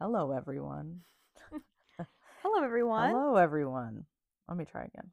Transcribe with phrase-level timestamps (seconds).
[0.00, 1.00] Hello, everyone.
[2.42, 3.10] Hello, everyone.
[3.10, 4.04] Hello, everyone.
[4.48, 5.10] Let me try again.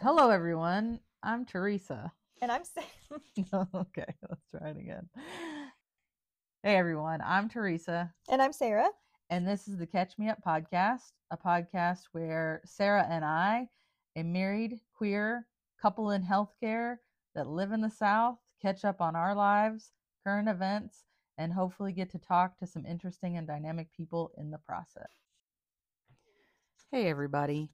[0.00, 1.00] Hello, everyone.
[1.22, 2.12] I'm Theresa.
[2.42, 2.84] And I'm Sam.
[3.74, 5.10] okay, let's try it again.
[6.62, 7.20] Hey, everyone.
[7.22, 8.88] I'm Theresa, And I'm Sara.
[9.28, 13.68] and this is the Catch Me Up podcast, a podcast where Sara and I,
[14.16, 15.46] a married queer
[15.82, 16.96] couple in healthcare
[17.34, 19.92] that live in the South, catch up on our lives,
[20.24, 21.04] current events,
[21.40, 25.08] and hopefully get to talk to some interesting and dynamic people in the process.
[26.92, 27.70] Hey, everybody.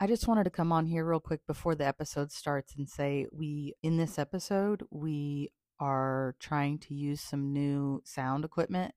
[0.00, 3.26] I just wanted to come on here real quick before the episode starts and say
[3.30, 8.94] we, in this episode, we are trying to use some new sound equipment.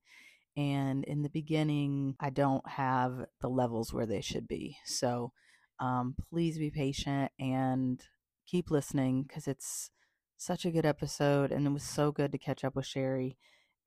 [0.56, 4.78] And in the beginning, I don't have the levels where they should be.
[4.86, 5.32] So
[5.80, 8.00] um, please be patient and
[8.46, 9.90] keep listening because it's
[10.38, 11.52] such a good episode.
[11.52, 13.36] And it was so good to catch up with Cheri.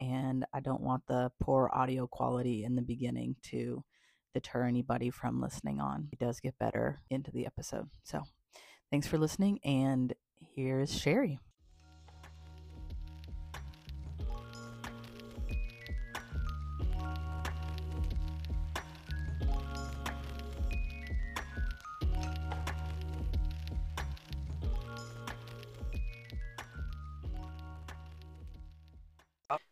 [0.01, 3.83] And I don't want the poor audio quality in the beginning to
[4.33, 6.09] deter anybody from listening on.
[6.11, 7.89] It does get better into the episode.
[8.03, 8.23] So
[8.89, 9.59] thanks for listening.
[9.63, 10.13] And
[10.55, 11.39] here's Cheri.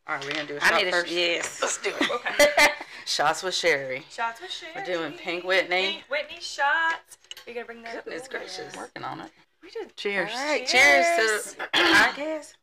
[0.10, 1.12] All right, we're gonna do a shot I need a first.
[1.12, 1.62] yes.
[1.62, 2.10] Let's do it.
[2.12, 2.48] Okay.
[3.06, 4.04] Shots with Cheri.
[4.10, 4.72] Shots with Cheri.
[4.76, 5.92] We're doing Pink Whitney.
[5.92, 7.18] Pink Whitney shots.
[7.46, 8.74] You're going to bring that Goodness Ooh, gracious.
[8.74, 8.80] yeah.
[8.80, 9.32] Working on it.
[9.64, 9.96] We did.
[9.96, 10.32] Cheers.
[10.34, 11.44] All right, cheers, Cheers.
[11.54, 12.54] to the podcast.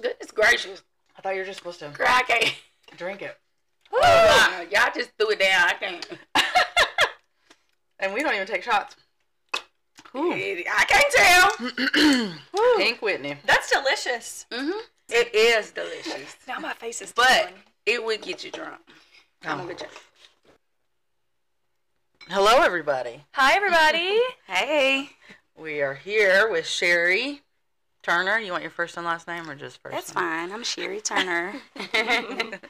[0.00, 0.82] Goodness gracious.
[1.16, 2.54] I thought you were just supposed to Girl, I can't.
[2.96, 3.36] drink it.
[3.92, 5.68] Uh, y'all just threw it down.
[5.68, 6.08] I can't.
[8.00, 8.94] And we don't even take shots.
[10.14, 10.32] Ooh.
[10.32, 11.12] I can't
[12.52, 12.76] tell.
[12.78, 13.36] Pink Whitney.
[13.44, 14.46] That's delicious.
[14.52, 14.70] hmm
[15.08, 17.54] It is delicious, Now my face is but tingling.
[17.86, 18.80] it would get you drunk.
[19.44, 19.64] I'm Oh.
[19.64, 19.88] a good job.
[22.28, 23.24] Hello, everybody.
[23.32, 24.20] Hi, everybody.
[24.46, 25.10] Hey,
[25.56, 27.40] We are here with Cheri
[28.02, 28.38] Turner.
[28.38, 29.94] You want your first and last name or just first?
[29.94, 30.24] that's name?
[30.24, 30.52] fine.
[30.52, 31.54] I'm Cheri Turner.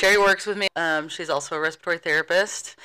[0.00, 0.68] Cheri works with me.
[0.76, 2.76] Um, she's also a respiratory therapist.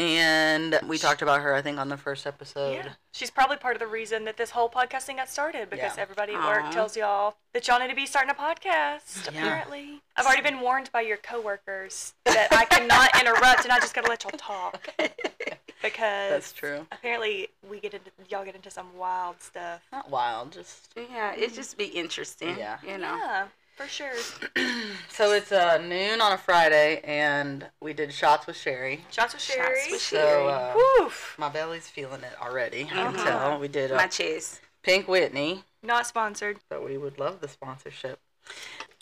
[0.00, 2.72] And we talked about her, I think, on the first episode.
[2.72, 2.88] yeah.
[3.12, 6.02] She's probably part of the reason that this whole podcasting got started because Yeah.
[6.02, 9.40] everybody at work tells y'all that y'all need to be starting a podcast, Yeah.
[9.42, 10.00] apparently.
[10.16, 14.04] I've already been warned by your coworkers that I cannot interrupt and I just got
[14.04, 14.88] to let y'all talk
[15.82, 16.86] because That's true.
[16.92, 19.82] apparently we get into y'all get into some wild stuff.
[19.92, 20.92] Not wild, just.
[20.96, 22.56] yeah, it just be interesting.
[22.56, 22.78] Yeah.
[22.82, 23.16] you know.
[23.16, 23.46] Yeah,
[23.80, 24.12] for sure.
[25.08, 29.00] So it's uh, noon on a Friday, and we did shots with Cheri.
[29.10, 29.76] Shots with Cheri.
[29.76, 30.48] Shots with So Cheri.
[30.50, 31.34] uh, Woof.
[31.38, 32.84] my belly's feeling it already.
[32.84, 33.24] I can Uh-huh.
[33.24, 33.58] tell.
[33.60, 34.60] We did My cheese.
[34.82, 36.58] Pink Whitney, Not sponsored.
[36.70, 38.18] but we would love the sponsorship.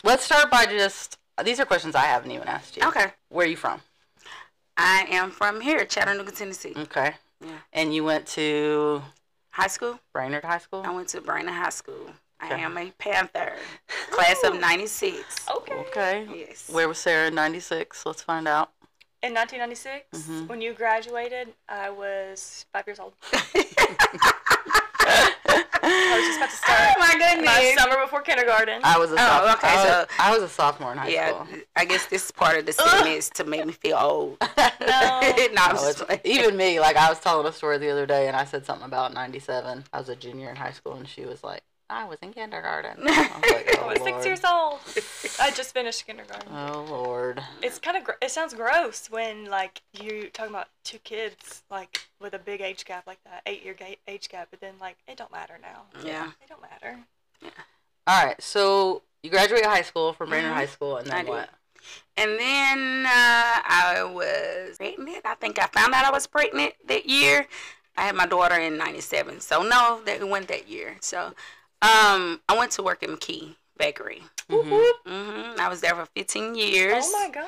[0.03, 1.17] Let's start by just.
[1.43, 2.83] These are questions I haven't even asked you.
[2.87, 3.13] Okay.
[3.29, 3.79] Where are you from?
[4.75, 6.73] I am from here, Chattanooga, Tennessee.
[6.75, 7.13] Okay.
[7.41, 7.59] Yeah.
[7.71, 9.01] And you went to
[9.51, 9.99] High school.
[10.13, 10.83] Brainerd High School?
[10.85, 12.11] I went to Brainerd High School.
[12.41, 13.53] I am a Panther,
[14.11, 15.47] class of '96.
[15.57, 15.73] Okay.
[15.73, 16.27] Okay.
[16.33, 16.69] Yes.
[16.69, 18.05] Where was Sara in 96?
[18.05, 18.71] Let's find out.
[19.21, 20.47] In 1996, Mhm.
[20.47, 23.13] when you graduated, I was five years old.
[25.81, 27.45] I was just about to start Oh my goodness.
[27.45, 28.81] My summer before kindergarten.
[28.83, 29.51] I was a Oh, sophomore.
[29.53, 31.47] okay, I, was, so- I was a sophomore in high yeah, school.
[31.75, 34.37] I guess this is part of the segment is to make me feel old.
[34.41, 34.69] No.
[34.81, 36.21] no, No, just it's, playing.
[36.25, 38.85] even me, like I was telling a story the other day, and I said something
[38.85, 39.85] about '97.
[39.91, 42.97] I was a junior in high school, and she was like, "I was in kindergarten."
[43.07, 44.79] I was like, I "Oh was six years old.
[45.41, 46.47] I just finished kindergarten.
[46.53, 47.41] Oh Lord.
[47.61, 52.07] It's kind of gr- it sounds gross when like you talking about two kids like
[52.21, 54.97] with a big age gap like that, eight year ga- age gap, but then like
[55.07, 55.83] it don't matter now.
[56.05, 56.27] Yeah.
[56.41, 56.99] It don't matter.
[57.41, 57.49] Yeah.
[58.07, 60.55] All right, so you graduated high school from Brainerd Mhm.
[60.55, 61.31] High School, and I then did.
[61.31, 61.49] what?
[62.17, 63.09] And then uh,
[63.65, 65.21] I was pregnant.
[65.25, 67.47] I think I found out I was pregnant that year.
[67.95, 70.97] I had my daughter in '97, so no, that went that year.
[71.01, 71.33] So
[71.81, 74.23] um, I went to work at McKee Bakery.
[74.49, 74.91] Mhm.
[75.05, 77.05] hmm I was there for 15 years.
[77.07, 77.47] Oh my god.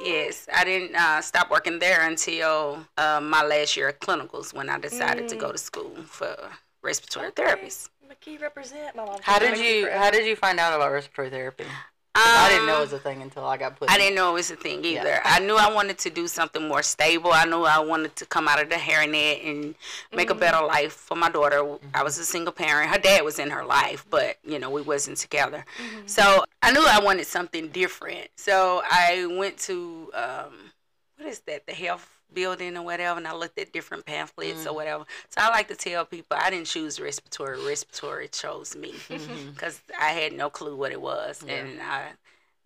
[0.00, 4.68] Yes, I didn't uh, stop working there until uh, my last year of clinicals when
[4.68, 5.40] I decided to Mm.
[5.40, 6.36] go to school for
[6.82, 7.42] respiratory Okay.
[7.44, 7.90] therapist.
[8.08, 9.18] McKee represent my mom.
[9.22, 9.98] How did you forever.
[10.04, 11.64] How did you find out about respiratory therapy?
[12.14, 13.90] 'Cause I didn't know it Um, was a thing until I got put.
[13.90, 15.00] I in- didn't know it was a thing Yeah.
[15.00, 15.20] either.
[15.24, 17.32] I knew I wanted to do something more stable.
[17.32, 19.74] I knew I wanted to come out of the hairnet and
[20.12, 20.40] make a Mhm.
[20.40, 21.58] better life for my daughter.
[21.62, 21.88] Mm-hmm.
[21.94, 22.90] I was a single parent.
[22.90, 25.64] Her dad was in her life, but you know we wasn't together.
[25.78, 26.08] Mhm.
[26.10, 28.30] So I knew I wanted something different.
[28.36, 30.72] So I went to um,
[31.16, 31.66] what is that?
[31.66, 34.70] The health building or whatever, and I looked at different pamphlets Mm.
[34.70, 35.04] or whatever.
[35.30, 37.64] So I like to tell people I didn't choose respiratory.
[37.66, 38.94] Respiratory chose me
[39.54, 41.54] because I had no clue what it was, Yeah.
[41.54, 42.12] and I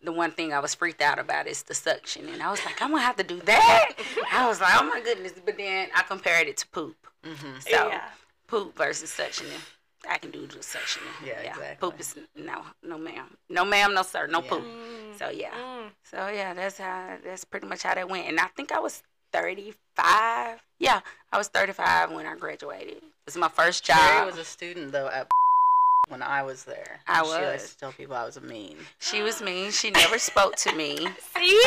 [0.02, 2.80] the one thing I was freaked out about is the suction, and I was like,
[2.80, 3.92] I'm gonna have to do that.
[4.32, 5.32] I was like, oh my goodness!
[5.44, 6.96] But then I compared it to poop.
[7.24, 7.58] Mm-hmm.
[7.60, 8.04] So yeah.
[8.46, 9.60] poop versus suctioning.
[10.08, 11.26] I can do the suctioning.
[11.26, 11.76] Yeah, exactly.
[11.80, 14.48] Poop is no, no, ma'am, no, ma'am, no sir, no Yeah.
[14.50, 14.62] poop.
[14.64, 15.88] Mm, So yeah, mm.
[16.04, 18.28] so yeah, that's how that's pretty much how that went.
[18.28, 19.02] And I think I was
[19.40, 20.60] 35.
[20.78, 21.00] Yeah,
[21.32, 22.96] I was 35 when I graduated.
[22.98, 23.98] It was my first job.
[23.98, 25.28] Cheri was a student though at
[26.08, 27.00] when I was there.
[27.06, 27.70] I She likes was.
[27.74, 28.76] to tell people I was a mean.
[28.98, 29.70] she was mean.
[29.72, 30.96] She never spoke to me.
[31.36, 31.60] See,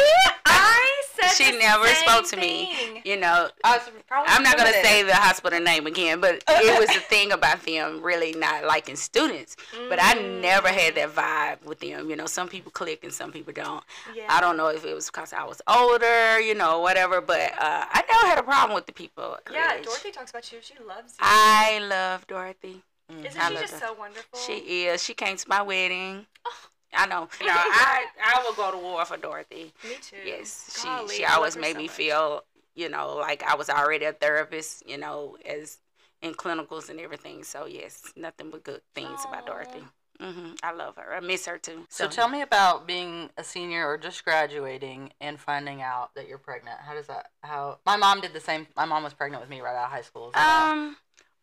[0.45, 0.99] I
[1.36, 2.74] She the never same spoke to me.
[2.74, 3.01] thing.
[3.06, 3.80] You know, I
[4.12, 8.01] i'm not gonna say the hospital name again, but it was the thing about them
[8.01, 9.56] really not liking students.
[9.88, 12.10] But I never had that vibe with them.
[12.10, 13.83] You know, some people click and some people don't.
[14.16, 14.25] Yeah.
[14.30, 17.22] I don't know if it was because I was older, you know, whatever.
[17.22, 19.38] But uh, I never had a problem with the people.
[19.51, 19.86] Yeah, age.
[19.86, 20.60] Dorothy talks about you.
[20.62, 21.19] She loves you.
[21.22, 22.83] I love Dorothy.
[23.10, 23.80] Isn't I she just her.
[23.80, 24.39] so wonderful?
[24.39, 25.04] She is.
[25.04, 26.27] She came to my wedding.
[26.45, 26.51] Oh.
[26.94, 27.27] I know.
[27.39, 29.74] You know, I I will go to war for Dorothy.
[29.83, 30.18] Me too.
[30.25, 31.95] Yes, she Golly, she I always made so me much.
[31.95, 32.44] feel,
[32.75, 35.77] you know, like I was already a therapist, you know, as
[36.21, 37.44] in clinicals and everything.
[37.44, 39.83] So yes, nothing but good things about Dorothy.
[40.19, 40.56] Mm-hmm.
[40.62, 41.13] I love her.
[41.15, 41.86] I miss her too.
[41.88, 46.38] So tell me about being a senior or just graduating and finding out that you're
[46.38, 46.77] pregnant.
[46.81, 47.30] How does that?
[47.41, 48.68] How my mom did the same.
[48.75, 50.27] My mom was pregnant with me right out of high school.
[50.27, 50.71] as well.
[50.71, 50.97] Um,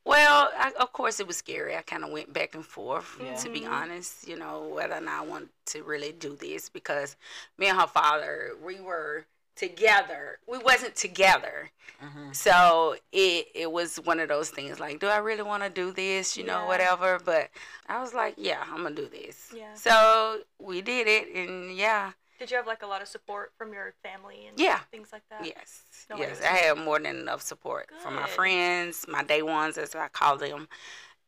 [0.06, 1.76] well, I, of course it was scary.
[1.76, 3.34] I kind of went back and forth, Yeah.
[3.42, 3.70] to be Mhm.
[3.72, 4.26] honest.
[4.28, 7.16] You know whether or not I wanted to really do this because
[7.58, 9.26] me and her father, we were
[9.56, 10.38] together.
[10.46, 11.70] We wasn't together,
[12.02, 12.36] Mhm.
[12.36, 14.78] so it it was one of those things.
[14.78, 16.36] Like, do I really want to do this?
[16.36, 16.66] You know, Yeah.
[16.68, 17.18] whatever.
[17.18, 17.50] But
[17.88, 19.36] I was like, yeah, I'm gonna do this.
[19.52, 19.74] Yeah.
[19.74, 23.72] So we did it, and yeah, Did you have like a lot of support from
[23.72, 24.80] your family and Yeah.
[24.90, 25.46] things like that?
[25.46, 26.42] Yes, No yes, worries.
[26.42, 30.36] I had more than enough support from my friends, my day ones, as I call
[30.36, 30.68] them,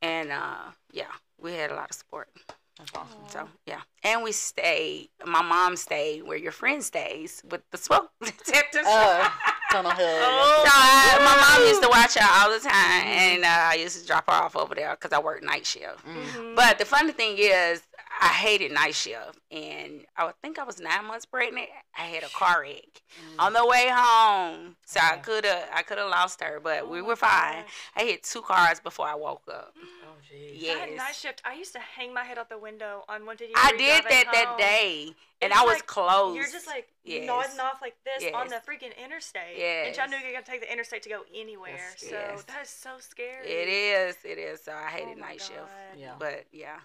[0.02, 1.10] and uh, yeah,
[1.40, 2.28] we had a lot of support.
[2.78, 3.18] That's awesome.
[3.28, 5.08] So yeah, and we stayed.
[5.26, 8.84] My mom stayed where your friend stays with the smoke detectors.
[8.86, 9.32] Oh,
[9.72, 10.06] Tunnel Hill.
[10.06, 10.54] Oh.
[10.64, 12.72] So I, my mom used to watch her all the time,
[13.02, 13.06] Mhm.
[13.34, 16.04] and uh, I used to drop her off over there because I worked night shift.
[16.06, 16.22] Mm.
[16.24, 16.54] Mhm.
[16.56, 17.82] But the funny thing is,
[18.20, 21.68] I hated night shift, and I think I was nine months pregnant.
[21.96, 23.38] I had a car wreck Mm.
[23.38, 26.88] on the way home, so I could have I could have lost her, but Oh
[26.88, 27.62] we were fine.
[27.62, 27.72] gosh.
[27.96, 29.72] I hit two cars before I woke up.
[29.76, 30.52] Oh, jeez.
[30.54, 30.72] Yeah.
[30.72, 31.42] I had night shift.
[31.44, 33.50] I used to hang my head out the window on one day.
[33.54, 36.34] I did that that day, and I was like, close.
[36.36, 37.24] You're just like Yes.
[37.26, 39.56] nodding off like this on the freaking interstate.
[39.56, 39.86] Yes.
[39.86, 41.76] And Chattanooga got to take the interstate to go anywhere.
[41.76, 42.00] Yes.
[42.00, 42.42] So Yes.
[42.44, 43.46] that is so scary.
[43.46, 44.62] It is, it is.
[44.64, 46.14] So I Oh hated my night shift, Yeah.
[46.18, 46.80] but yeah.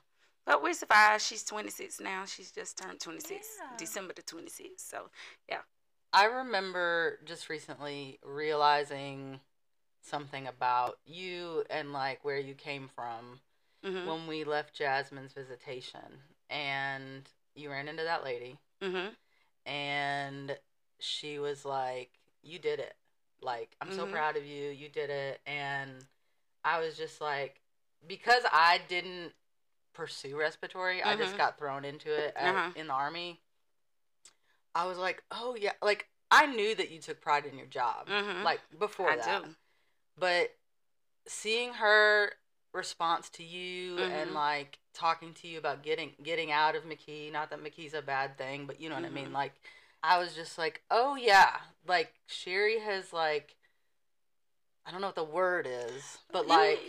[0.45, 1.23] But we survived.
[1.23, 2.25] She's 26 now.
[2.25, 3.77] She's just turned 26, Yeah.
[3.77, 4.79] December the 26th.
[4.79, 5.09] So
[5.49, 5.61] yeah.
[6.11, 9.39] I remember just recently realizing
[10.01, 13.39] something about you and like where you came from
[13.85, 16.19] mhm, when we left Jasmine's visitation
[16.49, 19.11] and you ran into that lady mhm,
[19.65, 20.57] and
[20.99, 22.11] she was like
[22.41, 22.93] you did it
[23.41, 24.11] like i'm so Mhm.
[24.11, 26.05] proud of you you did it and
[26.65, 27.61] i was just like
[28.07, 29.33] because i didn't
[29.93, 31.37] pursue respiratory i just Mhm.
[31.37, 32.71] got thrown into it at, Uh-huh.
[32.75, 33.39] in the army
[34.75, 38.07] i was like oh yeah like i knew that you took pride in your job
[38.07, 38.43] mhm.
[38.43, 39.49] like before I that do.
[40.17, 40.55] but
[41.27, 42.33] seeing her
[42.73, 44.33] response to you and Mhm.
[44.33, 48.37] like talking to you about getting getting out of McKee, not that McKee's a bad
[48.37, 49.29] thing, but you know what I mean.
[49.29, 49.33] Mhm.
[49.33, 49.53] Like
[50.01, 53.55] I was just like, "Oh yeah, like Cheri has like
[54.85, 56.79] I don't know what the word is, but like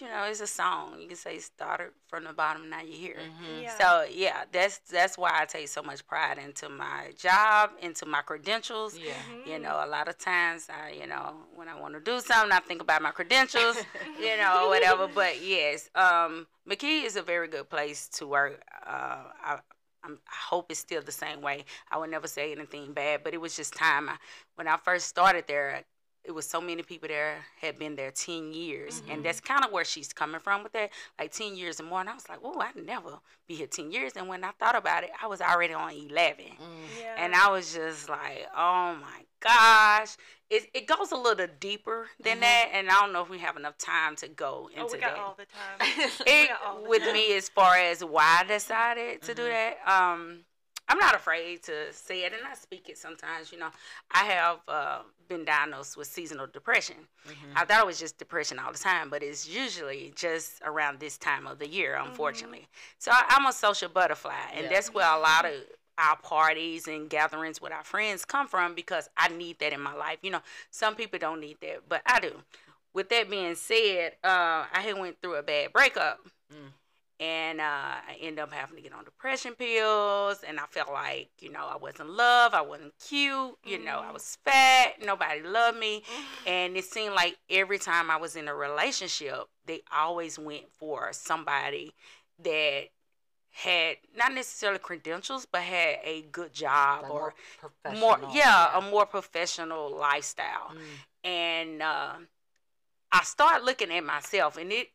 [0.00, 0.98] you, know, it's a song.
[1.00, 3.16] You can say started from the bottom, now you're here.
[3.20, 3.62] mhm.
[3.62, 3.78] Yeah.
[3.78, 8.22] So yeah, that's that's why I take so much pride into my job, into my
[8.22, 8.98] credentials.
[8.98, 9.14] yeah.
[9.30, 9.46] Mhm.
[9.46, 12.50] You know, a lot of times I, you know, when I want to do something,
[12.52, 13.76] I think about my credentials,
[14.20, 15.06] you know, whatever.
[15.06, 18.60] But yes, um, McKee is a very good place to work.
[18.84, 19.58] Uh, I,
[20.02, 20.08] I
[20.48, 21.64] hope it's still the same way.
[21.90, 24.08] I would never say anything bad, but it was just time.
[24.08, 24.16] I,
[24.56, 25.84] when I first started there,
[26.24, 29.12] it was so many people there had been there 10 years Mhm.
[29.14, 32.00] and that's kind of where she's coming from with that like 10 years and more
[32.00, 34.76] and i was like oh i'd never be here 10 years and when i thought
[34.76, 37.00] about it i was already on 11 Mm.
[37.00, 37.14] yeah.
[37.18, 40.16] and I was just like, oh my gosh.
[40.50, 42.40] It, it goes a little deeper than Mhm.
[42.40, 42.68] that.
[42.72, 45.14] And I don't know if we have enough time to go into oh, we got
[45.14, 45.18] that.
[45.18, 46.10] all the time.
[46.26, 47.12] it, all the with time.
[47.14, 49.50] me, as far as why I decided to do Mhm.
[49.50, 50.44] that, um,
[50.90, 53.52] I'm not afraid to say it and I speak it sometimes.
[53.52, 53.70] You know,
[54.10, 56.96] I have uh, been diagnosed with seasonal depression.
[57.26, 57.52] Mhm.
[57.54, 61.16] I thought it was just depression all the time, but it's usually just around this
[61.16, 62.66] time of the year, unfortunately.
[62.98, 64.70] So I, I'm a social butterfly, and Yeah.
[64.70, 65.52] that's where a lot of
[65.96, 69.92] our parties and gatherings with our friends come from because I need that in my
[69.94, 70.18] life.
[70.22, 72.42] You know, some people don't need that, but I do.
[72.92, 76.18] With that being said, uh, I had went through a bad breakup,
[76.52, 76.72] Mm.
[77.20, 80.42] And uh, I ended up having to get on depression pills.
[80.46, 84.10] And I felt like, you know, I wasn't loved, I wasn't cute, you know, I
[84.10, 84.14] Mhm.
[84.14, 86.02] was fat, nobody loved me.
[86.46, 91.12] And it seemed like every time I was in a relationship, they always went for
[91.12, 91.94] somebody
[92.42, 92.88] that
[93.52, 97.34] had not necessarily credentials, but had a good job Like or more
[97.98, 98.30] more, professional.
[98.34, 100.72] yeah, a more professional lifestyle.
[101.24, 101.28] Mm.
[101.28, 102.14] And uh,
[103.12, 104.90] I started looking at myself, and it,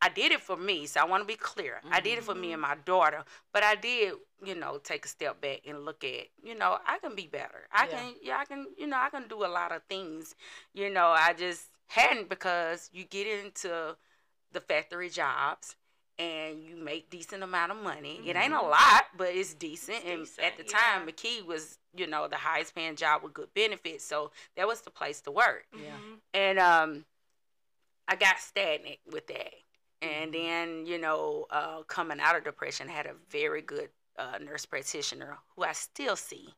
[0.00, 0.86] I did it for me.
[0.86, 1.80] So I want to be clear.
[1.90, 4.14] I did it for me and my daughter, but I did,
[4.44, 7.68] you know, take a step back and look at, you know, I can be better.
[7.72, 7.96] I Yeah.
[7.96, 10.34] can, yeah, I can, you know, I can do a lot of things.
[10.72, 13.96] You know, I just hadn't because you get into
[14.52, 15.74] the factory jobs
[16.18, 18.22] and you make decent amount of money.
[18.26, 18.70] It ain't a Mhm.
[18.70, 19.98] lot, but it's decent.
[19.98, 21.12] It's and decent, at the time, yeah.
[21.12, 24.04] McKee was, you know, the highest paying job with good benefits.
[24.04, 25.66] So that was the place to work.
[25.72, 25.98] Yeah.
[26.34, 27.04] And um,
[28.06, 29.54] I got stagnant with that.
[30.00, 30.44] And Mm-hmm.
[30.44, 35.38] then, you know, uh, coming out of depression, had a very good uh, nurse practitioner
[35.54, 36.54] who I still see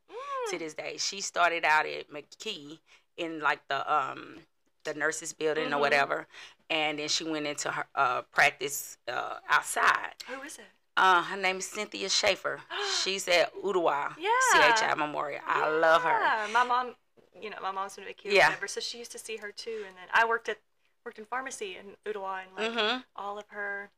[0.49, 0.59] to Mm.
[0.59, 0.97] this day.
[0.97, 2.79] She started out at McKee
[3.17, 4.39] in like the um
[4.83, 5.79] the nurses building or Mhm.
[5.79, 6.27] whatever,
[6.71, 10.15] and then she went into her uh, practice uh, outside.
[10.27, 10.65] Who is it?
[10.97, 12.61] Uh, her name is Cynthia Schaefer.
[13.03, 14.73] She's at Ooltewah Yeah.
[14.73, 15.41] CHI Memorial.
[15.45, 16.09] I love her.
[16.09, 16.95] Yeah, My mom,
[17.39, 18.47] you know, my mom's been a or Yeah.
[18.49, 19.83] whatever, so she used to see her too.
[19.87, 20.57] And then I worked at
[21.05, 23.89] worked in pharmacy in Ooltewah, and like hmm all of her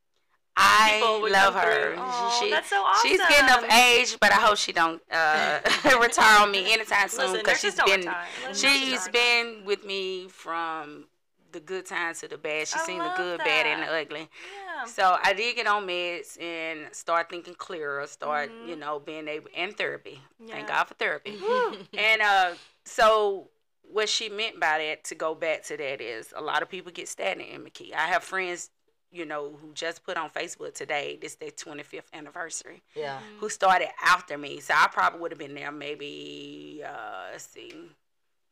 [0.56, 1.00] I
[1.32, 1.96] love her.
[1.98, 3.10] Oh, She- that's so awesome.
[3.10, 5.60] She's getting of age, but I hope she don't uh,
[6.00, 8.08] retire on me anytime soon because she's been
[8.54, 11.06] she's been with me from
[11.52, 12.68] the good times to the bad.
[12.68, 14.30] She's I seen the good, bad, and the ugly.
[14.76, 14.86] retire.
[14.86, 18.06] So I did get on meds and start thinking clearer.
[18.06, 18.68] Start Mhm.
[18.70, 20.22] you know being able and therapy.
[20.40, 20.54] Yeah.
[20.56, 21.36] Thank God for therapy.
[21.98, 22.52] And uh,
[22.86, 23.50] so
[23.92, 26.92] what she meant by that to go back to that is a lot of people
[26.92, 27.94] get stagnant in McKee.
[27.94, 28.70] I have friends.
[29.16, 33.20] You know, who just put on Facebook today, this their 25th anniversary Yeah.
[33.40, 34.60] who started after me.
[34.60, 37.92] So I probably would have been there maybe, uh, let's see,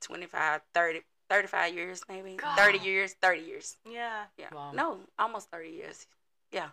[0.02, 2.38] 25, 30, 35 years maybe.
[2.58, 3.78] 30 years, 30 years.
[3.90, 4.26] Yeah.
[4.38, 4.50] Yeah.
[4.54, 4.72] Wow.
[4.72, 6.06] No, almost 30 years.
[6.52, 6.70] Yeah.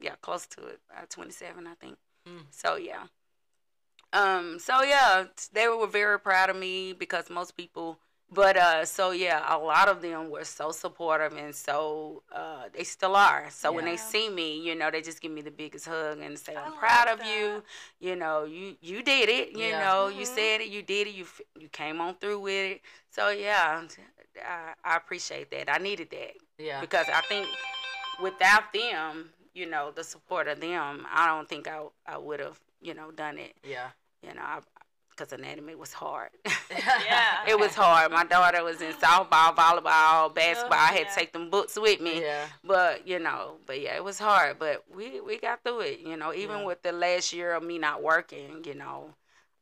[0.00, 0.80] Yeah, close to it.
[0.92, 1.96] Uh, 27, I think.
[2.28, 2.46] Mm.
[2.50, 3.04] So, yeah.
[4.12, 7.98] Um, so yeah, they were very proud of me because most people
[8.34, 12.82] but uh so yeah, a lot of them were so supportive and so uh they
[12.84, 13.46] still are.
[13.50, 16.38] So when they see me, you know, they just give me the biggest hug and
[16.38, 17.62] say, I I'm proud love of you.
[18.00, 19.78] You know, you you did it, you Yeah.
[19.80, 20.34] know, you Mhm.
[20.34, 21.26] said it, you did it, you
[21.58, 22.80] you came on through with it.
[23.10, 23.82] So yeah,
[24.42, 25.68] I, I appreciate that.
[25.70, 26.80] I needed that Yeah.
[26.80, 27.46] because I think
[28.22, 32.58] without them, you know, the support of them, I don't think I I would have,
[32.80, 33.54] you know, done it.
[33.62, 33.90] Yeah.
[34.26, 34.60] You know,
[35.10, 36.30] because anatomy was hard.
[36.70, 37.44] Yeah.
[37.46, 38.10] it was hard.
[38.12, 40.78] My daughter was in softball, volleyball, basketball.
[40.78, 41.08] I had yeah.
[41.10, 42.22] to take them books with me.
[42.22, 42.46] Yeah.
[42.64, 44.58] But you know, but yeah, it was hard.
[44.58, 46.00] But we we got through it.
[46.00, 46.64] You know, even Yeah.
[46.66, 49.14] with the last year of me not working, you know,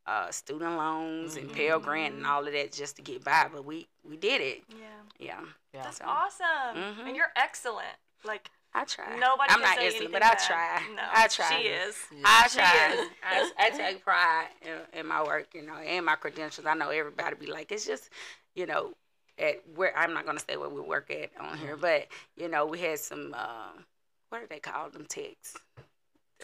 [0.07, 3.49] uh, student loans and Pell Grant and all of that just to get by.
[3.53, 4.63] But we we did it.
[4.69, 4.77] Yeah.
[5.19, 5.41] Yeah,
[5.75, 5.83] Yeah.
[5.83, 6.77] That's So, awesome.
[6.77, 7.07] Mhm.
[7.09, 7.97] And you're excellent.
[8.25, 9.19] Like I try.
[9.19, 10.83] nobody I'm can not say excellent, anything but I try.
[10.95, 11.61] No, I try.
[11.61, 11.97] She is.
[12.13, 12.23] Yeah.
[12.25, 12.93] I She try.
[12.93, 13.09] is.
[13.23, 16.67] I, I take pride in, in my work, you know, and my credentials.
[16.67, 18.11] I know everybody be like, it's just,
[18.55, 18.93] you know,
[19.39, 22.67] at where I'm not gonna say where we work at on here, but you know,
[22.67, 23.73] we had some, uh,
[24.29, 25.57] what do they call them, techs?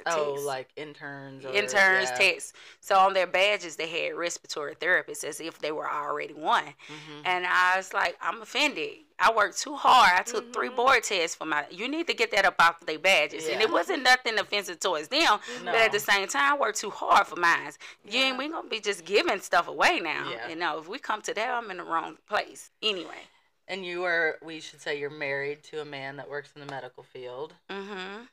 [0.06, 1.44] Oh, like interns.
[1.44, 2.16] Or, interns, yeah.
[2.16, 2.52] techs.
[2.80, 6.64] So on their badges, they had respiratory therapists as if they were already one.
[6.66, 7.22] Mhm.
[7.24, 8.98] And I was like, I'm offended.
[9.18, 10.12] I worked too hard.
[10.18, 10.76] I took three Mhm.
[10.76, 11.64] board tests for my.
[11.70, 13.48] You need to get that up off their badges.
[13.48, 15.72] And it wasn't nothing offensive towards them, No.
[15.72, 17.72] but at the same time, I worked too hard for mine.
[18.04, 18.26] You Yeah.
[18.26, 20.28] ain't we gonna be just giving stuff away now.
[20.30, 20.48] Yeah.
[20.48, 22.70] You know, if we come to that, I'm in the wrong place.
[22.82, 23.28] Anyway.
[23.68, 26.70] And you are, we should say you're married to a man that works in the
[26.70, 27.54] medical field.
[27.68, 28.24] Mm-hmm.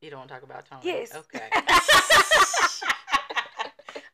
[0.00, 0.80] You don't want to talk about Tony?
[0.84, 1.14] Yes.
[1.14, 1.48] Okay.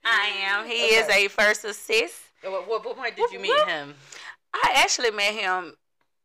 [0.04, 0.66] I am.
[0.66, 2.14] He is a first assist.
[2.42, 3.94] what, what, what point did you meet him?
[4.52, 5.74] I actually met him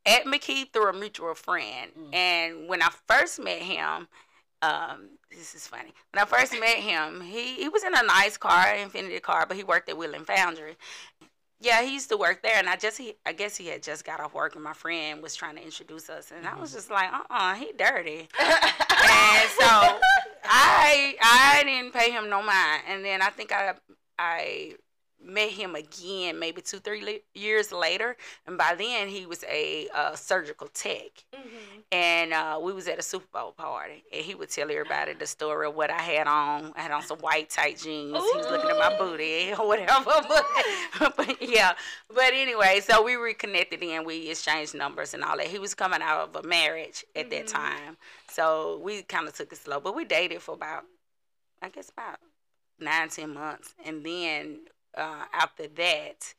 [0.05, 1.91] at McKee through a mutual friend.
[1.97, 2.15] Mm.
[2.15, 4.07] And when I first met him,
[4.63, 5.91] um, this is funny.
[6.11, 9.57] When I first met him, he, he was in a nice car, Infiniti car, but
[9.57, 10.75] he worked at Wheland Foundry.
[11.63, 14.03] Yeah, he used to work there, and I just he, I guess he had just
[14.03, 16.89] got off work, and my friend was trying to introduce us, and I was just
[16.89, 18.27] like, uh, uh he dirty.
[18.39, 19.99] and so
[20.43, 23.75] I I didn't pay him no mind, and then I think I
[24.17, 24.73] I
[25.23, 29.87] met him again maybe two three le- years later, and by then he was a
[29.93, 31.11] uh, surgical tech.
[31.33, 31.79] Mm-hmm.
[31.91, 35.27] And uh, we was at a Super Bowl party, and he would tell everybody the
[35.27, 36.71] story of what I had on.
[36.75, 38.13] I had on some white tight jeans.
[38.15, 40.11] He was looking at my booty or whatever.
[40.27, 41.73] But, but yeah,
[42.13, 45.47] but anyway, so we reconnected and we exchanged numbers and all that.
[45.47, 47.51] He was coming out of a marriage at that Mhm.
[47.51, 47.97] time,
[48.29, 49.79] so we kind of took it slow.
[49.79, 50.85] But we dated for about,
[51.61, 52.19] I guess, about
[52.79, 54.61] nine ten months, and then
[54.95, 56.33] uh, after that,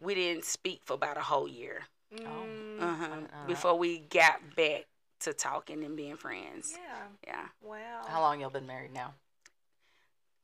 [0.00, 1.82] we didn't speak for about a whole year
[2.14, 4.86] Mm, uh-huh, didn't before we got back
[5.20, 6.76] to talking and being friends.
[6.76, 7.02] Yeah.
[7.26, 7.46] Yeah.
[7.62, 8.02] Wow.
[8.08, 9.14] How long y'all been married now?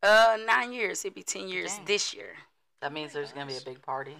[0.02, 1.04] Uh, nine years.
[1.04, 1.84] It'd be ten years Dang.
[1.86, 2.34] this year.
[2.80, 4.16] That means there's gonna be a big party.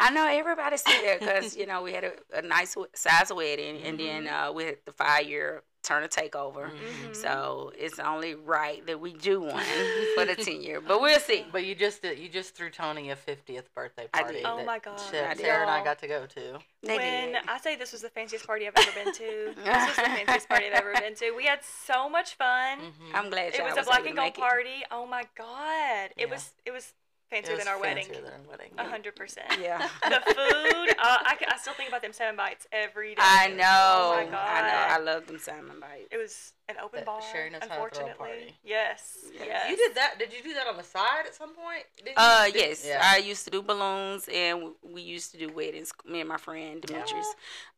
[0.00, 3.82] I know everybody said that because you know we had a, a nice size wedding,
[3.82, 6.70] and then uh, we had the five year Turner takeover.
[6.70, 7.16] Mhm.
[7.16, 9.64] So it's only right that we do one
[10.14, 11.44] for the ten year, but we'll see.
[11.52, 14.36] But you just did, you just threw Tony a 50th birthday I party.
[14.38, 14.44] did.
[14.46, 15.00] Oh my God.
[15.00, 15.42] Sara, I did.
[15.46, 16.58] Sara and I got to go to.
[16.82, 17.42] They when did.
[17.48, 20.48] I say this was the fanciest party I've ever been to, this was the fanciest
[20.50, 21.30] party I've ever been to.
[21.34, 22.78] We had so much fun.
[22.78, 23.14] Mhm.
[23.14, 24.84] I'm glad It y'all was a black and gold party.
[24.90, 26.10] Oh my god!
[26.16, 26.34] It Yeah.
[26.34, 26.94] was it was It
[27.30, 28.04] fancier than our wedding.
[28.04, 28.70] fancier than our wedding.
[28.78, 29.46] A hundred percent.
[29.60, 29.78] Yeah.
[30.10, 33.22] The food, uh, I, I still think about them seven bites every day.
[33.22, 33.56] I know.
[33.64, 34.94] Oh my I know.
[34.94, 36.08] I love them salmon bites.
[36.10, 37.20] it was an open That bar.
[37.32, 38.54] Cheri knows how to throw a unfortunately, party.
[38.64, 39.42] yes, Yes.
[39.46, 39.70] yes.
[39.70, 40.14] You did that?
[40.18, 41.84] Did you do that on the side at some point?
[41.98, 42.52] Didn't Uh, you?
[42.52, 42.84] Did- yes.
[42.86, 43.00] Yeah.
[43.02, 45.92] I used to do balloons, and we used to do weddings.
[46.04, 47.26] Me and my friend Demetrius,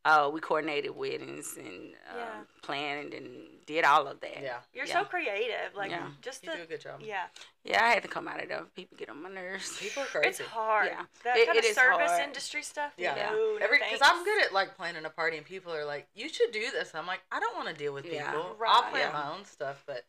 [0.05, 2.27] uh, we coordinated weddings and uh, Yeah.
[2.63, 4.43] planned and did all of that.
[4.43, 4.59] yeah.
[4.73, 5.01] You're Yeah.
[5.01, 5.75] so creative.
[5.75, 6.09] Like Yeah.
[6.21, 7.01] just You the do a good job.
[7.01, 7.27] yeah.
[7.65, 8.63] Yeah, I had to come out of there.
[8.75, 9.77] People get on my nerves.
[9.79, 10.29] People are crazy.
[10.29, 10.87] It's hard.
[10.89, 11.05] Yeah.
[11.25, 12.23] That It- kind it of service hard.
[12.23, 12.93] industry stuff.
[12.97, 13.15] Yeah.
[13.17, 13.31] Yeah.
[13.31, 14.07] No, no Every because thanks.
[14.09, 16.95] I'm good at like planning a party and people are like, you should do this.
[16.95, 18.31] I'm like, I don't want to deal with Yeah.
[18.33, 18.57] people.
[18.67, 19.13] I'll plan Yeah.
[19.13, 20.05] my own stuff, but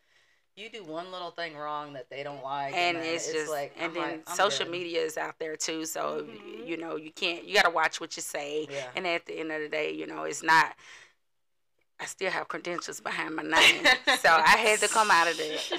[0.56, 3.74] you do one little thing wrong that they don't like, and then it's just like,
[3.76, 4.72] and I'm then like, I'm social good.
[4.72, 6.68] media is out there too so Mhm.
[6.68, 8.88] you know you can't you got to watch what you say Yeah.
[8.96, 10.76] and at the end of the day you know it's not
[12.04, 13.84] i still have credentials behind my name
[14.20, 15.58] so i had to come out of there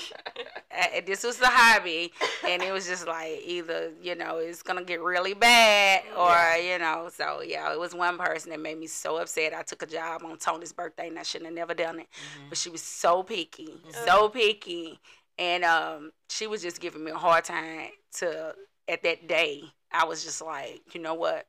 [0.76, 2.12] Uh, this was a hobby
[2.48, 6.56] and it was just like either you know it's gonna get really bad or Yeah.
[6.72, 9.82] you know so yeah it was one person that made me so upset i took
[9.82, 12.48] a job on tony's birthday and i shouldn't have never done it Mhm.
[12.48, 14.04] but she was so picky, Mhm.
[14.04, 14.98] so picky,
[15.38, 17.90] and um, she was just giving me a hard time.
[18.18, 18.54] To
[18.88, 19.62] at that day,
[19.92, 21.46] I was just like, you know what,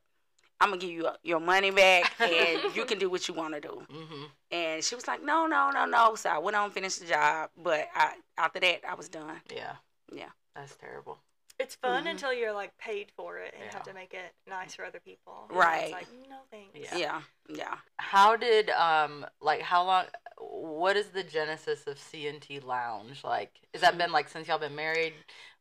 [0.60, 3.60] I'm gonna give you your money back, and you can do what you want to
[3.60, 3.82] do.
[3.90, 4.30] Mhm.
[4.50, 6.14] And she was like, no, no, no, no.
[6.14, 9.40] So I went on, finished the job, but I, after that, I was done.
[9.54, 9.76] Yeah.
[10.12, 10.30] Yeah.
[10.54, 11.18] That's terrible.
[11.58, 12.10] It's fun Mhm.
[12.10, 15.46] until you're like paid for it and have to make it nice for other people.
[15.50, 15.84] Right.
[15.84, 16.70] It's like no thanks.
[16.74, 16.96] Yeah.
[16.96, 17.78] Yeah, yeah.
[17.98, 20.04] How did um like how long?
[20.38, 23.24] What is the genesis of C&T Lounge?
[23.24, 25.14] Like, has that been like since y'all been married?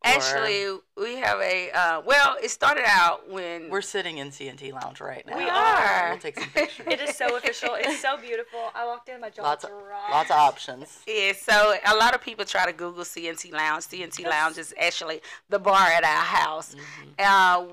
[0.06, 2.36] Or- Actually, we have a uh, well.
[2.42, 5.36] It started out when we're sitting in C&T Lounge right now.
[5.38, 6.10] We are.
[6.12, 6.86] We'll take some pictures.
[6.88, 7.70] It is so official.
[7.80, 8.60] It's so beautiful.
[8.76, 10.12] I walked in, my jaw Lots of- dropped.
[10.12, 11.00] Lots of options.
[11.08, 13.84] Yeah, so a lot of people try to Google C&T Lounge.
[13.86, 16.76] C&T Lounge is actually the bar at our house.
[16.76, 17.26] Mhm.
[17.26, 17.66] Uh,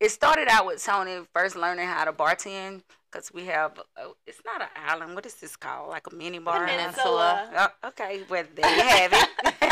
[0.00, 4.40] it started out with Tony first learning how to bartend because we have, uh, it's
[4.44, 5.14] not an island.
[5.14, 5.88] What is this called?
[5.88, 6.66] Like a mini bar?
[6.66, 7.48] Peninsula.
[7.56, 9.54] Uh, okay, well, there you have it.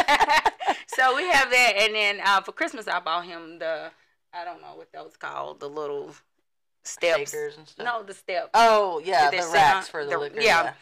[1.17, 1.73] we have that.
[1.79, 3.91] And then uh, for Christmas, I bought him the,
[4.33, 6.15] I don't know what those called, the little
[6.85, 7.35] steps.
[7.35, 7.85] And stuff.
[7.85, 8.51] No, the steps.
[8.55, 10.41] Oh yeah, the racks for the, the- liquor.
[10.41, 10.63] yeah.
[10.65, 10.73] Yeah.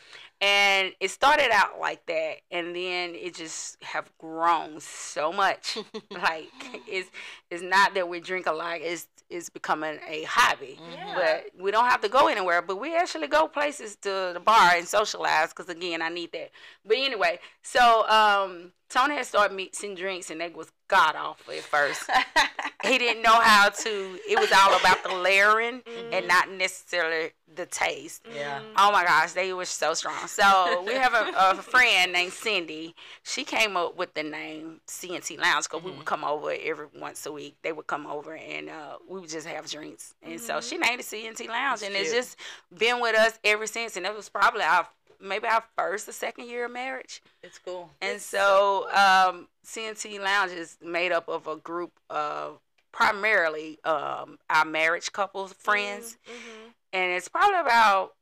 [0.43, 5.77] and it started out like that and then it just have grown so much
[6.11, 6.49] like
[6.89, 7.11] it's
[7.51, 11.15] it's not that we drink a lot it's it's becoming a hobby Yeah.
[11.15, 14.73] but we don't have to go anywhere but we actually go places to the bar
[14.77, 16.51] and socialize because again i need that
[16.87, 21.61] but anyway so um tony had started mixing drinks and that was god awful at
[21.61, 22.09] first
[22.85, 27.67] he didn't know how to it was all about the layering and not necessarily the
[27.67, 28.61] taste Yeah.
[28.77, 30.29] Oh my gosh, they were so strong.
[30.29, 32.95] So we have a, a friend named Cindy.
[33.25, 37.27] She came up with the name C&T Lounge because we would come over every once
[37.27, 37.57] a week.
[37.63, 40.15] They would come over and uh, we would just have drinks.
[40.23, 42.37] And so she named it C&T Lounge, That's and it's just
[42.77, 43.97] been with us ever since.
[43.97, 44.87] And it was probably our
[45.21, 47.23] maybe our first or second year of marriage.
[47.43, 47.91] It's cool.
[48.01, 52.59] And It's so um, C&T Lounge is made up of a group of
[52.93, 56.69] primarily um, our marriage couples, friends Mm-hmm.
[56.93, 58.15] and it's probably about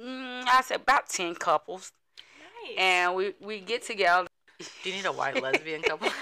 [0.00, 1.92] mm, I said about ten couples,
[2.66, 2.76] Nice.
[2.78, 4.28] and we we get together.
[4.82, 6.08] Do you need a white lesbian couple?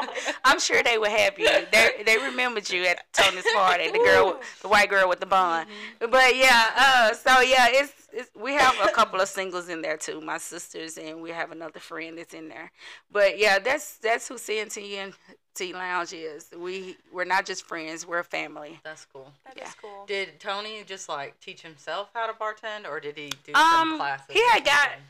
[0.00, 0.34] my god.
[0.44, 1.44] I'm sure they were happy.
[1.44, 5.66] They they remembered you at Tony's party, the girl, the white girl with the bun.
[5.98, 9.96] But yeah, uh, so yeah, it's, it's we have a couple of singles in there
[9.96, 12.70] too, my sisters, and we have another friend that's in there.
[13.10, 15.12] But yeah, that's that's who CNT and
[15.54, 16.48] Tea Lounge is.
[16.56, 18.80] We we're not just friends, we're a family.
[18.84, 19.32] That's cool.
[19.44, 19.70] That is Yeah.
[19.80, 20.04] cool.
[20.06, 23.96] Did Tony just like teach himself how to bartend, or did he do Um, some
[23.98, 24.26] classes?
[24.32, 25.00] he had got- something?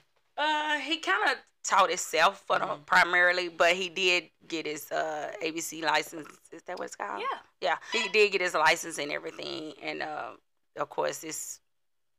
[0.41, 2.87] Uh, he kind of taught himself for the, Mhm.
[2.87, 6.29] primarily, but he did get his uh ABC license.
[6.51, 7.21] Is that what it's called?
[7.21, 7.39] Yeah.
[7.61, 10.31] Yeah, he did get his license and everything, and uh,
[10.77, 11.61] of course, it's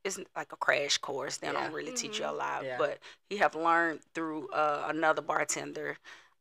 [0.04, 1.38] it's like a crash course.
[1.38, 1.54] They Yeah.
[1.54, 2.78] don't really teach you a lot, Yeah.
[2.78, 5.98] but he have learned through uh, another bartender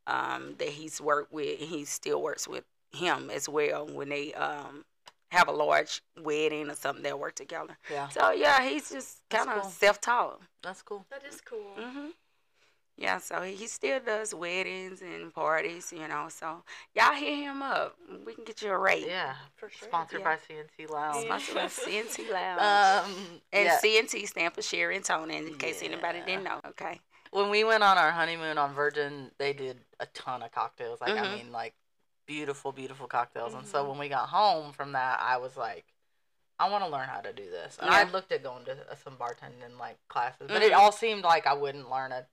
[0.07, 4.35] um, that he's worked with, and he still works with him as well when they
[4.35, 4.85] um,
[5.31, 7.03] have a large wedding or something.
[7.03, 7.77] They'll work together.
[7.90, 9.71] Yeah, So yeah, he's just kind of cool.
[9.71, 10.40] self-taught.
[10.62, 11.07] that's cool.
[11.11, 11.73] That is cool.
[11.77, 12.09] hmm
[12.97, 16.27] Yeah, so he he still does weddings and parties, you know.
[16.29, 16.62] So
[16.95, 17.97] y'all hit him up.
[18.27, 19.07] We can get you a rate.
[19.07, 19.88] Yeah, For sure.
[19.88, 20.37] sponsored Yeah.
[20.37, 21.25] by CNC Lounge.
[21.25, 22.61] Sponsored by C&T Lounge.
[22.61, 23.79] Um, and yeah.
[23.79, 26.61] C&T stand for Cheri and Tony, in case anybody didn't know.
[26.71, 27.01] Okay.
[27.33, 31.01] when we went on our honeymoon on Virgin, they did a ton of cocktails.
[31.01, 31.31] Like I Mhm.
[31.37, 31.75] mean, like
[32.35, 33.55] beautiful, beautiful cocktails.
[33.55, 33.88] And so Mhm.
[33.88, 35.85] when we got home from that, I was like,
[36.61, 37.77] I want to learn how to do this.
[37.81, 37.97] And Yeah.
[37.99, 40.77] I looked at going to uh, some bartending like classes, but it Mhm.
[40.79, 42.27] all seemed like I wouldn't learn it.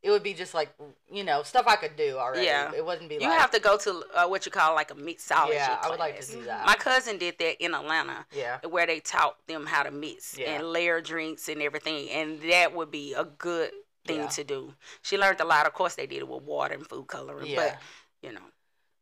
[0.00, 0.70] It would be just like
[1.10, 2.46] you know stuff I could do already.
[2.46, 2.72] Yeah.
[2.72, 3.16] it wouldn't be.
[3.16, 5.68] You like, have to go to uh, what you call like a mixology class.
[5.68, 6.34] Yeah, I would like to class.
[6.34, 6.64] do that.
[6.64, 10.52] My cousin did that in Atlanta, yeah, where they taught them how to mix Yeah.
[10.52, 13.72] and layer drinks and everything, and that would be a good
[14.06, 14.28] thing Yeah.
[14.28, 14.74] to do.
[15.02, 15.66] She learned a lot.
[15.66, 17.56] Of course, they did it with water and food coloring, yeah.
[17.56, 17.78] but
[18.22, 18.52] you know.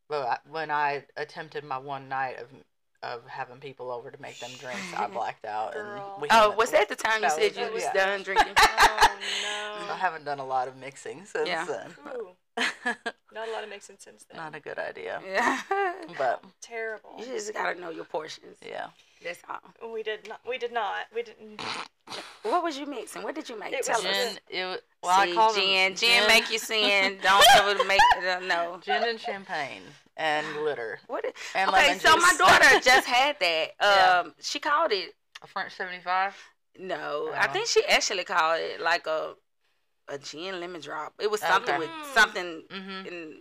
[0.08, 2.48] But when I attempted my one night of
[3.02, 5.74] of having people over to make them drinks, I blacked out.
[5.74, 6.12] Girl.
[6.14, 7.92] And we Oh, was that the time you said was you it, was yeah.
[7.92, 8.54] done drinking?
[8.56, 9.08] Oh
[9.42, 9.92] no.
[9.92, 11.64] I haven't done a lot of mixing since Yeah.
[11.66, 11.94] then.
[13.32, 14.38] Not a lot of mixing since then.
[14.38, 15.20] Not a good idea.
[15.30, 15.60] yeah.
[16.16, 17.16] But Terrible.
[17.18, 18.56] You just gotta know your portions.
[18.66, 18.86] yeah.
[19.26, 19.92] That's all.
[19.92, 20.40] We did not.
[20.48, 21.06] We did not.
[21.14, 21.60] We didn't.
[22.42, 23.22] What was you mixing?
[23.22, 23.72] What did you make?
[23.72, 24.12] It Tell was us.
[24.12, 25.94] Gin, it, wa- well, I See, call them gin.
[25.96, 27.18] Gin make you sin.
[27.22, 28.78] Don't ever make uh, no.
[28.84, 29.82] gin and champagne
[30.16, 31.24] and glitter What?
[31.24, 33.68] Is, and okay, lemon so my daughter just had that.
[33.80, 34.22] Yeah.
[34.24, 35.10] Um, she called it.
[35.42, 36.34] a French seventy five.
[36.78, 37.52] No, I Oh.
[37.52, 39.34] think she actually called it like a
[40.08, 41.14] a gin lemon drop.
[41.20, 41.78] It was something Okay.
[41.86, 42.62] with something.
[42.70, 43.06] Mm-hmm.
[43.08, 43.34] In,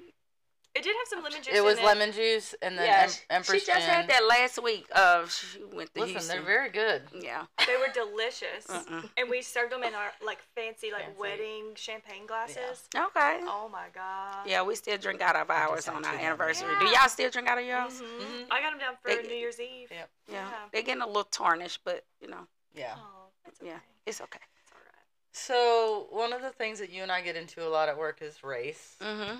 [0.76, 1.56] It did have some lemon juice.
[1.56, 3.96] It was in lemon juice and then yeah, em- Empress she just gin.
[3.96, 4.86] had that last week.
[4.94, 6.36] Uh, she went to Listen, Houston.
[6.36, 7.04] they're very good.
[7.18, 7.46] yeah.
[7.66, 9.10] They were delicious, Mm-mm.
[9.16, 11.20] and we served them in our like fancy like Fancy.
[11.20, 12.90] wedding champagne glasses.
[12.94, 13.40] Okay.
[13.44, 14.46] Oh my god.
[14.48, 16.68] Yeah, we still drink out of ours on our of anniversary.
[16.74, 16.80] Yeah.
[16.80, 18.02] Do y'all still drink out of yours?
[18.02, 18.20] Mhm.
[18.20, 18.46] Mhm.
[18.52, 19.88] I got them down for They- New Year's Eve.
[19.92, 20.10] Yep.
[20.28, 20.34] Yeah.
[20.50, 20.50] Yeah.
[20.74, 22.96] They're getting a little tarnished, but you know, Yeah.
[22.98, 23.70] Oh, that's okay.
[23.70, 24.40] yeah, it's okay.
[24.62, 25.06] It's all right.
[25.32, 28.22] So one of the things that you and I get into a lot at work
[28.22, 28.98] is race.
[29.02, 29.38] Mm-hmm.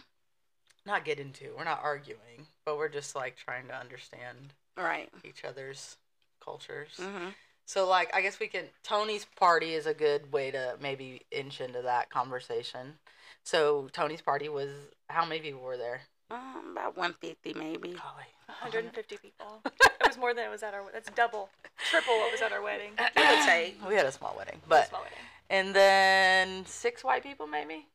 [0.86, 1.54] Not get into.
[1.58, 5.10] We're not arguing, but we're just like trying to understand Right.
[5.24, 5.98] each other's
[6.44, 6.90] cultures.
[7.00, 7.30] Mm-hmm.
[7.66, 11.60] So like I guess we can Tony's party is a good way to maybe inch
[11.62, 12.96] into that conversation.
[13.44, 14.70] So Tony's party was
[15.10, 16.02] how many people were there?
[16.32, 17.90] Um, about one fifty maybe.
[17.90, 18.26] Golly.
[18.48, 19.62] 150 people.
[19.66, 20.84] it was more than it was at our.
[20.94, 21.50] That's double,
[21.90, 22.92] triple what was at our wedding.
[23.16, 23.78] Give or take.
[23.88, 25.18] We had a small wedding, but Small wedding.
[25.50, 27.88] and then six white people maybe.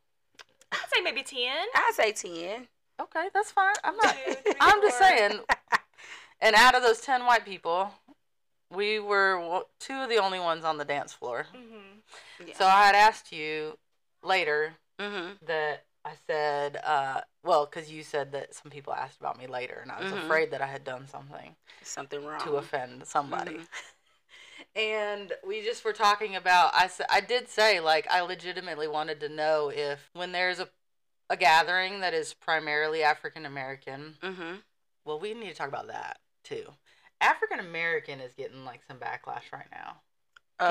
[0.73, 1.39] I'd say maybe 10.
[1.77, 2.67] I'd say ten.
[3.01, 3.75] Okay, that's fine.
[3.85, 4.17] I'm not.
[4.27, 5.07] Two, three, I'm just four.
[5.09, 5.41] saying.
[6.43, 7.91] And out of those ten white people,
[8.71, 11.47] we were two of the only ones on the dance floor.
[11.55, 12.47] Mm-hmm.
[12.49, 12.55] Yeah.
[12.57, 13.77] So I had asked you
[14.23, 15.33] later mm-hmm.
[15.47, 19.81] that I said, uh, well, because you said that some people asked about me later,
[19.83, 20.25] and I was Mhm.
[20.25, 22.41] afraid that I had done something Something wrong.
[22.41, 23.53] to offend somebody.
[23.59, 23.67] Mhm.
[24.77, 26.73] And we just were talking about.
[26.75, 30.69] I said I did say like I legitimately wanted to know if when there's a
[31.31, 34.17] a gathering that is primarily African American.
[34.23, 34.57] Mm-hmm.
[35.07, 36.65] Well, we need to talk about that too.
[37.23, 39.97] African American is getting like some backlash right now.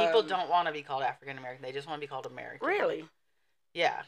[0.05, 2.27] People Um, don't want to be called African American; they just want to be called
[2.27, 2.67] American.
[2.67, 3.05] really.
[3.73, 4.01] Yeah,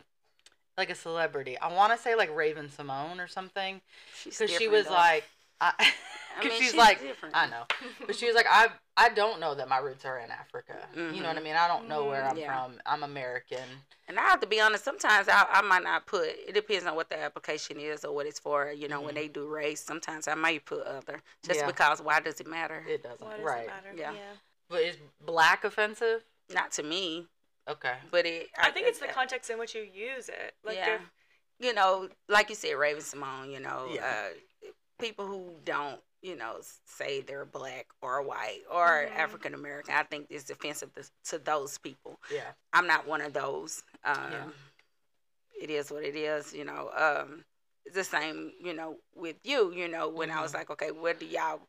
[0.78, 1.58] like a celebrity.
[1.58, 3.82] I want to say like Raven-Symoné or something
[4.24, 4.94] because she was though.
[4.94, 5.24] like,
[5.62, 7.36] I, I because mean, she's, like, different.
[7.38, 7.64] I know,
[8.06, 10.76] but she was like, I I don't know that my roots are in Africa.
[10.96, 11.44] You know what I Mhm.
[11.44, 11.56] mean?
[11.56, 12.26] I don't know where.
[12.26, 12.64] I'm Yeah.
[12.64, 12.82] from.
[12.86, 13.64] I'm American.
[14.08, 14.84] And I have to be honest.
[14.84, 16.28] Sometimes I, I might not put.
[16.28, 18.72] It depends on what the application is or what it's for.
[18.72, 19.18] You know, when Mhm.
[19.18, 21.68] they do race, sometimes I might put other, just Yeah.
[21.68, 22.02] because.
[22.02, 22.84] Why does it matter?
[22.88, 23.26] It doesn't.
[23.26, 23.64] Why does right.
[23.64, 23.94] it matter?
[23.96, 24.14] Yeah.
[24.70, 26.24] But is black offensive?
[26.50, 27.28] Not to me,
[27.70, 27.96] Okay.
[28.10, 28.50] but it.
[28.58, 30.56] I think it's the context in which you use it.
[30.64, 31.00] Like yeah.
[31.60, 33.52] You know, like you said, Raven-Symoné.
[33.52, 34.30] You know, Yeah.
[34.32, 34.34] uh,
[35.02, 39.16] people who don't, you know, say they're black or white or Mhm.
[39.18, 39.96] African American.
[39.96, 42.20] I think it's offensive to, to those people.
[42.32, 42.52] Yeah.
[42.74, 43.84] I'm not one of those.
[44.04, 44.50] Um, Yeah.
[45.60, 46.90] It is what it is, you know.
[46.96, 47.46] Um,
[47.86, 49.72] it's the same, you know, with you.
[49.74, 50.56] You know, when I was Mhm.
[50.56, 51.62] like, okay, what do y'all,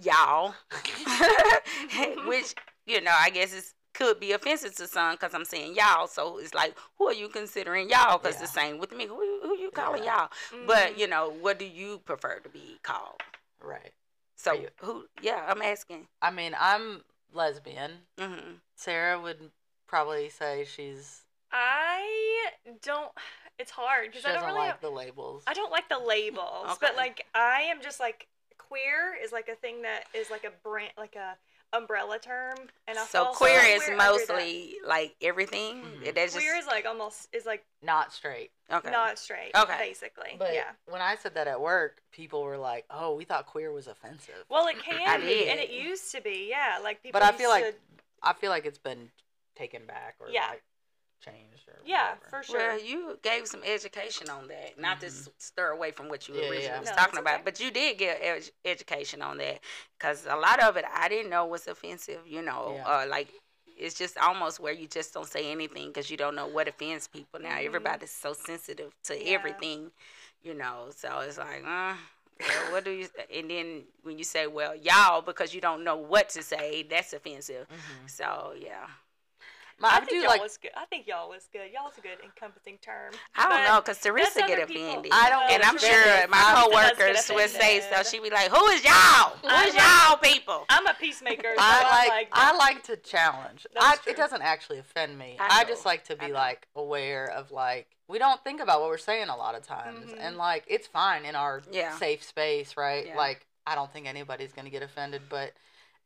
[0.00, 0.54] y'all,
[2.26, 2.54] which
[2.86, 6.06] you know, I guess it's could be offensive to some because I'm saying y'all.
[6.06, 8.18] So it's like, who are you considering y'all?
[8.18, 8.42] Because Yeah.
[8.42, 9.06] the same with me.
[9.06, 10.28] Who who you calling Yeah.
[10.52, 10.66] y'all?
[10.66, 10.98] But Mhm.
[10.98, 13.20] you know, what do you prefer to be called?
[13.60, 13.92] Right.
[14.36, 15.08] So you- who?
[15.20, 16.08] Yeah, I'm asking.
[16.22, 18.06] I mean, I'm lesbian.
[18.18, 19.50] hmm Sara would
[19.86, 22.50] probably say she's I
[22.82, 23.12] don't.
[23.58, 24.58] It's hard because I don't really.
[24.68, 25.42] like the labels.
[25.46, 26.76] I don't like the labels, Okay.
[26.80, 30.50] but like I am just like queer is like a thing that is like a
[30.50, 31.36] brand, like a
[31.72, 32.56] umbrella term,
[32.88, 35.82] and I So queer is somewhere mostly like everything.
[35.82, 36.04] Mhm.
[36.14, 38.50] That's just queer is like almost is like Not straight.
[38.72, 38.90] okay.
[38.90, 39.76] not straight, Okay.
[39.78, 40.34] basically.
[40.38, 40.72] But yeah.
[40.86, 44.44] when I said that at work, people were like, "Oh, we thought queer was offensive."
[44.48, 46.78] Well, it can I be, and it used to be, yeah.
[46.82, 47.18] Like people.
[47.20, 47.78] but I used feel like
[48.22, 49.10] I feel like it's been
[49.54, 50.48] taken back or Yeah.
[50.48, 50.62] like
[51.20, 52.26] changed or yeah, whatever.
[52.30, 52.58] for sure.
[52.58, 56.48] Well, you gave some education on that, not to stir away from what you Yeah,
[56.48, 56.80] originally yeah.
[56.80, 57.42] was No, talking it's about, okay.
[57.44, 59.60] but you did get ed- education on that
[59.98, 62.20] because a lot of it I didn't know was offensive.
[62.26, 62.86] You know, Yeah.
[63.02, 63.28] uh, like
[63.78, 67.08] it's just almost where you just don't say anything because you don't know what offends
[67.08, 67.40] people.
[67.40, 67.66] Now Mhm.
[67.66, 69.34] everybody's so sensitive to Yeah.
[69.34, 69.90] everything,
[70.42, 70.90] you know.
[70.94, 71.96] So it's like, uh,
[72.40, 73.08] well, what do you?
[73.32, 77.12] And then when you say, "Well, y'all," because you don't know what to say, that's
[77.14, 77.66] offensive.
[77.68, 78.10] Mhm.
[78.10, 78.86] So yeah.
[79.82, 80.42] I I, think do y'all like.
[80.42, 80.70] was good.
[80.76, 81.70] I think y'all was good.
[81.72, 83.12] Y'all's a good encompassing term.
[83.34, 85.10] I don't know, cause Theresa get offended.
[85.12, 88.02] I don't and I'm sure my I'm- Theresa does coworkers would say so.
[88.02, 89.36] She'd be like, "Who is y'all?
[89.42, 91.50] Who is y'all people?" I'm a peacemaker.
[91.56, 93.66] So I like, I like to challenge.
[93.78, 95.36] I, it doesn't actually offend me.
[95.38, 98.88] I I, just like to be like aware of like we don't think about what
[98.90, 100.16] we're saying a lot of times, Mhm.
[100.20, 101.96] and like it's fine in our Yeah.
[101.96, 103.06] safe space, right?
[103.06, 103.16] Yeah.
[103.16, 105.52] Like I don't think anybody's gonna get offended, but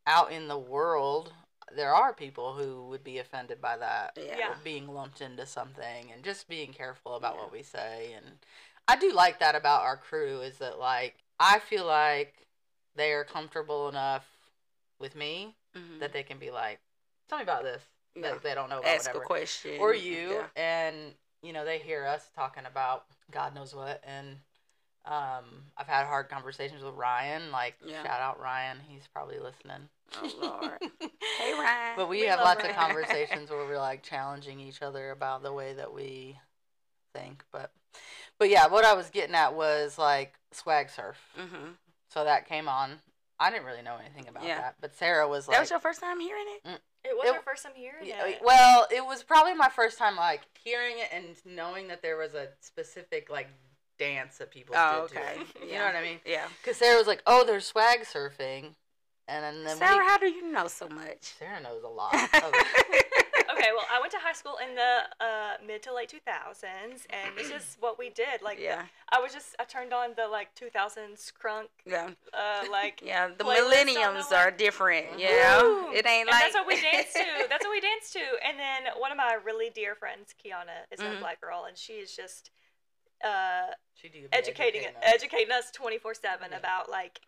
[0.07, 1.33] out in the world,
[1.75, 4.17] there are people who would be offended by that.
[4.17, 4.53] Yeah.
[4.63, 7.41] Being lumped into something and just being careful about Yeah.
[7.41, 8.39] what we say and
[8.87, 12.45] I do like that about our crew is that like I feel like
[12.95, 14.25] they are comfortable enough
[14.99, 15.99] with me Mhm.
[15.99, 16.79] that they can be like
[17.27, 17.81] tell me about this
[18.13, 18.31] Yeah.
[18.31, 20.47] like they don't know about Ask whatever a question or you Yeah.
[20.55, 24.39] and you know they hear us talking about God knows what and
[25.05, 25.45] um
[25.77, 28.03] I've had hard conversations with Ryan like Yeah.
[28.03, 29.89] shout out Ryan he's probably listening
[30.21, 30.79] Oh, Lord.
[31.39, 31.93] Hey Ryan.
[31.97, 35.41] but we, We have love lots of conversations where we're like challenging each other about
[35.43, 36.37] the way that we
[37.13, 37.43] think.
[37.51, 37.71] But
[38.39, 41.17] but yeah, what I was getting at was like swag surf.
[41.35, 41.71] hmm
[42.11, 42.99] So that came on.
[43.39, 44.59] I didn't really know anything about Yeah.
[44.59, 46.79] that, but Sara was like, That was your first time hearing it.
[47.03, 48.39] it was it- our first time hearing Yeah, it.
[48.43, 52.33] well, it was probably my first time like hearing it and knowing that there was
[52.35, 53.49] a specific like
[53.97, 55.33] dance that people Oh, did okay.
[55.35, 55.67] to it.
[55.67, 55.79] You Yeah.
[55.79, 56.19] know what I mean?
[56.25, 56.47] Yeah.
[56.61, 58.75] Because Sara was like, "Oh, there's swag surfing,"
[59.27, 61.33] and then, then Sara, we, how do you know so much?
[61.39, 62.13] Sara knows a lot.
[62.33, 62.53] Of
[63.57, 67.37] okay, well, I went to high school in the uh, mid to late 2000s, and
[67.37, 68.41] this is what we did.
[68.43, 68.83] Like, yeah.
[69.11, 72.09] I was just, I turned on the like 2000s crunk, Yeah.
[72.33, 73.29] uh, like, Yeah.
[73.29, 75.05] The Playlist the millenniums are different.
[75.17, 75.61] Yeah.
[75.61, 75.91] Woo!
[75.91, 77.25] It ain't and like that's what we danced to.
[77.49, 78.19] That's what we danced to.
[78.47, 81.17] And then one of my really dear friends, Kiana, is Mhm.
[81.17, 82.51] a black girl, and she is just
[83.23, 85.03] uh, She do be educating educating us.
[85.03, 86.57] educating us 24 7 Yeah.
[86.57, 87.19] about like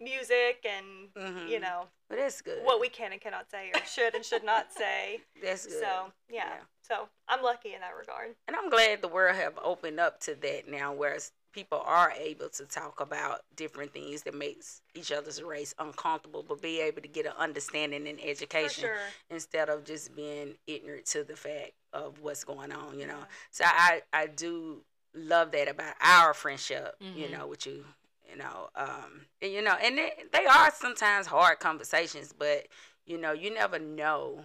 [0.00, 1.48] music and, Mhm.
[1.48, 2.64] you know, But that's good.
[2.64, 5.20] what we can and cannot say, or should and should not say.
[5.42, 5.80] That's good.
[5.80, 6.48] So, yeah.
[6.56, 6.60] Yeah.
[6.82, 8.34] So, I'm lucky in that regard.
[8.48, 12.48] And I'm glad the world have opened up to that now, whereas people are able
[12.48, 17.08] to talk about different things that makes each other's race uncomfortable, but be able to
[17.08, 18.98] get an understanding and education sure.
[19.30, 22.98] instead of just being ignorant to the fact of what's going on.
[22.98, 23.24] You know, Yeah.
[23.50, 26.96] so I I do love that about our friendship.
[27.00, 27.30] You Mhm.
[27.30, 27.84] know, with you.
[28.28, 32.66] You know, um, and, you know, and they, they are sometimes hard conversations, but
[33.04, 34.44] you know, you never know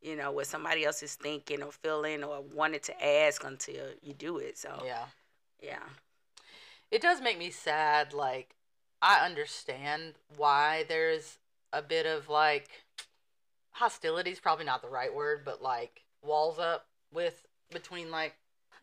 [0.00, 4.14] you know, what somebody else is thinking or feeling or wanted to ask until you
[4.14, 4.56] do it.
[4.56, 5.06] So yeah.
[5.60, 5.82] Yeah.
[6.90, 8.12] It does make me sad.
[8.12, 8.54] Like,
[9.02, 11.38] I understand why there's
[11.72, 12.68] a bit of like
[13.72, 18.34] hostility is probably not the right word, but like walls up with between like.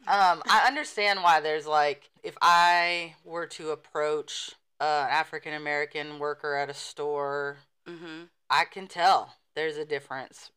[0.07, 6.55] Um, I understand why there's like if I were to approach an African American worker
[6.55, 8.23] at a store, Mm-hmm.
[8.49, 10.51] I can tell there's a difference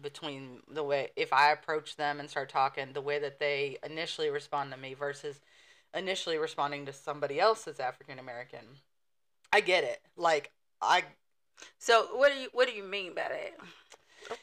[0.00, 4.30] between the way if I approach them and start talking, the way that they initially
[4.30, 5.40] respond to me versus
[5.94, 8.64] initially responding to somebody else that's African American.
[9.52, 10.00] I get it.
[10.16, 11.04] Like I
[11.78, 14.36] So what do you what do you mean by that?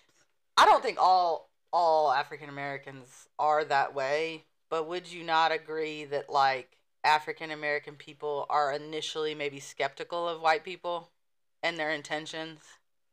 [0.58, 6.06] I don't think all all African Americans are that way, but would you not agree
[6.06, 11.10] that like African American people are initially maybe skeptical of white people
[11.64, 12.60] and their intentions?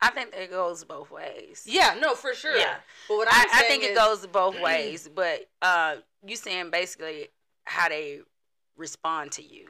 [0.00, 1.64] I think it goes both ways.
[1.66, 2.56] Yeah, no, for sure.
[2.56, 2.76] Yeah.
[3.08, 7.28] But what I, I think it is- goes both ways, but uh, you saying basically
[7.64, 8.20] how they
[8.76, 9.68] respond to you.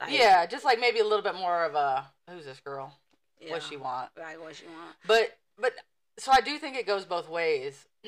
[0.00, 2.92] Like, yeah, just like maybe a little bit more of a who's this girl?
[3.40, 4.10] yeah, What she want?
[4.18, 4.96] like what she want.
[5.06, 5.72] But but
[6.18, 7.86] so I do think it goes both ways.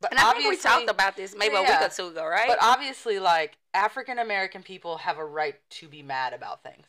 [0.00, 2.48] but And I think we talked about this maybe a week or two ago, right?
[2.48, 6.86] But obviously, like African American people have a right to be mad about things.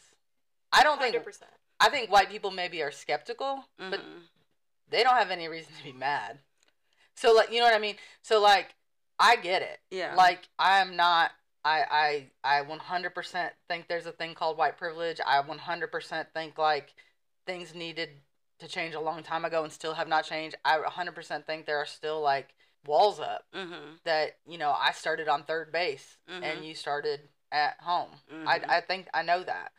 [0.72, 1.16] I don't think.
[1.16, 1.52] Hundred percent.
[1.80, 4.28] I think white people maybe are skeptical, but Mhm.
[4.90, 6.40] they don't have any reason to be mad.
[7.16, 7.98] So like, you know what I mean?
[8.22, 8.76] So like,
[9.20, 9.80] I get it.
[9.90, 11.32] yeah, Like, I'm not.
[11.64, 15.20] I I I 100% think there's a thing called white privilege.
[15.26, 16.94] I 100% think like
[17.46, 18.10] things needed
[18.62, 20.56] to change a long time ago and still have not changed.
[20.64, 22.54] I 100% think there are still like
[22.86, 23.96] walls up mm-hmm.
[24.06, 26.44] that you know I started on third base Mhm.
[26.44, 28.10] and you started at home.
[28.32, 28.48] Mhm.
[28.48, 29.72] I I think I know that,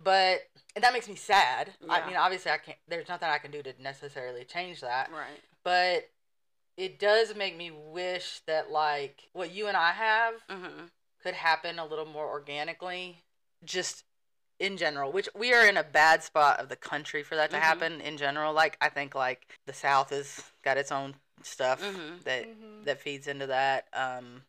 [0.00, 0.40] but
[0.74, 1.74] and that makes me sad.
[1.88, 2.78] I mean, obviously, I can't.
[2.86, 5.42] There's nothing I can do to necessarily change that, right.
[5.64, 6.10] but
[6.76, 10.84] it does make me wish that like what you and I have Mm-hmm.
[11.22, 13.24] could happen a little more organically,
[13.64, 14.04] just
[14.58, 15.12] in general.
[15.12, 17.60] Which we are in a bad spot of the country for that to Mhm.
[17.60, 18.52] happen in general.
[18.52, 22.22] Like I think like the South has got its own stuff Mhm.
[22.24, 22.84] that Mhm.
[22.84, 23.88] that feeds into that.
[23.92, 24.44] Um,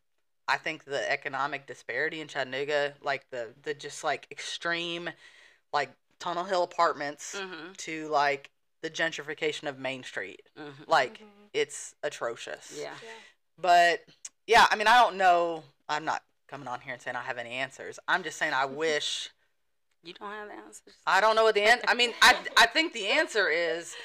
[0.47, 5.11] I think the economic disparity in Chattanooga, like the the just like extreme,
[5.71, 7.73] like Tunnel Hill apartments Mm-hmm.
[7.73, 8.49] to like
[8.81, 10.83] the gentrification of Main Street, Mm-hmm.
[10.87, 11.49] like Mhm.
[11.53, 12.71] it's atrocious.
[12.71, 12.95] yeah.
[13.03, 13.09] Yeah.
[13.57, 14.05] But
[14.47, 15.63] yeah, I mean, I don't know.
[15.87, 17.99] I'm not coming on here and saying I have any answers.
[18.07, 19.29] I'm just saying I wish.
[20.03, 20.93] You don't have the answers.
[21.05, 21.85] I don't know what the answer.
[21.87, 23.95] I mean, I I think the answer is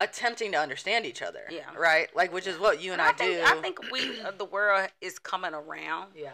[0.00, 1.42] attempting to understand each other.
[1.50, 1.64] Yeah.
[1.76, 2.08] Right.
[2.14, 3.42] Like, which is what you and I, think, do.
[3.44, 6.12] I think we uh, the world is coming around.
[6.14, 6.30] Yeah.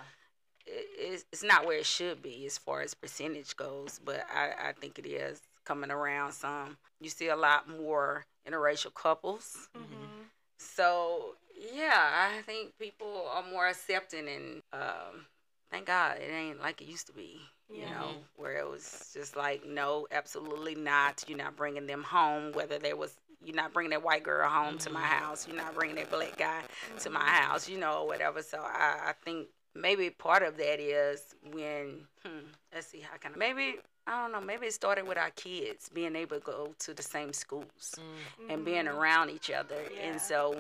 [0.67, 4.69] It, it's, it's not where it should be as far as percentage goes, but I,
[4.69, 6.77] I think it is coming around some.
[7.01, 9.69] You see a lot more interracial couples.
[9.77, 10.27] Mhm.
[10.59, 11.35] So
[11.73, 15.27] yeah, I think people are more accepting and um,
[15.73, 17.41] thank God it ain't like it used to be.
[17.69, 17.91] You Yeah.
[17.95, 18.43] know, mm-hmm.
[18.43, 21.25] where it was just like, no, absolutely not.
[21.27, 22.53] You're not bringing them home.
[22.53, 25.25] Whether there was, you're not bringing that white girl home to my mm-hmm.
[25.25, 25.49] house.
[25.49, 26.61] You're not bringing that black guy
[27.01, 27.69] to my house.
[27.69, 28.43] You know, whatever.
[28.43, 33.33] So I, I think maybe part of that is when, hmm, let's see, how can
[33.35, 34.41] I, maybe I don't know.
[34.41, 38.51] Maybe it started with our kids being able to go to the same schools mm-hmm.
[38.51, 39.77] and being around each other.
[39.95, 40.11] Yeah.
[40.11, 40.57] And so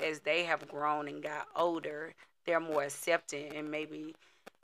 [0.00, 2.14] as they have grown and got older,
[2.46, 4.14] they're more accepting and maybe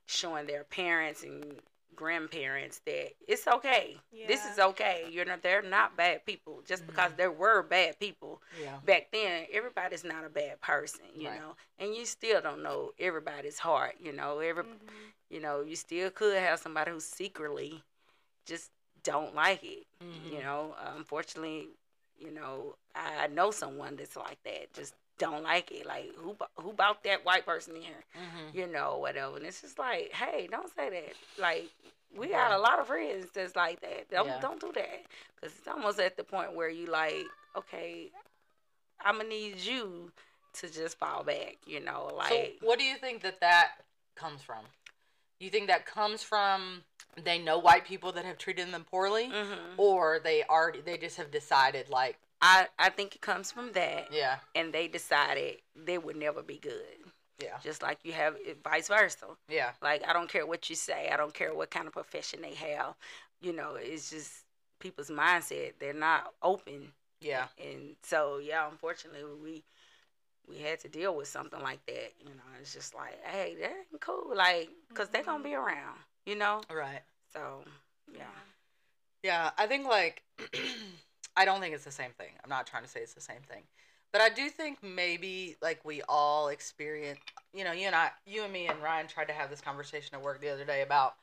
[0.06, 1.60] showing their parents and
[1.94, 3.96] grandparents that it's okay.
[4.26, 5.06] This is okay.
[5.10, 6.62] You know, they're not bad people.
[6.66, 7.16] Just because Mm-hmm.
[7.16, 8.78] there were bad people Yeah.
[8.84, 11.40] back then, everybody's not a bad person, you Right.
[11.40, 11.56] know.
[11.78, 14.38] And you still don't know everybody's heart, you know.
[14.38, 15.12] Every Mhm.
[15.30, 17.82] you know, you still could have somebody who secretly
[18.46, 18.70] just
[19.02, 20.32] don't like it Mhm.
[20.32, 21.68] you know unfortunately
[22.18, 26.72] you know i know someone that's like that just don't like it like who who
[26.72, 28.54] bought that white person in here Mhm.
[28.58, 31.68] you know whatever and it's just like hey don't say that like
[32.18, 34.40] we got a lot of friends that's like that don't Yeah.
[34.40, 35.00] don't do that
[35.34, 38.10] because it's almost at the point where you like okay
[39.04, 40.10] i'm gonna need you
[40.54, 42.28] to just fall back you know like
[42.60, 43.68] so, what do you think that that
[44.16, 44.64] comes from?
[45.40, 46.82] You think that comes from
[47.22, 49.74] they know white people that have treated them poorly, Mhm.
[49.76, 54.08] or they already they just have decided like, i i think it comes from that
[54.12, 56.82] yeah, and they decided they would never be good
[57.42, 61.10] yeah, just like you have vice versa yeah, Like I don't care what you say.
[61.12, 62.94] I don't care what kind of profession they have.
[63.40, 64.30] You know, it's just
[64.80, 65.72] people's mindset.
[65.80, 69.64] They're not open, yeah, and so yeah, unfortunately, we
[70.48, 72.12] we had to deal with something like that.
[72.20, 74.32] You know, it's just like, hey, that ain't cool.
[74.34, 75.48] Like, cause they're gonna mm-hmm.
[75.48, 75.98] be around.
[76.26, 77.02] You know, right.
[77.32, 77.64] so
[78.12, 78.24] yeah.
[79.22, 80.22] Yeah, I think like
[81.36, 82.30] I don't think it's the same thing.
[82.42, 83.62] I'm not trying to say it's the same thing.
[84.12, 87.18] But I do think maybe like we all experience,
[87.54, 90.14] you know, you and I, you and me and Ryan tried to have this conversation
[90.14, 91.14] at work the other day about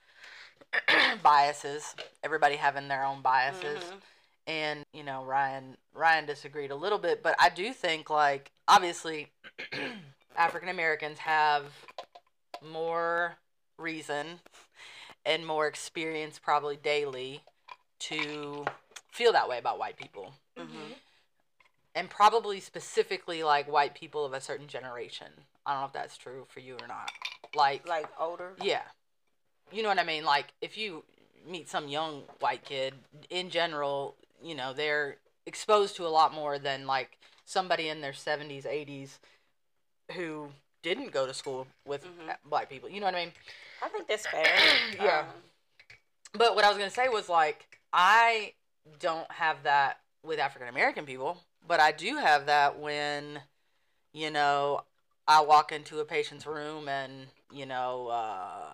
[1.23, 1.95] biases.
[2.23, 3.83] Everybody having their own biases.
[3.83, 4.01] Mhm.
[4.47, 9.27] And, you know, Ryan Ryan disagreed a little bit, but I do think like obviously
[10.35, 11.65] African Americans have
[12.63, 13.37] more
[13.77, 14.39] reason
[15.25, 17.41] and more experience probably daily
[17.99, 18.65] to
[19.19, 20.93] feel that way about white people Mhm.
[21.93, 25.31] and probably specifically like white people of a certain generation
[25.65, 27.11] i don't know if that's true for you or not
[27.53, 28.53] like Like older.
[28.61, 28.83] yeah
[29.71, 31.03] you know what i mean like if you
[31.45, 32.93] meet some young white kid
[33.29, 38.13] in general you know they're exposed to a lot more than like somebody in their
[38.13, 39.19] 70s 80s
[40.15, 40.49] who
[40.81, 42.37] didn't go to school with Mhm.
[42.45, 43.33] black people you know what i mean
[43.81, 44.45] I think that's fair.
[44.93, 45.19] Yeah.
[45.19, 45.27] Um,
[46.33, 48.53] but what I was gonna say was like I
[48.99, 51.37] don't have that with African American people,
[51.67, 53.41] but I do have that when,
[54.13, 54.81] you know,
[55.27, 58.73] I walk into a patient's room and you know uh,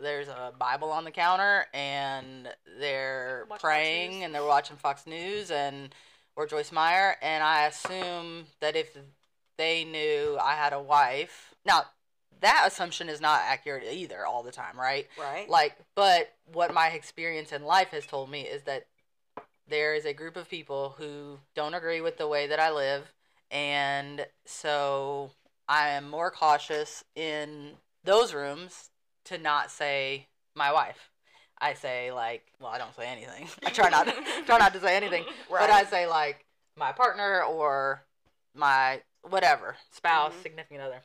[0.00, 2.48] there's a Bible on the counter and
[2.78, 5.94] they're Watch praying and they're watching Fox News and
[6.34, 8.96] or Joyce Meyer, and I assume that if
[9.58, 11.84] they knew I had a wife, now
[12.40, 15.06] that assumption is not accurate either all the time, right?
[15.18, 15.48] Right.
[15.48, 18.86] Like, but what my experience in life has told me is that
[19.68, 23.12] there is a group of people who don't agree with the way that I live,
[23.50, 25.30] and so
[25.68, 27.72] I am more cautious in
[28.04, 28.90] those rooms
[29.24, 31.10] to not say my wife.
[31.60, 33.48] I say like, well, I don't say anything.
[33.64, 34.14] I try not to,
[34.46, 36.44] try not to say anything, but I say like
[36.76, 38.02] my partner or
[38.54, 40.42] my whatever spouse, Mhm.
[40.42, 41.02] significant other.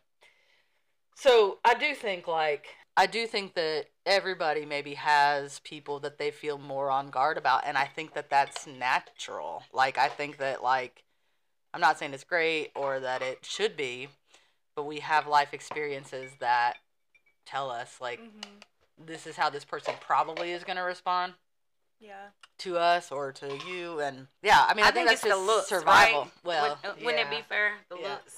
[1.15, 2.67] So I do think like
[2.99, 7.61] I do think that everybody maybe has people that they feel more on guard about,
[7.65, 9.61] and I think that that's natural.
[9.71, 11.03] Like I think that like
[11.75, 14.07] I'm not saying it's great or that it should be,
[14.75, 16.77] but we have life experiences that
[17.45, 18.63] tell us like Mhm.
[18.97, 21.35] this is how this person probably is going to respond
[21.99, 22.29] Yeah.
[22.59, 25.23] to us or to you and yeah i mean i, I think, think that's it's
[25.23, 26.31] the just looks, survival right?
[26.43, 27.73] well Wouldn't, uh, wouldn't it be fair?
[27.89, 28.13] The Yeah.
[28.15, 28.37] looks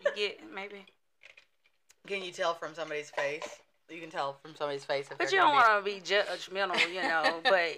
[0.00, 0.84] you get maybe.
[2.06, 3.48] can you tell from somebody's face
[3.92, 7.02] you can tell from somebody's face if But you don't want to be judgmental, you
[7.02, 7.40] know.
[7.44, 7.76] but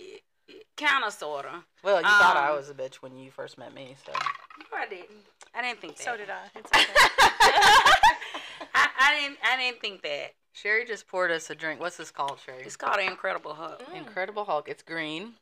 [0.77, 1.65] kind of, sorta.
[1.83, 4.77] well you thought i um, was a bitch when you first met me so No,
[4.77, 5.09] I didn't.
[5.55, 6.03] I didn't think that.
[6.03, 6.47] So did I.
[6.57, 6.93] It's okay.
[8.75, 9.39] I, I didn't.
[9.45, 10.35] I didn't think that.
[10.55, 13.83] Cheri just poured us a drink what's this called Cheri It's called Incredible Hulk.
[13.87, 13.97] Mm.
[13.97, 15.35] incredible hulk it's green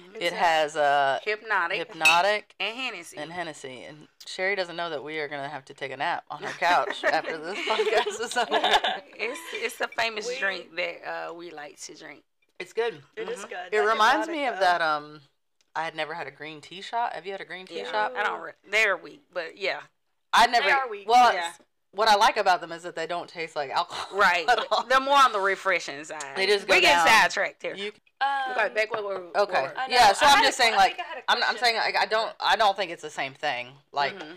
[0.00, 0.20] Mhm.
[0.22, 1.86] it has uh Hpnotiq.
[1.88, 3.16] Hpnotiq and Hennessy.
[3.18, 3.84] and Hennessy.
[3.84, 6.42] And Cheri doesn't know that we are going to have to take a nap on
[6.42, 8.48] her couch after this podcast is over.
[9.16, 12.22] it's it's a famous We- drink that uh, we like to drink.
[12.58, 13.02] It's good.
[13.16, 13.48] It is Mhm.
[13.48, 13.66] good.
[13.72, 14.60] It That reminds me of though.
[14.60, 14.82] that.
[14.82, 15.20] Um,
[15.74, 17.12] I had never had a green tea shot.
[17.14, 18.16] Have you had a green tea Yeah, shot?
[18.16, 18.40] I don't.
[18.40, 19.80] Re- they're weak, but yeah,
[20.32, 20.68] I never.
[20.68, 21.08] are weak.
[21.08, 21.52] Well, Yeah.
[21.92, 24.16] It's- what I like about them is that they don't taste like alcohol.
[24.18, 24.48] right.
[24.48, 24.84] at all.
[24.84, 26.36] They're more on the refreshing side.
[26.36, 27.06] They just go we get down.
[27.06, 27.74] sidetracked here.
[27.74, 29.62] You, Um, okay, back where we're okay.
[29.62, 29.94] where I know.
[29.96, 30.12] Yeah.
[30.12, 31.96] So I I'm just a- saying, I like, I had a I'm, I'm saying, like,
[31.96, 33.68] I don't, I don't think it's the same thing.
[33.92, 34.36] Like, Mhm.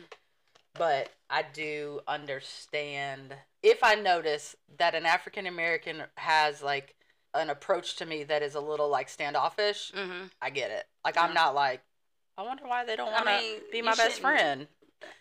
[0.75, 6.95] but I do understand if I notice that an African American has like
[7.35, 10.29] an approach to me that is a little like standoffish, Mhm.
[10.41, 10.85] I get it.
[11.05, 11.23] Like Yeah.
[11.23, 11.81] I'm not like
[12.37, 14.67] I wonder why they don't want to be my best shouldn't- friend.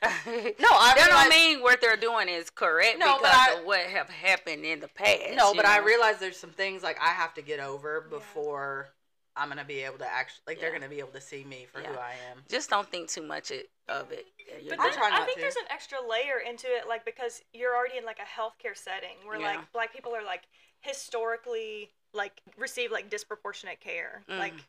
[0.03, 0.09] No,
[0.61, 3.61] No, I that realize, don't mean what they're doing is correct No, but because I-
[3.61, 5.21] of what have happened in the past.
[5.35, 8.17] no, you but I realize there's some things like I have to get over Yeah.
[8.19, 8.89] before
[9.35, 11.81] I'm gonna be able to actually like they're gonna be able to see me for
[11.81, 12.43] who I am.
[12.51, 14.27] just don't think too much it, of it.
[14.61, 15.41] You're But I then, I think to.
[15.41, 19.17] there's an extra layer into it, like because you're already in like a healthcare setting
[19.25, 19.47] where Yeah.
[19.47, 20.43] like black people are like
[20.81, 24.65] historically like receive like disproportionate care, like Mhm.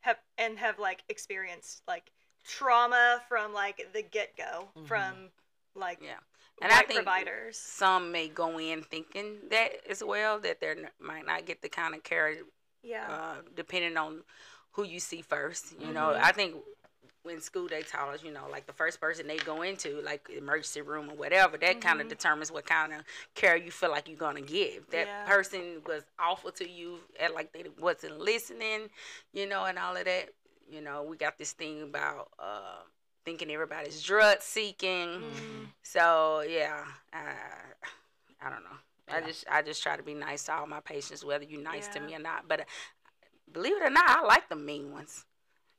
[0.00, 2.10] have and have like experienced like
[2.46, 4.86] trauma from like the get go Mhm.
[4.86, 5.30] from
[5.74, 6.18] like Yeah.
[6.62, 7.58] and I think providers.
[7.58, 11.94] some may go in thinking that as well that they might not get the kind
[11.94, 12.36] of care
[12.82, 13.06] Yeah.
[13.10, 14.24] uh, depending on
[14.72, 15.72] who you see first.
[15.78, 16.22] You know, Mhm.
[16.22, 16.64] I think
[17.24, 20.28] in school they taught us, you know, like the first person they go into, like
[20.30, 24.06] emergency room or whatever, that kind of determines what kind of care you feel like
[24.08, 24.88] you're gonna give.
[24.90, 25.24] That Yeah.
[25.26, 28.90] person was awful to you, and like they wasn't listening,
[29.32, 30.32] you know, and all of that.
[30.68, 32.80] You know, we got this thing about uh,
[33.24, 35.08] thinking everybody's drug seeking.
[35.08, 35.66] Mm.
[35.82, 37.34] So yeah, I,
[38.44, 38.78] I don't know.
[39.08, 41.88] I just I just try to be nice to all my patients, whether you're nice
[41.88, 42.48] to me or not.
[42.48, 42.64] But uh,
[43.52, 45.24] believe it or not, I like the mean ones.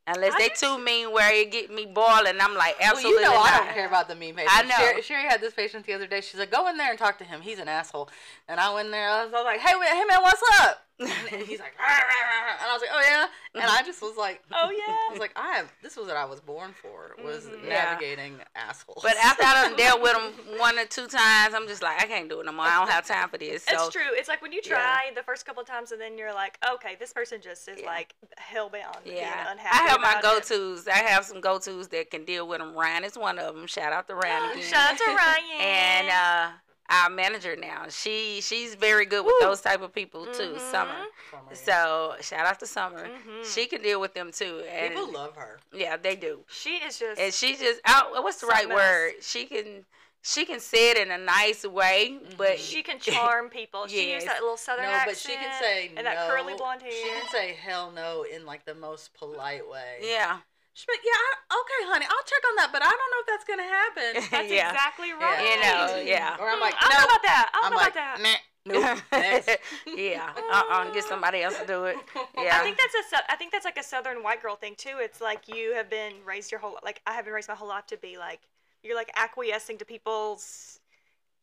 [0.10, 3.30] Unless I they too mean where it get me boiling, I'm like Well, absolutely you
[3.30, 4.54] know I don't care about the mean patient.
[4.56, 4.76] I know.
[4.78, 6.22] Cheri, Cheri had this patient the other day.
[6.22, 7.42] She's like, "Go in there and talk to him.
[7.42, 8.10] He's an asshole."
[8.48, 9.10] And I went in there.
[9.10, 11.10] I was, I was like, "Hey, hey man, what's up?" And
[11.46, 13.28] he's like, "Rah, rah, rah," and I was like, "Oh yeah."
[13.62, 14.94] And I just was like, Oh yeah.
[14.94, 15.66] I was like, I am.
[15.84, 17.16] This was what I was born for.
[17.24, 17.64] Was Mhm.
[17.68, 17.84] Yeah.
[17.86, 19.02] navigating assholes.
[19.04, 22.08] But after I done dealt with them one or two times, I'm just like I
[22.08, 22.66] can't do it no more.
[22.66, 23.64] I don't have time for this.
[23.64, 24.02] So it's true.
[24.12, 24.72] It's like when you yeah.
[24.74, 27.80] try the first couple of times and then you're like, okay, this person just is
[27.82, 27.86] Yeah.
[27.88, 29.04] like hellbound.
[29.04, 30.88] being Yeah, unhappy I have my go tos.
[30.88, 32.74] I have some go tos that can deal with them.
[32.76, 33.68] Ryan is one of them.
[33.68, 34.64] Shout out to Ryan again.
[34.64, 35.62] Shout out to Ryan.
[35.62, 36.50] and uh,
[36.90, 39.48] our manager now, she she's very good with Woo.
[39.48, 40.54] those type of people too.
[40.58, 40.72] Mhm.
[40.72, 41.06] Summer.
[41.32, 41.56] Summer.
[41.56, 43.08] So shout out to Summer.
[43.10, 43.54] Mhm.
[43.54, 44.64] She can deal with them too.
[44.70, 45.60] And people love her.
[45.74, 46.46] yeah, they do.
[46.50, 48.12] she is just And she just out.
[48.24, 48.74] What's the right else.
[48.74, 49.14] word?
[49.22, 49.86] She can
[50.24, 52.60] she can say it in a nice way, but Mhm.
[52.60, 53.88] she can charm people.
[53.88, 54.24] She Yes.
[54.24, 55.10] used that little southern No, accent.
[55.12, 56.92] but she can say and that curly blonde hair.
[56.92, 60.00] She can say hell no in like the most polite way.
[60.02, 60.40] yeah,
[60.78, 63.28] She's like, yeah, I, okay, honey, I'll check on that, but I don't know if
[63.34, 64.10] that's gonna happen.
[64.30, 64.70] That's yeah.
[64.70, 65.42] exactly right.
[65.42, 66.38] You know, yeah.
[66.40, 67.50] Or I'm like, I don't know about that.
[67.50, 69.42] I don't I'm know like, about that.
[69.42, 70.30] nah, nope, yeah.
[70.38, 71.98] Uh uh Get somebody else to do it.
[72.38, 72.60] Yeah.
[72.60, 73.04] I think that's a.
[73.10, 74.98] sou- I think that's like a southern white girl thing too.
[75.00, 77.70] It's like you have been raised your whole like I have been raised my whole
[77.70, 78.42] life to be like
[78.84, 80.80] you're like acquiescing to people's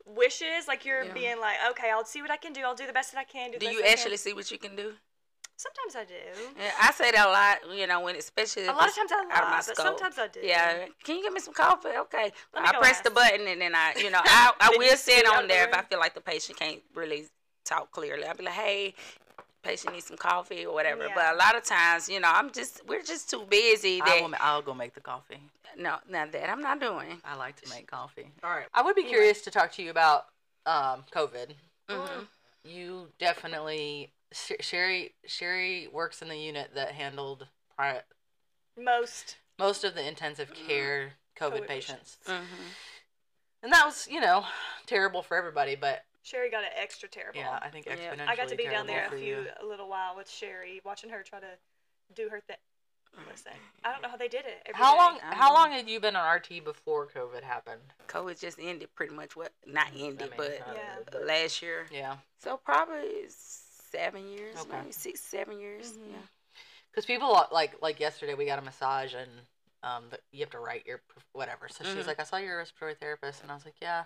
[0.06, 0.68] wishes.
[0.68, 1.12] Like you're Yeah.
[1.12, 2.60] being like, okay, I'll see what I can do.
[2.62, 3.50] I'll do the best that I can.
[3.50, 4.92] Do, do you that can." actually see what you can do?
[5.56, 6.14] Sometimes I do.
[6.58, 9.24] Yeah, I say that a lot, you know, when especially A lot of times I
[9.32, 9.76] out of my but scope.
[9.76, 10.40] sometimes I do.
[10.42, 11.90] Yeah, can you give me some coffee?
[12.00, 15.26] Okay, I go press the button and then I, you know, I, I will sit
[15.26, 17.26] on the there if I feel like the patient can't really
[17.64, 18.24] talk clearly.
[18.24, 18.94] I'll be like, hey,
[19.62, 21.04] patient needs some coffee or whatever.
[21.06, 21.12] Yeah.
[21.14, 24.02] But a lot of times, you know, I'm just we're just too busy.
[24.02, 25.38] I That will, I'll go make the coffee.
[25.78, 27.20] no, not that I'm not doing.
[27.24, 28.26] I like to make coffee.
[28.42, 28.66] All right.
[28.74, 29.14] I would be Anyway.
[29.14, 30.26] curious to talk to you about
[30.66, 31.52] um, COVID.
[31.88, 32.24] hmm
[32.64, 38.02] You definitely Sh- Cheri Cheri works in the unit that handled pri-
[38.76, 39.36] Most.
[39.58, 40.66] most of the intensive Mhm.
[40.66, 42.18] care COVID, COVID patients.
[42.26, 42.44] hmm
[43.62, 44.46] And that was, you know,
[44.86, 47.40] terrible for everybody, but Cheri got it extra terrible.
[47.40, 47.96] yeah, I think Yeah.
[47.96, 49.50] exponentially I got to be down terrible there a for few you.
[49.60, 51.58] a little while with Cheri, watching her try to
[52.12, 52.56] do her thing.
[53.28, 53.52] Listen,
[53.84, 54.60] I don't know how they did it.
[54.66, 54.98] every How day.
[54.98, 57.92] long I how long had you been on RT before COVID happened?
[58.08, 59.36] COVID just ended pretty much.
[59.36, 60.90] What not ended, mean, but not Yeah.
[60.96, 61.86] ended, but- last year.
[61.92, 62.18] Yeah.
[62.40, 63.06] So probably
[63.94, 64.76] seven years, Okay.
[64.78, 65.92] maybe six, seven years.
[65.92, 66.12] Mhm.
[66.12, 66.18] Yeah.
[66.90, 69.30] Because people uh, like like yesterday we got a massage and
[69.82, 71.00] um the, you have to write your
[71.32, 71.68] whatever.
[71.68, 72.08] So she was Mhm.
[72.08, 74.04] like, I saw you're a respiratory therapist, and I was like, yeah.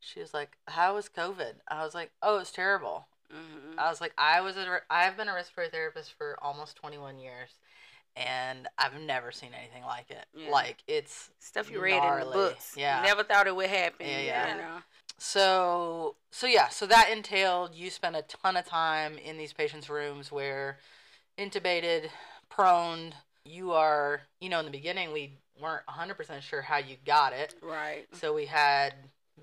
[0.00, 1.54] She was like, how was COVID?
[1.68, 3.06] I was like, oh, it's terrible.
[3.30, 7.18] hmm I was like, I was a I've been a respiratory therapist for almost 21
[7.18, 7.50] years,
[8.16, 10.26] and I've never seen anything like it.
[10.34, 10.50] Yeah.
[10.50, 12.74] Like it's Stuff you read in the books.
[12.76, 13.00] Yeah.
[13.02, 14.06] Never thought it would happen.
[14.06, 14.46] Yeah, yeah.
[14.46, 14.54] yeah.
[14.54, 14.78] You know.
[15.24, 19.88] So so yeah, so that entailed you spent a ton of time in these patients'
[19.88, 20.78] rooms where
[21.38, 22.08] intubated,
[22.50, 23.14] prone,
[23.44, 27.54] you are, you know, in the beginning we weren't 100% sure how you got it.
[27.62, 28.06] Right.
[28.14, 28.94] So we had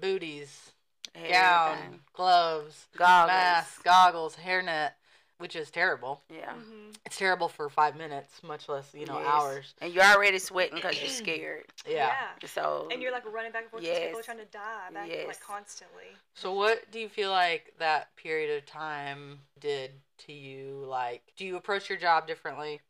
[0.02, 0.72] booties,
[1.16, 2.00] Had gown, everything.
[2.12, 3.28] gloves, goggles.
[3.30, 4.92] mask, goggles, hairnet,
[5.40, 6.22] which is terrible.
[6.30, 6.54] Yeah.
[6.54, 6.96] Mhm.
[7.06, 9.26] It's terrible for 5 minutes, much less, you know, Yes.
[9.28, 9.74] hours.
[9.82, 11.66] And you're already sweating because you're scared.
[11.88, 12.36] Yeah.
[12.46, 12.88] So.
[12.92, 15.28] And you're like running back and forth because people trying to die back Yes.
[15.28, 16.16] like constantly.
[16.36, 20.84] So what do you feel like that period of time did to you?
[20.86, 22.82] Like, do you approach your job differently?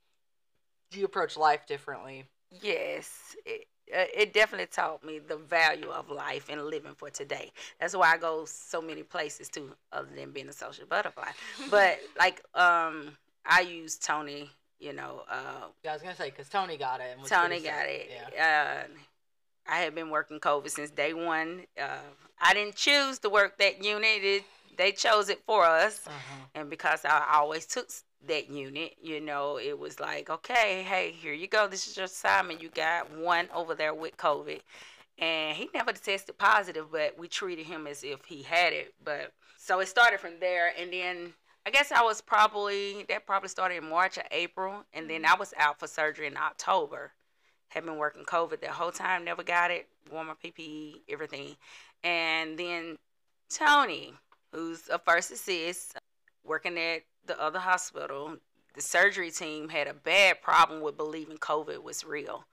[0.89, 2.26] Do you approach life differently?
[2.50, 7.52] Yes, it, it definitely taught me the value of life and living for today.
[7.80, 11.30] That's why I go so many places too, other than being a social butterfly.
[11.70, 14.50] But like, um, I use Tony.
[14.80, 17.18] You know, uh, Yeah, I was gonna say because Tony got it.
[17.18, 18.10] And Tony got sick.
[18.12, 18.12] it.
[18.34, 18.86] Yeah.
[18.88, 18.88] Uh,
[19.70, 21.66] I have been working COVID since day one.
[21.80, 21.98] Uh,
[22.40, 24.24] I didn't choose to work that unit.
[24.24, 24.44] It,
[24.78, 26.46] they chose it for us Uh-huh.
[26.56, 27.90] and because I always took
[28.28, 31.67] that unit, you know, it was like, okay, hey, here you go.
[31.67, 32.61] This is your assignment.
[32.61, 34.59] You got one over there with COVID,
[35.17, 38.93] and he never tested positive, but we treated him as if he had it.
[39.03, 41.34] But so it started from there, and then
[41.65, 45.34] I guess I was probably that probably started in March or April, and then mm-hmm.
[45.34, 47.11] I was out for surgery in October.
[47.70, 49.88] Had been working COVID the whole time, never got it.
[50.11, 51.55] Wore my PPE, everything,
[52.03, 52.97] and then
[53.49, 54.13] Tony,
[54.51, 55.95] who's a first assist,
[56.43, 58.36] working at the other hospital,
[58.75, 62.43] the surgery team had a bad problem with believing COVID was real.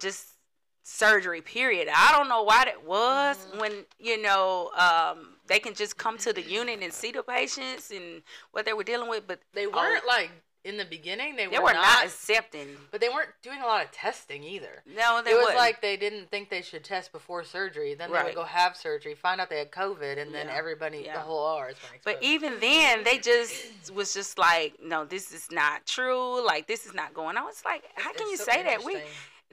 [0.00, 0.38] Just
[0.82, 1.88] surgery, period.
[1.94, 3.60] I don't know why that was Mhm.
[3.60, 7.90] when, you know, um, they can just come to the unit and see the patients
[7.92, 9.70] and what they were dealing with, but They Oh.
[9.70, 10.30] weren't like
[10.64, 11.36] in the beginning.
[11.36, 12.68] They, they were, were not not, accepting.
[12.90, 14.82] but they weren't doing a lot of testing either.
[14.86, 15.58] No, they it was wasn't.
[15.58, 17.94] like they didn't think they should test before surgery.
[17.94, 18.24] Then they Right.
[18.26, 20.54] would go have surgery, find out they had COVID, and then Yeah.
[20.56, 21.14] everybody, Yeah.
[21.14, 25.50] the whole OR is But even then, they just was just like, no, this is
[25.50, 26.44] not true.
[26.44, 27.48] Like this is not going on.
[27.48, 28.84] It's like, how can you say that?
[28.84, 29.02] We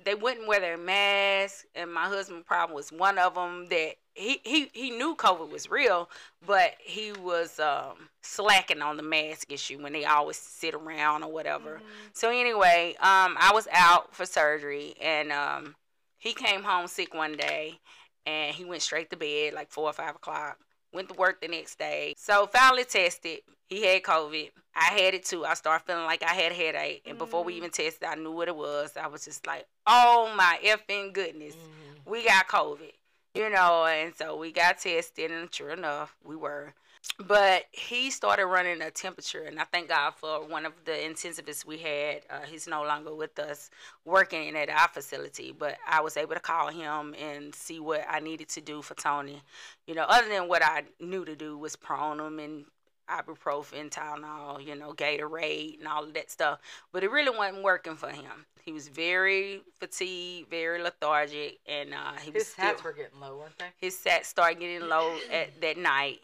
[0.05, 4.41] they wouldn't wear their mask, and my husband problem was one of them that he
[4.43, 6.09] he he knew COVID was real,
[6.45, 11.31] but he was um, slacking on the mask issue when they always sit around or
[11.31, 11.81] whatever.
[11.83, 12.09] Mhm.
[12.13, 15.75] So anyway, um, I was out for surgery, and um,
[16.17, 17.79] he came home sick one day,
[18.25, 20.57] and he went straight to bed like four or five o'clock.
[20.91, 22.15] Went to work the next day.
[22.17, 23.41] So finally tested.
[23.67, 24.49] He had COVID.
[24.75, 25.45] I had it too.
[25.45, 27.57] I started feeling like I had a headache, and before we Mm.
[27.57, 28.97] even tested, I knew what it was.
[28.97, 32.01] I was just like, "Oh my effing goodness, Mhm.
[32.05, 32.93] we got COVID,"
[33.33, 33.85] you know.
[33.85, 36.73] And so we got tested, and sure enough, we were.
[37.17, 41.65] But he started running a temperature, and I thank God for one of the intensivists
[41.65, 42.21] we had.
[42.29, 43.69] Uh, he's no longer with us
[44.03, 48.19] working at our facility, but I was able to call him and see what I
[48.19, 49.41] needed to do for Tony.
[49.87, 52.65] You know, other than what I knew to do was prone him and
[53.09, 56.59] ibuprofen, Tylenol, you know, Gatorade, and all of that stuff.
[56.91, 58.45] But it really wasn't working for him.
[58.63, 63.19] He was very fatigued, very lethargic, and uh, he was His stats still were getting
[63.19, 63.65] low, weren't they?
[63.77, 66.19] his sats started getting low at that night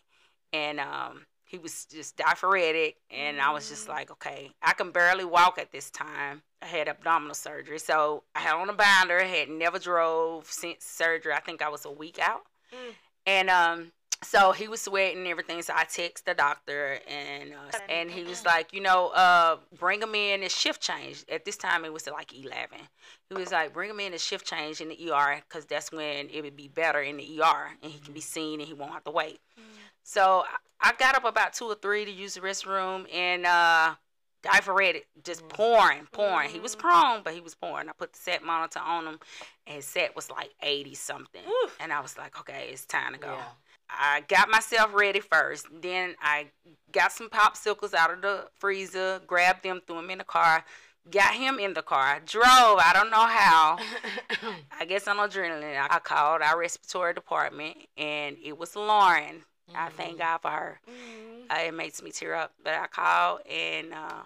[0.54, 5.26] and um he was just diaphoretic and i was just like okay i can barely
[5.26, 9.26] walk at this time i had abdominal surgery so i had on a binder I
[9.26, 12.42] had never drove since surgery i think i was a week out
[12.74, 12.94] Mm.
[13.26, 13.92] and um
[14.24, 15.62] so he was sweating and everything.
[15.62, 20.02] So I text the doctor and uh, and he was like, you know, uh, bring
[20.02, 20.44] him in.
[20.44, 21.24] It's shift change.
[21.32, 22.80] At this time, it was like eleven.
[23.30, 24.14] He was like, bring him in.
[24.14, 27.42] a shift change in the ER because that's when it would be better in the
[27.42, 29.40] ER and he can be seen and he won't have to wait.
[30.04, 30.44] So
[30.80, 33.96] I- got up about two or three to use the restroom and uh,
[34.44, 36.50] diverted, just pouring, pouring.
[36.50, 37.90] He was prone, but he was pouring.
[37.90, 39.20] I put the set monitor on him,
[39.66, 41.76] and his set was like eighty something, Oof.
[41.80, 43.34] and I was like, okay, it's time to go.
[43.34, 43.44] Yeah.
[43.90, 45.68] I got myself ready first.
[45.82, 46.48] Then I
[46.92, 50.64] got some popsicles out of the freezer, grabbed them, threw them in the car,
[51.10, 52.46] got him in the car, drove.
[52.80, 53.78] I don't know how.
[54.80, 55.86] I guess on adrenaline.
[55.90, 59.44] I called our respiratory department, and it was Lauren.
[59.76, 60.80] I thank God for her.
[60.88, 61.46] Mhm.
[61.50, 62.54] Uh, it makes me tear up.
[62.64, 64.24] But I called, and uh,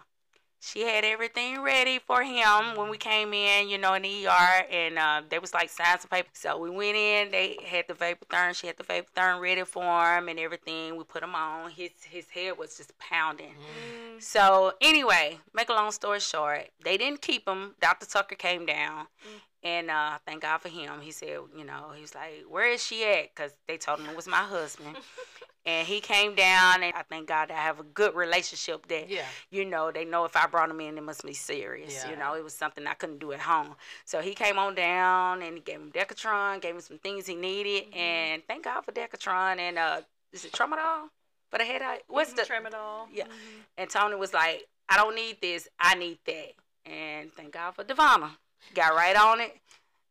[0.62, 4.66] she had everything ready for him when we came in, you know, in the ER,
[4.70, 6.28] and uh, they was like signs of paper.
[6.34, 7.32] So we went in.
[7.32, 10.97] They had the Vapotherm, She had the Vapotherm ready for him and everything.
[10.97, 11.72] We put him on.
[11.72, 13.53] His his head was just pounding.
[13.53, 14.22] Mm.
[14.22, 17.76] So anyway, make a long story short, they didn't keep him.
[17.80, 18.05] Dr.
[18.05, 19.39] Tucker came down, Mm.
[19.64, 20.99] and uh, thank God for him.
[21.01, 24.10] He said, you know, he was like, "Where is she at?" Because they told him
[24.10, 24.97] it was my husband,
[25.70, 26.82] and he came down.
[26.84, 29.26] And I thank God I have a good relationship that yeah.
[29.51, 31.93] you know they know if I brought him in, it must be serious.
[31.93, 32.11] Yeah.
[32.11, 33.76] You know, it was something I couldn't do at home.
[34.05, 37.36] So he came on down and he gave him Decadron, gave him some things he
[37.36, 37.97] needed, Mm-hmm.
[37.99, 40.01] and thank God for Decadron and uh,
[40.34, 41.09] is it Tramadol
[41.49, 42.03] for the headache?
[42.07, 43.07] What's the Tramadol?
[43.13, 43.26] Yeah.
[43.26, 43.63] Mhm.
[43.78, 46.51] and Tony was like, I don't need this, I need that.
[46.86, 48.32] And thank God for Devonna.
[48.74, 49.55] Got right on it.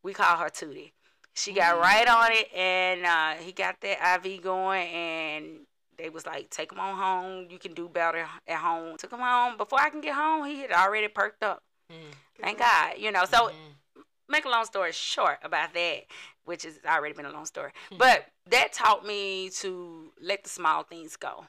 [0.03, 0.91] We call her Tootie.
[1.39, 1.81] She got Mm.
[1.81, 5.59] right on it and uh, he got that IV going and
[5.97, 7.47] they was like, take him on home.
[7.49, 8.97] You can do better at home.
[8.97, 9.57] Took him home.
[9.57, 11.61] Before I can get home, he had already perked up.
[11.91, 11.95] Mm.
[12.41, 12.97] Thank God.
[12.97, 14.03] You know, so Mhm.
[14.27, 16.05] make a long story short about that,
[16.45, 17.71] which has already been a long story.
[17.97, 21.45] But that taught me to let the small things go.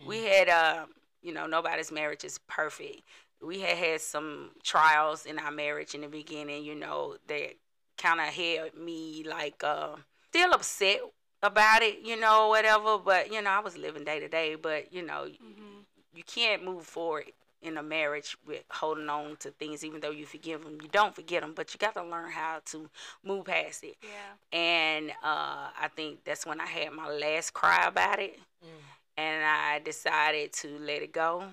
[0.00, 0.86] We had, uh,
[1.22, 3.02] you know, nobody's marriage is perfect.
[3.40, 7.54] We had had some trials in our marriage in the beginning, you know, that
[7.96, 9.96] kind of had me like uh,
[10.28, 11.00] still upset
[11.42, 12.98] about it, you know, whatever.
[12.98, 14.54] But, you know, I was living day to day.
[14.56, 15.84] But, you know, Mhm.
[16.14, 17.32] you can't move forward
[17.62, 21.14] in a marriage with holding on to things even though you forgive them you don't
[21.14, 22.90] forget them but you got to learn how to
[23.22, 24.34] move past it Yeah.
[24.52, 28.68] and uh, i think that's when i had my last cry about it Mm.
[29.16, 31.44] and i decided to let it go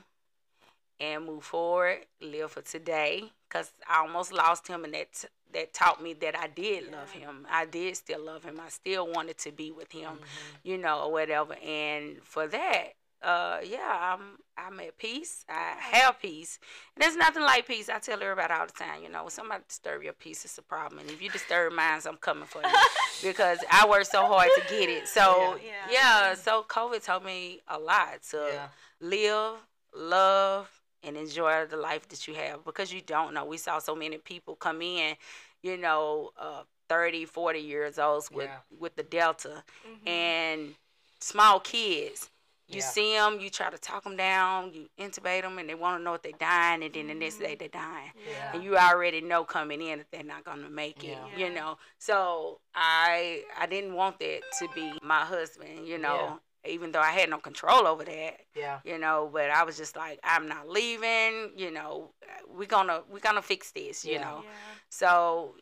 [1.00, 6.02] and move forward live for today because i almost lost him and that that taught
[6.02, 9.52] me that i did love him i did still love him i still wanted to
[9.52, 10.58] be with him Mhm.
[10.64, 11.56] you know, or whatever.
[11.56, 12.84] And for that,
[13.24, 13.80] uh, yeah,
[14.14, 15.43] I'm I'm at peace.
[15.49, 16.60] I have peace.
[16.95, 17.89] And there's nothing like peace.
[17.89, 20.62] I tell everybody all the time, you know, when somebody disturb your peace, it's a
[20.62, 20.99] problem.
[21.02, 22.70] And if you disturb mine, I'm coming for you
[23.24, 25.08] because I worked so hard to get it.
[25.08, 25.88] So Yeah.
[25.89, 25.91] yeah,
[26.30, 26.34] Yeah.
[26.36, 28.68] so COVID taught me a lot to Yeah.
[28.99, 29.58] live,
[29.93, 33.45] love, and enjoy the life that you have because you don't know.
[33.45, 35.16] We saw so many people come in,
[35.64, 38.58] you know, uh, 30, 40 years old with Yeah.
[38.80, 40.08] with the Delta Mhm.
[40.08, 40.76] and
[41.20, 42.30] small kids.
[42.68, 42.86] You Yeah.
[42.86, 46.04] see them, you try to talk them down, you intubate them, and they want to
[46.04, 48.14] know if they're dying, and then the next day they're dying.
[48.26, 48.52] yeah.
[48.54, 51.78] And you already know coming in that they're not gonna make it, you know.
[51.99, 56.39] So I I didn't want that to be my husband, you know.
[56.66, 58.80] Even though I had no control over that, Yeah.
[58.84, 62.14] you know, but I was just like, I'm not leaving, you know.
[62.47, 64.22] We're gonna we're gonna fix this, you Yeah.
[64.22, 64.41] know.
[64.43, 64.49] Yeah.
[64.89, 65.55] So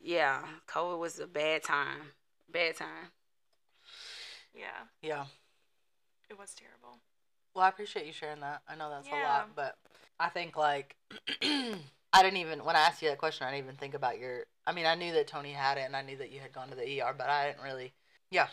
[0.00, 2.12] yeah, COVID was a bad time,
[2.50, 3.10] bad time.
[4.54, 4.84] Yeah.
[5.02, 5.26] Yeah.
[6.30, 6.98] It was terrible.
[7.54, 8.62] Well, I appreciate you sharing that.
[8.68, 9.76] I know that's a lot, but
[10.18, 10.96] I think like
[11.42, 14.44] I didn't even when I asked you that question, I didn't even think about your.
[14.66, 16.68] I mean, I knew that Tony had it, and I knew that you had gone
[16.70, 17.92] to the ER, but I didn't really.
[18.30, 18.48] Yeah,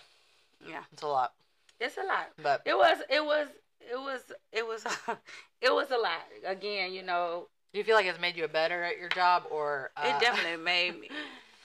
[0.67, 1.33] Yeah, it's a lot.
[1.79, 2.29] It's a lot.
[2.41, 3.47] But It was, it was,
[3.81, 4.21] it was,
[4.51, 4.85] it was,
[5.61, 6.21] it was a lot.
[6.45, 9.43] Again, you know, do you feel like it's made you a better at your job,
[9.51, 11.09] or uh, it definitely made me.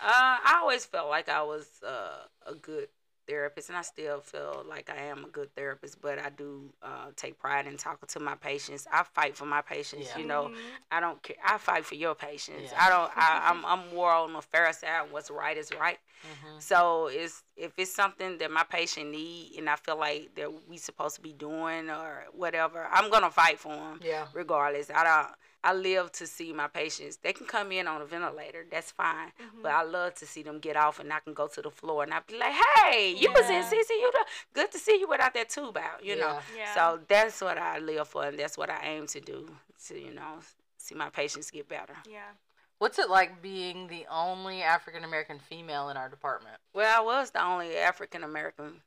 [0.01, 2.89] Uh, I always felt like I was uh, a good
[3.27, 6.01] therapist, and I still feel like I am a good therapist.
[6.01, 8.87] But I do uh, take pride in talking to my patients.
[8.91, 10.09] I fight for my patients.
[10.15, 10.23] Yeah.
[10.23, 10.55] You know, Mhm.
[10.93, 11.37] I don't care.
[11.45, 12.73] I fight for your patients.
[12.73, 12.87] Yeah.
[12.87, 13.11] I don't.
[13.15, 15.09] I, I'm I'm more on the fair side.
[15.11, 15.99] What's right is right.
[16.23, 16.63] Mhm.
[16.63, 20.77] So it's if it's something that my patient need, and I feel like that we
[20.79, 24.27] supposed to be doing or whatever, I'm gonna fight for them Yeah.
[24.33, 24.91] regardless.
[24.91, 25.35] I don't.
[25.65, 27.17] I live to see my patients.
[27.17, 28.65] They can come in on a ventilator.
[28.71, 29.33] That's fine.
[29.41, 29.63] Mhm.
[29.63, 32.05] But I love to see them get off and I can go to the floor
[32.05, 34.13] and I be like, "Hey, you was in CCU.
[34.55, 36.41] Good to see you without that tube out." You know.
[36.55, 36.57] Yeah.
[36.57, 36.75] Yeah.
[36.75, 39.49] So that's what I live for, and that's what I aim to do.
[39.89, 40.39] To you know,
[40.77, 41.97] see my patients get better.
[42.07, 42.31] yeah.
[42.79, 46.57] What's it like being the only African American female in our department?
[46.75, 48.83] Well, I was the only African American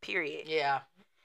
[0.00, 0.48] Period.
[0.48, 0.80] Yeah.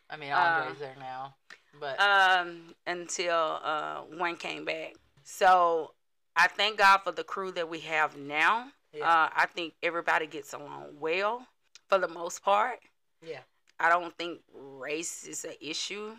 [0.09, 1.35] I mean, Uh, Andre's there now,
[1.79, 4.93] but um, until uh, one came back.
[5.23, 5.93] So
[6.35, 8.71] I thank God for the crew that we have now.
[8.93, 11.45] yeah, Uh, I think everybody gets along well
[11.89, 12.79] for the most part.
[13.21, 13.39] yeah,
[13.79, 16.15] I don't think race is an issue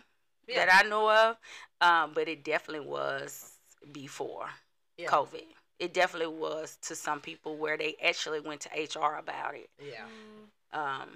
[0.47, 1.37] yeah, that I know of,
[1.81, 3.53] um, but it definitely was
[3.91, 4.49] before
[4.97, 5.45] yeah, COVID.
[5.79, 9.69] It definitely was to some people where they actually went to HR about it.
[9.81, 10.05] yeah.
[10.73, 10.77] Mm.
[10.77, 11.09] Um,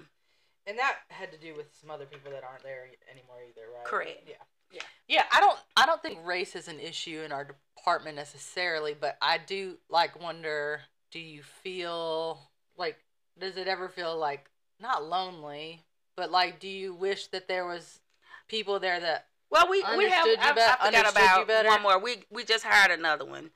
[0.66, 3.84] And that had to do with some other people that aren't there anymore either, right?
[3.84, 4.22] Correct.
[4.26, 4.34] Yeah.
[4.72, 4.82] Yeah.
[5.06, 9.16] Yeah, I don't I don't think race is an issue in our department necessarily, but
[9.22, 10.80] I do like wonder
[11.12, 12.40] do you feel
[12.76, 12.98] like
[13.38, 14.50] does it ever feel like
[14.80, 15.84] not lonely,
[16.16, 18.00] but like do you wish that there was
[18.48, 20.26] people there that well, we we have.
[20.26, 21.68] Understood you I, bet- I forgot understood you about better?
[21.68, 21.98] one more.
[22.00, 23.50] We we just hired another one,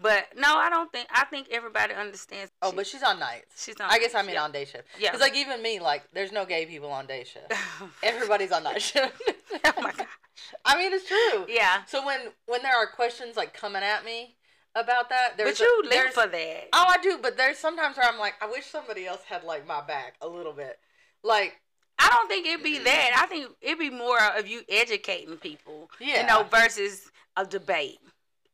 [0.00, 1.08] but no, I don't think.
[1.12, 2.50] I think everybody understands.
[2.62, 3.64] Oh, she- but she's on nights.
[3.64, 3.90] she's on.
[3.90, 4.42] I guess I mean yeah.
[4.44, 4.88] on day shift.
[4.98, 5.10] Yeah.
[5.12, 7.52] Cuz like even me like there's no gay people on day shift.
[8.02, 9.20] Everybody's on night shift.
[9.64, 10.06] oh my gosh.
[10.64, 11.46] I mean it's true.
[11.48, 11.84] Yeah.
[11.86, 14.36] So when when there are questions like coming at me
[14.74, 16.68] about that, there's But you a, live there's- for that.
[16.72, 19.66] Oh, I do, but there's sometimes where I'm like, I wish somebody else had like
[19.66, 20.80] my back a little bit.
[21.22, 21.60] Like,
[22.00, 23.16] I don't think it'd be that.
[23.22, 28.00] I think it'd be more of you educating people, yeah, you know, versus a debate.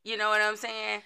[0.05, 1.01] You know what I'm saying?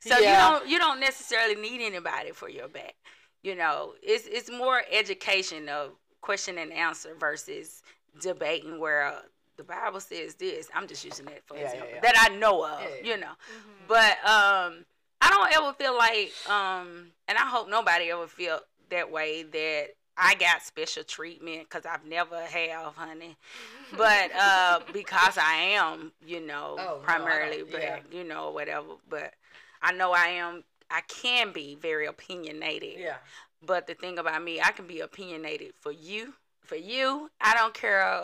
[0.00, 0.30] So Yeah.
[0.30, 2.94] you don't you don't necessarily need anybody for your back.
[3.42, 7.82] You know, it's it's more education of question and answer versus
[8.20, 9.20] debating where uh,
[9.56, 10.68] the Bible says this.
[10.74, 12.00] I'm just using that for Yeah, yeah, example yeah.
[12.00, 12.80] that I know of.
[12.82, 13.14] Yeah, yeah.
[13.14, 13.86] You know, Mhm.
[13.88, 14.84] but um,
[15.22, 19.88] I don't ever feel like um, and I hope nobody ever feel that way that
[20.16, 23.36] I got special treatment because I've never have, honey.
[23.96, 28.50] But uh, because I am, you know, Oh, no, I primarily don't- black, you know,
[28.50, 28.86] whatever.
[29.08, 29.34] But
[29.82, 30.64] I know I am.
[30.90, 32.98] I can be very opinionated.
[32.98, 33.16] yeah,
[33.64, 36.34] But the thing about me, I can be opinionated for you.
[36.62, 38.22] For you, I don't care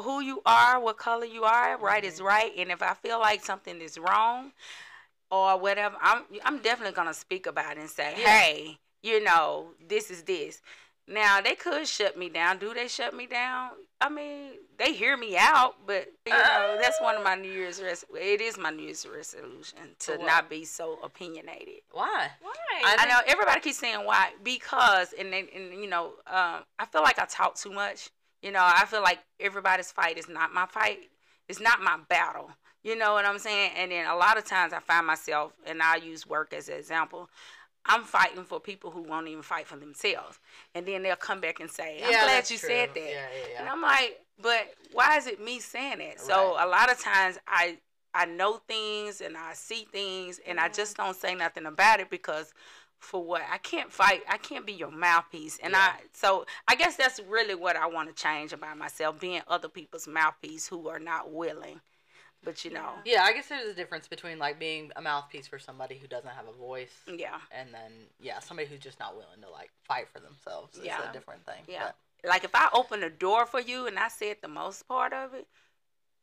[0.00, 1.76] who you are, what color you are.
[1.78, 2.26] Right is mm-hmm.
[2.26, 4.52] right, and if I feel like something is wrong
[5.30, 8.26] or whatever, I'm I'm definitely gonna speak about it and say, Yeah.
[8.28, 10.60] hey, you know, this is this.
[11.08, 12.58] Now they could shut me down.
[12.58, 13.70] Do they shut me down?
[14.00, 17.80] I mean, they hear me out, but you know, that's one of my New Year's
[17.82, 20.26] res- it is my New Year's resolution to what?
[20.26, 21.80] not be so opinionated.
[21.92, 22.28] why?
[22.40, 22.52] Why?
[22.84, 26.86] I I know everybody keeps saying why because and then and you know um, I
[26.90, 28.10] feel like I talk too much.
[28.42, 30.98] You know I feel like everybody's fight is not my fight.
[31.48, 32.50] It's not my battle.
[32.84, 33.72] You know what I'm saying?
[33.76, 36.76] And then a lot of times I find myself and I use work as an
[36.76, 37.28] example.
[37.88, 40.38] I'm fighting for people who won't even fight for themselves,
[40.74, 42.68] and then they'll come back and say, "I'm Yeah, glad you true.
[42.68, 43.60] said that." Yeah, yeah, yeah.
[43.60, 46.20] And I'm like, but why is it me saying that?
[46.20, 46.64] So Right.
[46.64, 47.78] a lot of times I
[48.14, 50.74] I know things and I see things and I Mhm.
[50.74, 52.52] just don't say nothing about it because
[52.98, 55.58] for what I can't fight, I can't be your mouthpiece.
[55.62, 55.76] And Yeah.
[55.76, 59.68] I so I guess that's really what I want to change about myself, being other
[59.68, 61.80] people's mouthpiece who are not willing.
[62.44, 65.58] But you know, Yeah, I guess there's a difference between like being a mouthpiece for
[65.58, 67.38] somebody who doesn't have a voice, yeah.
[67.50, 70.76] and then yeah, somebody who's just not willing to like fight for themselves.
[70.76, 71.10] It's Yeah.
[71.10, 71.64] a different thing.
[71.66, 71.92] Yeah.
[72.24, 75.34] Like if I open the door for you and I said the most part of
[75.34, 75.46] it,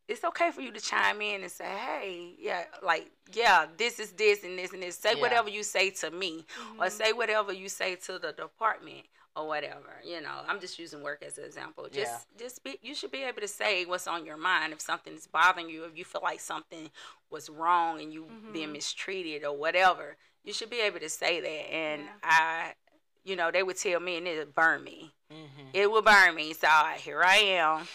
[0.08, 4.12] it's okay for you to chime in and say, "Hey, yeah, like yeah, this is
[4.12, 5.22] this and this and this." Say Yeah.
[5.22, 6.46] whatever you say to me,
[6.80, 6.92] or Mhm.
[6.92, 9.94] say whatever you say to the department or whatever.
[10.04, 11.88] You know, I'm just using work as an example.
[11.92, 12.46] Just Yeah.
[12.46, 15.70] just be you should be able to say what's on your mind if something's bothering
[15.70, 16.90] you, if you feel like something
[17.30, 18.74] was wrong and you being Mhm.
[18.74, 20.18] mistreated or whatever.
[20.44, 21.48] You should be able to say that.
[21.74, 22.12] And Yeah.
[22.24, 22.76] I
[23.24, 25.12] you know, they would tell me and it would burn me.
[25.34, 25.70] Mm-hmm.
[25.74, 26.54] It would burn me.
[26.54, 26.68] So
[26.98, 27.88] here I am,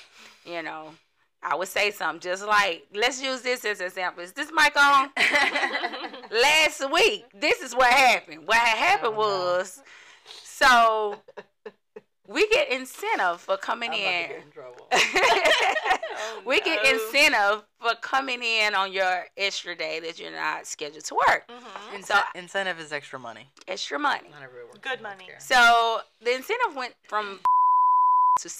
[0.44, 0.96] you know.
[1.40, 4.24] I would say something just like, let's use this as an example.
[4.24, 5.10] Is this mic on?
[6.30, 8.46] last week, this is what happened.
[8.46, 9.20] What happened no.
[10.60, 11.20] Was, so
[12.28, 14.28] we get incentive for coming I'm about to in.
[14.28, 14.88] get in trouble.
[16.22, 21.04] Oh, we get incentive for coming in on your extra day that you're not scheduled
[21.06, 21.48] to work.
[21.48, 21.94] Mhm.
[21.94, 23.48] Ince- So- incentive is extra money.
[23.66, 24.28] Extra money.
[24.28, 24.74] Not everywhere.
[24.82, 25.24] Good money.
[25.24, 25.40] healthcare.
[25.40, 27.40] So the incentive went from
[28.40, 28.50] to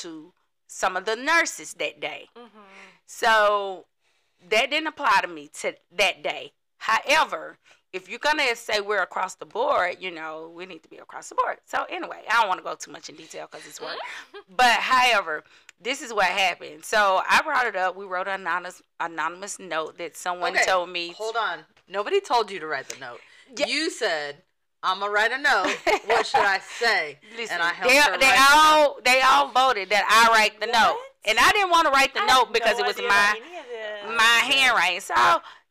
[0.00, 0.32] to
[0.66, 2.30] some of the nurses that day.
[2.36, 2.48] Mhm.
[3.06, 3.86] So
[4.48, 6.52] that didn't apply to me to that day.
[6.78, 7.58] However,
[7.92, 11.28] if you're gonna say we're across the board, you know, we need to be across
[11.28, 11.58] the board.
[11.64, 13.96] So anyway, I don't want to go too much in detail because it's work.
[14.56, 15.44] but however,
[15.80, 16.84] this is what happened.
[16.84, 17.96] So I brought it up.
[17.96, 21.12] We wrote an anonymous anonymous note that someone Okay, told me.
[21.12, 21.60] Hold on.
[21.88, 23.20] Nobody told you to write the note.
[23.56, 23.66] Yeah.
[23.66, 24.42] You said,
[24.82, 25.74] "I'm gonna write a note.
[26.06, 30.04] what should I say?" Listen, and I helped they, they all they all voted that
[30.08, 32.84] I write the note, and I didn't want to write the I note because no
[32.84, 34.16] it was my about any of this.
[34.16, 34.22] my
[34.52, 35.00] handwriting.
[35.00, 35.14] So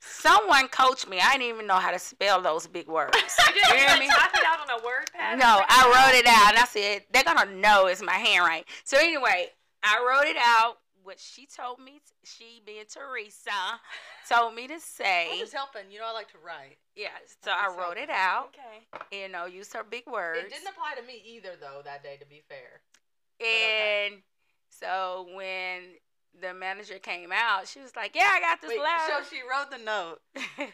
[0.08, 1.20] Someone coached me.
[1.20, 3.16] I didn't even know how to spell those big words.
[3.48, 4.08] You didn't You hear me?
[4.08, 5.40] type it out on a word pad.
[5.40, 8.66] No, I wrote it out and I said, they're gonna know it's my handwriting.
[8.84, 9.48] So anyway,
[9.84, 10.78] I wrote it out.
[11.04, 13.52] What she told me, she being Theresa,
[14.28, 15.28] told me to say.
[15.28, 15.40] I'm say.
[15.40, 15.92] just helping.
[15.92, 16.78] You know, I like to write.
[16.96, 17.10] Yeah,
[17.44, 18.48] so I'm I just wrote it out.
[18.58, 19.22] Okay.
[19.22, 20.40] You know, used her big words.
[20.40, 22.18] It didn't apply to me either, though, that day.
[22.20, 22.82] To be fair.
[23.40, 24.08] okay.
[24.08, 24.22] And
[24.72, 25.82] so when
[26.42, 29.42] the manager came out, she was like, "Yeah, I got this Wait, letter." so she
[29.42, 30.22] wrote the note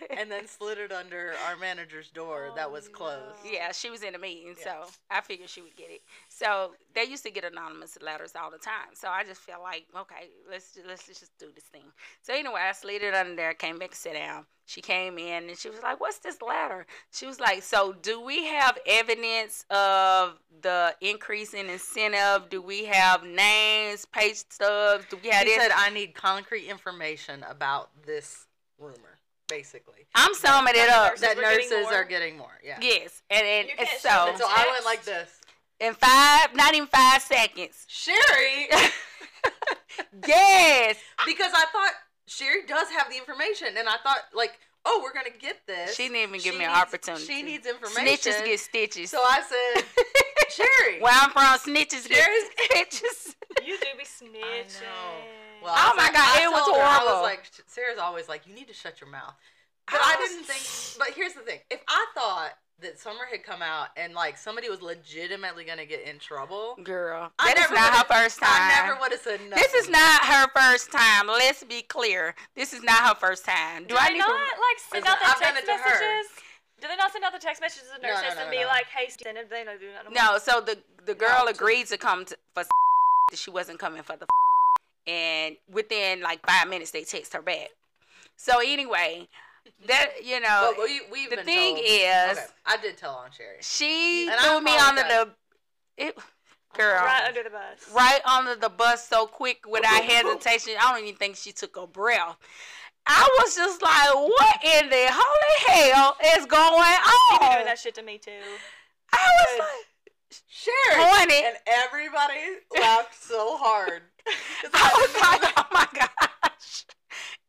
[0.17, 3.35] and then slid it under our manager's door that Oh, was closed.
[3.45, 3.51] no.
[3.51, 4.83] yeah, she was in a meeting, Yeah.
[4.85, 6.01] so I figured she would get it.
[6.41, 8.95] So they used to get anonymous letters all the time.
[8.95, 11.83] So I just felt like, okay, let's let's just do this thing.
[12.23, 14.45] So anyway, I slid it under there, came back, to sit down.
[14.65, 18.19] She came in and she was like, "What's this letter?" She was like, "So do
[18.21, 22.49] we have evidence of the increase in incentive?
[22.49, 25.05] Do we have names, pay stubs?
[25.09, 28.47] Do we have He this?" said, "I need concrete information about this
[28.79, 31.11] rumor." Basically, I'm summing it That up.
[31.11, 32.57] nurses that were getting nurses are getting more.
[32.63, 32.77] Yeah.
[32.81, 35.40] Yes, and and, and so so I went like this.
[35.81, 37.85] In five, not even five seconds.
[37.89, 38.67] Cheri,
[40.27, 41.93] yes, because I thought
[42.27, 44.51] Cheri does have the information, and I thought like,
[44.85, 45.95] oh, we're gonna get this.
[45.95, 47.25] she didn't even give She me an opportunity.
[47.25, 48.05] She needs information.
[48.33, 49.09] Snitches get stitches.
[49.09, 49.83] So I said,
[50.55, 51.01] Cheri.
[51.01, 53.35] Where I'm from, snitches Cheri's- get stitches.
[53.65, 54.83] You do be snitching.
[55.63, 57.21] Well, Oh I my like- God, I it was told her, I horrible.
[57.21, 59.33] was like, Sara's always like, you need to shut your mouth.
[59.89, 60.97] But I, I didn't think.
[60.99, 62.51] But here's the thing: if I thought
[62.81, 67.31] that Summer had come out and like somebody was legitimately gonna get in trouble, Girl,
[67.39, 68.49] I that is never not her first time.
[68.51, 69.63] I never would have said nothing.
[69.63, 71.27] This is not her first time.
[71.27, 72.35] Let's be clear.
[72.55, 73.83] This is not her first time.
[73.83, 74.33] Do Do I they need not to?
[74.33, 75.89] like send out the I've text it to her.
[75.89, 76.31] messages?
[76.81, 78.61] Do they not send out the text messages to the No, no, no, and be
[78.61, 78.67] no.
[78.67, 79.89] like, "Hey, send it." They don't do.
[80.11, 82.63] No, so the the girl No, agreed to come to, for
[83.35, 84.25] she wasn't coming for the
[85.07, 87.69] and within like five minutes they text her back.
[88.35, 89.27] So anyway,
[89.87, 93.11] that you know But we, we've the been thing told- is okay, I did tell
[93.15, 93.57] on Cheri.
[93.61, 95.35] she And threw me under the apologize.
[95.97, 96.17] it,
[96.75, 97.93] girl right under the bus.
[97.93, 100.73] right under the bus so quick without hesitation.
[100.79, 102.37] I don't even think she took a breath.
[103.07, 107.65] I was just like, what in the holy hell is going She be doing on?
[107.65, 108.31] that shit to me too.
[109.11, 109.87] I was like,
[110.49, 111.43] Cheri, Pointed.
[111.45, 112.39] and everybody
[112.79, 114.03] laughed so hard.
[114.73, 116.09] I was like, oh my gosh.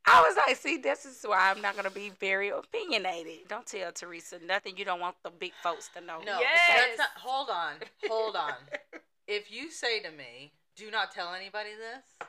[0.07, 3.46] I was like, see, this is why I'm not gonna be very opinionated.
[3.48, 6.18] Don't tell Theresa nothing you don't want the big folks to know.
[6.26, 6.61] No, Yes.
[6.68, 7.09] that's not.
[7.16, 7.74] Hold on,
[8.09, 8.55] hold on.
[9.28, 12.28] if you say to me, "Do not tell anybody this,"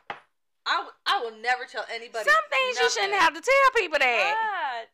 [0.65, 2.23] I, w- I will never tell anybody.
[2.29, 4.35] Some things you shouldn't have to tell people that.
[4.37, 4.85] Right.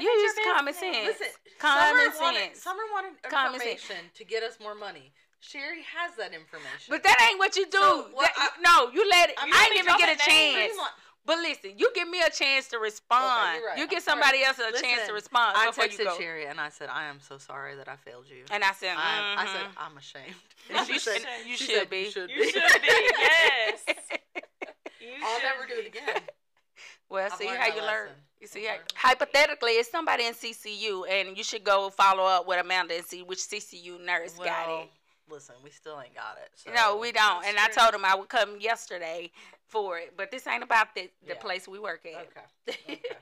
[0.00, 0.94] You It's use common business.
[0.96, 1.18] sense.
[1.20, 1.26] Listen,
[1.58, 2.62] Common Summer wanted, sense.
[2.62, 3.82] Summer wanted Common sense.
[3.82, 5.12] information to get us more money.
[5.40, 6.88] Cheri has that information.
[6.88, 7.78] But that ain't what you do.
[7.78, 9.36] So, what That- I- no, you let it.
[9.38, 10.76] I'm I didn't even get a dropping names.
[10.76, 10.90] chance.
[11.28, 13.58] But listen, you give me a chance to respond.
[13.58, 13.78] you're right.
[13.78, 16.16] You give somebody else a chance to respond I texted go.
[16.16, 18.94] Cheri and I said, "I am so sorry that I failed you." And I said,
[18.96, 19.74] I, I said, mhm.
[19.76, 20.34] "I'm ashamed."
[20.70, 21.98] You she said, should- you she should said, be.
[21.98, 22.50] You should You be.
[22.50, 22.88] should be.
[23.20, 23.84] Yes.
[25.00, 26.22] You I'll never do it again.
[27.10, 28.10] Well, I've see how you learn.
[28.38, 32.60] You see, how, hypothetically, it's somebody in CCU, and you should go follow up with
[32.60, 34.88] Amanda and see which CCU nurse got it.
[35.30, 36.50] Listen, we still ain't got it.
[36.54, 36.70] So.
[36.72, 37.42] No, we don't.
[37.42, 39.30] That's And I told him I would come yesterday
[39.66, 41.38] for it, but this ain't about the the Yeah.
[41.40, 42.26] place we work at.
[42.28, 42.78] Okay.
[42.88, 43.00] okay.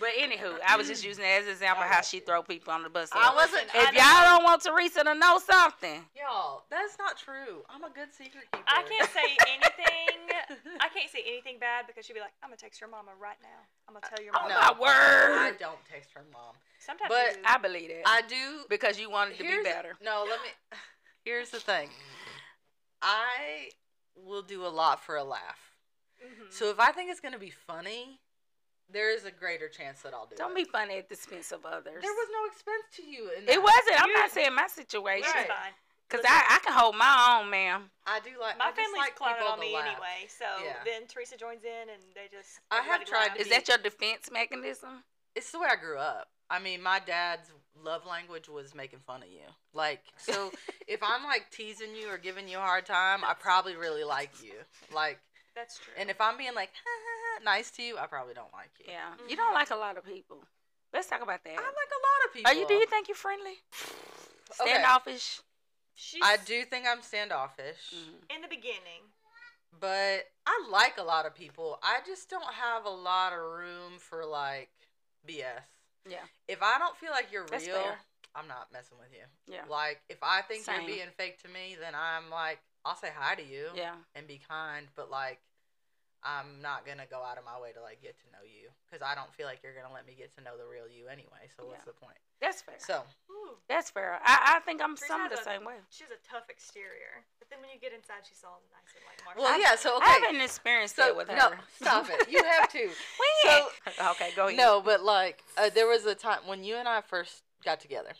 [0.00, 2.22] But anywho, I was just using it as an example how she you.
[2.26, 3.08] throw people on the bus.
[3.12, 3.70] I wasn't.
[3.70, 4.34] If I y'all know.
[4.36, 7.62] don't want Theresa to know something, Y'all, that's not true.
[7.70, 8.64] I'm a good secret keeper.
[8.66, 10.18] I can't say anything.
[10.80, 13.36] I can't say anything bad because she'd be like, "I'm gonna text your mama right
[13.42, 13.60] now.
[13.86, 14.48] I'm gonna tell your oh.
[14.48, 14.58] No.
[14.58, 16.56] my word, I don't text her mom.
[16.80, 17.42] Sometimes But you.
[17.46, 18.64] I believe it I do.
[18.68, 19.94] because you wanted to be better.
[20.02, 20.48] No, let me.
[21.24, 21.90] Here's the thing.
[23.00, 23.70] I
[24.16, 25.76] will do a lot for a laugh.
[26.22, 26.52] Mhm.
[26.52, 28.20] So if I think it's gonna be funny,
[28.88, 30.38] there is a greater chance that I'll do it.
[30.38, 30.54] Don't it.
[30.56, 32.02] be funny at the expense of others.
[32.02, 33.30] There was no expense to you.
[33.30, 34.00] In It wasn't.
[34.02, 35.48] I'm not saying my situation Right.
[35.48, 35.72] fine.
[36.08, 37.90] because I, I can hold my own, ma'am.
[38.04, 38.58] I do like.
[38.58, 39.86] My I family's like clowning on me laugh.
[39.86, 40.84] anyway, so Yeah.
[40.84, 42.60] then Theresa joins in and they just.
[42.70, 43.40] I have tried laughs.
[43.40, 45.04] Is that your defense mechanism?
[45.34, 46.28] It's the way I grew up.
[46.50, 47.50] I mean, my dad's
[47.80, 49.46] love language was making fun of you.
[49.72, 50.50] Like, so
[50.88, 54.30] if I'm like teasing you or giving you a hard time, I probably really like
[54.42, 54.54] you.
[54.94, 55.18] Like,
[55.54, 55.94] That's true.
[55.98, 56.70] and if I'm being like
[57.44, 58.86] nice to you, I probably don't like you.
[58.88, 60.38] Yeah, you don't like a lot of people.
[60.92, 61.52] Let's talk about that.
[61.52, 62.50] I like a lot of people.
[62.50, 62.66] Are you?
[62.68, 63.54] Do you think you're friendly?
[64.60, 64.70] Okay.
[64.72, 65.40] Standoffish?
[65.94, 68.34] She's I do think I'm standoffish, Mhm.
[68.36, 69.00] in the beginning.
[69.80, 71.78] but I like a lot of people.
[71.82, 74.68] I just don't have a lot of room for like
[75.26, 75.62] BS.
[76.08, 76.24] Yeah.
[76.48, 77.98] If I don't feel like you're That's real, fair.
[78.34, 79.24] I'm not messing with you.
[79.52, 79.62] Yeah.
[79.68, 80.80] Like if I think Same.
[80.80, 83.94] you're being fake to me, then I'm like, I'll say hi to you Yeah.
[84.14, 85.40] and be kind, but like,
[86.24, 89.02] I'm not gonna go out of my way to like get to know you because
[89.02, 91.50] I don't feel like you're gonna let me get to know the real you anyway.
[91.58, 91.92] So what's Yeah.
[91.92, 92.18] the point?
[92.40, 92.78] That's fair.
[92.78, 94.18] So Ooh, That's fair.
[94.22, 95.74] I, I think I'm Theresa some has the a- same way.
[95.90, 99.02] she has a tough exterior, but then when you get inside, she's all nice and
[99.06, 99.42] like Marshall.
[99.42, 99.74] well, yeah.
[99.74, 101.36] So I haven't experienced So that with her.
[101.36, 101.50] no,
[101.80, 102.30] stop it.
[102.30, 102.86] You have to.
[103.44, 103.62] When?
[104.14, 104.56] okay, go ahead.
[104.58, 108.10] No, but like uh, there was a time when you and I first got together.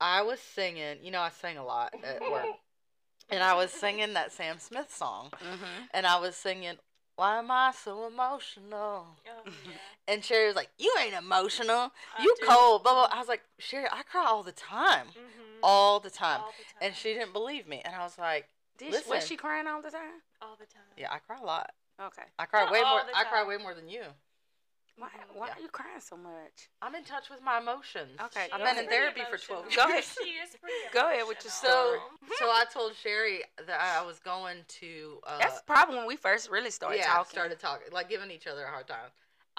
[0.00, 0.98] I was singing.
[1.02, 2.46] You know, I sing a lot at work,
[3.30, 5.84] and I was singing that Sam Smith song, Mm-hmm.
[5.92, 6.76] and I was singing.
[7.18, 8.68] Why am I so emotional?
[8.70, 9.50] Oh, yeah.
[10.06, 11.90] And Cheri was like, "You ain't emotional.
[12.16, 12.46] I You do.
[12.46, 13.08] cold." Blah blah.
[13.12, 15.58] I was like, "Cheri, I cry all the time, Mhm.
[15.60, 16.78] all the time." All the time.
[16.80, 18.48] And she didn't believe me, and I was like,
[18.78, 20.22] Did she, was she crying all the time?
[20.40, 20.84] all the time.
[20.96, 21.74] "Yeah, I cry a lot.
[22.00, 22.22] Okay.
[22.38, 23.02] I cry Not way more.
[23.12, 24.04] I cry way more than you.
[24.98, 25.34] Why, Mhm.
[25.36, 25.52] why Yeah.
[25.54, 26.68] are you crying so much?
[26.82, 28.20] I'm in touch with my emotions.
[28.20, 28.88] Okay, She I've been in ahead.
[28.88, 29.86] pretty therapy for 12 emotional.
[29.86, 30.04] Go ahead.
[30.04, 30.18] years.
[30.24, 32.10] She is pretty Go ahead with your emotional.
[32.28, 35.20] So, so I told Cheri that I was going to.
[35.24, 37.30] Uh, That's probably when we first really started yeah, talking.
[37.30, 39.10] started talking, like giving each other a hard time.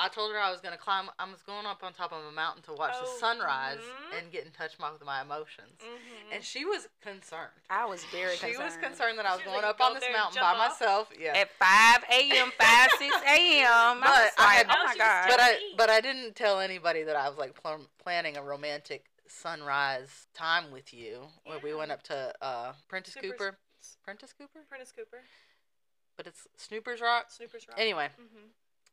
[0.02, 1.10] I told her I was gonna climb.
[1.20, 4.18] I was going up on top of a mountain to watch the Oh, sunrise mhm.
[4.18, 5.78] and get in touch with my emotions.
[5.84, 6.36] Mhm.
[6.36, 7.52] And she was concerned.
[7.70, 8.40] I was very concerned.
[8.54, 8.66] She concerned.
[8.82, 10.58] was concerned that I was She going like, up "Go on this mountain by off?"
[10.58, 11.12] myself.
[11.20, 11.38] Yeah.
[11.38, 13.68] At 5 a.m., 5, 6 a.m.
[13.68, 15.28] I But was I had- oh my she God.
[15.30, 19.06] but I but I didn't tell anybody that I was like pl- planning a romantic
[19.28, 21.28] sunrise time with you.
[21.46, 23.58] Where we went up to uh Prentice Snoopers- Cooper.
[24.04, 24.60] Prentice Cooper?
[24.70, 25.22] Prentice Cooper,
[26.16, 27.32] But it's Snoopers Rock.
[27.32, 27.78] Snoopers Rock.
[27.80, 28.50] Anyway, Mhm.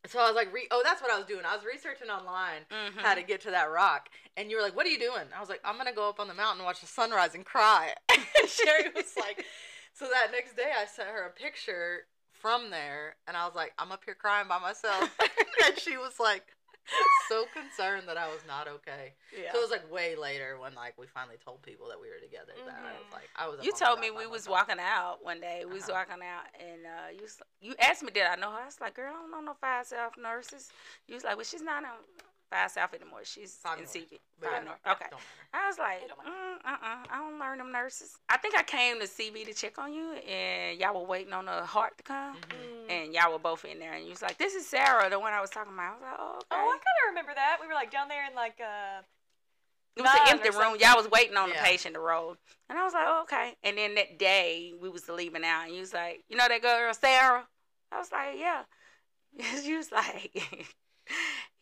[0.06, 1.44] So I was like, re- oh, that's what I was doing.
[1.44, 3.02] I was researching online Mhm.
[3.02, 5.40] how to get to that rock, and you were like, "What are you doing?" I
[5.40, 7.94] was like, "I'm gonna go up on the mountain and watch the sunrise and cry."
[8.08, 9.44] and Cheri was like,
[9.94, 13.72] "So that next day, I sent her a picture from there, and I was like,
[13.78, 15.10] I'm up here crying by myself,"
[15.66, 16.44] and she was like,
[17.28, 19.14] so concerned that I was not okay.
[19.32, 19.52] Yeah.
[19.52, 22.20] So it was like way later when like we finally told people that we were
[22.20, 23.12] together that I was Mhm.
[23.12, 23.64] like, I was.
[23.64, 25.64] You told me we was walking out one day.
[25.64, 26.04] We was Uh-huh.
[26.06, 28.62] walking out, and uh, you was, you asked me did I know her.
[28.62, 30.70] I was like, girl, I don't know no Five self nurses.
[31.06, 31.88] You was like, well, she's not in
[32.50, 33.20] Five South anymore.
[33.24, 33.94] She's Five in North.
[33.96, 34.18] CV.
[34.40, 34.78] But Five yeah, North.
[34.88, 35.06] Okay.
[35.10, 35.20] don't.
[35.52, 38.16] I was like, mm, uh-uh, I don't learn them nurses.
[38.28, 41.46] I think I came to CV to check on you, and y'all were waiting on
[41.46, 42.86] the heart to come, Mhm.
[42.86, 42.90] Mm.
[42.90, 45.32] and y'all were both in there, and you was like, this is Sara, the one
[45.32, 45.92] I was talking about.
[45.92, 46.46] I was like, oh, okay.
[46.52, 47.58] Oh, I kind of remember that.
[47.60, 49.02] We were like down there in like uh.
[49.96, 50.76] It was an empty room.
[50.78, 51.56] Y'all was waiting on Yeah.
[51.56, 52.36] the patient to roll.
[52.68, 53.56] And I was like, oh, okay.
[53.64, 56.60] And then that day, we was leaving out, and you was like, you know that
[56.60, 57.48] girl, Sara?
[57.90, 58.64] I was like, yeah.
[59.64, 60.36] you was like,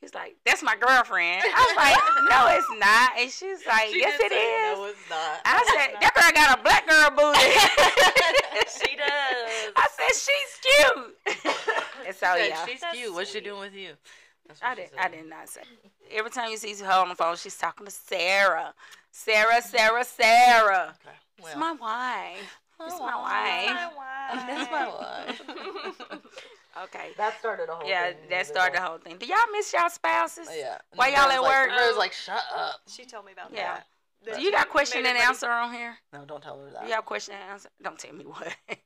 [0.04, 1.40] he was like, that's my girlfriend.
[1.42, 1.96] I was like,
[2.28, 3.10] no, it's not.
[3.18, 4.76] And she's like, She yes, it say, is.
[4.76, 5.40] No, it's not.
[5.46, 7.40] I No, said, it's that girl got a black girl booty.
[8.84, 9.72] She does.
[9.76, 11.56] I said, she's cute.
[12.06, 12.66] and so, She said, yeah.
[12.66, 13.14] She's That's cute.
[13.14, 13.92] What's she doing with you?
[14.62, 14.90] I did.
[14.90, 14.98] said.
[15.00, 15.62] I did not say.
[16.12, 18.74] Every time you see her on the phone, she's talking to Sara.
[19.10, 20.94] Sara, Sara, Sara.
[21.00, 21.16] Okay.
[21.38, 22.58] It's my wife.
[22.80, 23.90] It's my wife.
[24.46, 25.40] That's my wife.
[25.46, 26.20] my That's my wife.
[26.82, 27.10] Okay.
[27.16, 28.16] that started a whole Yeah, thing.
[28.30, 29.16] that started the whole thing.
[29.16, 30.48] Do y'all miss y'all spouses?
[30.50, 30.78] Oh, yeah.
[30.94, 31.78] Why And y'all at like, work?
[31.78, 32.80] Rose like, shut up.
[32.88, 33.56] she told me about that.
[33.56, 33.80] Yeah.
[34.26, 34.36] that.
[34.36, 35.96] Do you got question and answer on here?
[36.12, 36.82] No, don't tell her that.
[36.84, 37.68] You got question and answer?
[37.82, 38.54] Don't tell me what.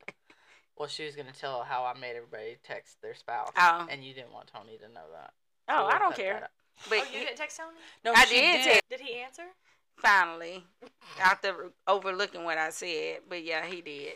[0.76, 3.89] Well, she was gonna tell how I made everybody text their spouse, Oh.
[3.91, 5.32] and you didn't want Tony to know that.
[5.68, 6.34] oh, So I don't care.
[6.34, 6.51] that.
[6.89, 7.74] But Oh, you didn't text Tony?
[8.05, 8.82] No, I she did did.
[8.89, 9.43] Did he answer?
[9.99, 10.64] Finally,
[11.20, 14.14] after overlooking what I said, but yeah, he did.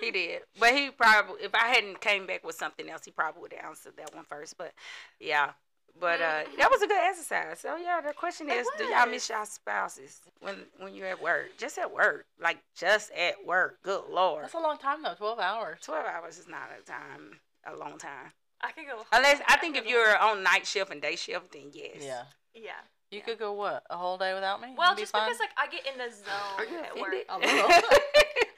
[0.00, 0.42] He did.
[0.58, 3.70] But he probably, if I hadn't came back with something else, he probably would have
[3.70, 4.56] answered that one first.
[4.56, 4.72] But
[5.18, 5.52] yeah.
[6.00, 7.60] But uh, that was a good exercise.
[7.60, 11.48] So yeah, the question is, do y'all miss y'all spouses when when you're at work?
[11.58, 13.78] Just at work, like just at work.
[13.82, 15.14] Good lord, That's a long time though.
[15.14, 15.78] Twelve hours.
[15.82, 18.32] twelve hours is not a time, a long time.
[18.60, 19.02] I could go.
[19.12, 21.96] Unless I think if you're on night shift and day shift, then yes.
[22.00, 22.22] Yeah.
[22.54, 22.72] Yeah.
[23.10, 24.74] You could go what a whole day without me.
[24.76, 27.14] Well, You'd be just because like I get in the Are zone you at work.
[27.28, 27.70] A little.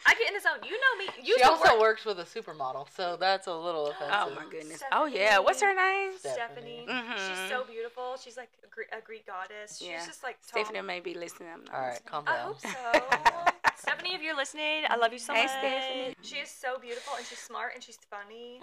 [0.07, 0.59] I get in the zone.
[0.64, 1.05] You know me.
[1.22, 4.11] You she also works with a supermodel, so that's a little offensive.
[4.12, 4.82] Oh my goodness.
[4.90, 5.38] Oh yeah.
[5.38, 6.12] What's her name?
[6.18, 6.84] Stephanie.
[6.84, 7.14] Stephanie.
[7.28, 7.48] She's Mhm.
[7.48, 8.16] so beautiful.
[8.22, 9.78] She's like a Greek, a Greek goddess.
[9.78, 10.05] She's Yeah.
[10.05, 10.64] just like tall.
[10.64, 11.51] Stephanie may be listening.
[11.53, 12.11] I'm not All right, listening.
[12.11, 13.51] calm I hope so.
[13.76, 15.51] Stephanie, if you're listening, I love you so Hey, much.
[15.53, 16.14] Stephanie.
[16.22, 18.61] She is so beautiful and she's smart and she's funny.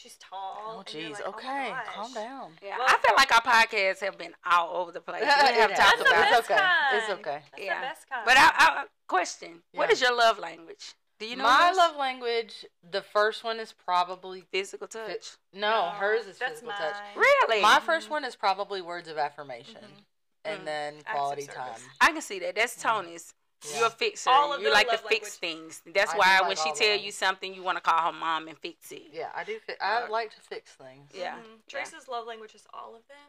[0.00, 0.76] She's tall.
[0.78, 1.12] Oh jeez.
[1.12, 1.86] like, oh okay, gosh.
[1.94, 2.52] calm down.
[2.62, 5.20] Yeah, Well- I feel like our podcasts have been all over the place.
[5.20, 6.68] We have talked That's about, best It's okay.
[6.94, 7.42] It's okay.
[7.52, 7.74] That's Yeah.
[7.80, 8.22] the best kind.
[8.24, 9.92] but I, I question: What Yeah.
[9.92, 10.94] is your love language?
[11.18, 11.76] Do you know My yours?
[11.76, 15.36] love language, the first one is probably physical touch?
[15.52, 16.78] no, hers is physical mine.
[16.78, 16.96] touch.
[17.14, 17.60] Really?
[17.60, 20.04] My first one is probably words of affirmation, Mhm.
[20.46, 20.64] and Mm.
[20.64, 21.78] then quality time.
[22.00, 22.54] I can see that.
[22.54, 23.34] That's Tony's.
[23.68, 23.78] Yeah.
[23.78, 24.30] You're a fixer.
[24.30, 25.32] All of you like to fix language.
[25.32, 25.82] things.
[25.94, 27.04] That's I do why like when she all tell them.
[27.04, 29.02] you something, you want to call her mom and fix it.
[29.12, 29.58] Yeah, I do.
[29.66, 31.10] Fi- I Uh, like to fix things.
[31.14, 31.34] Yeah.
[31.36, 31.60] Mhm.
[31.72, 31.84] Yeah.
[32.08, 33.28] Love language is all of them.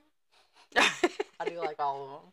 [1.40, 2.30] I do like all of them.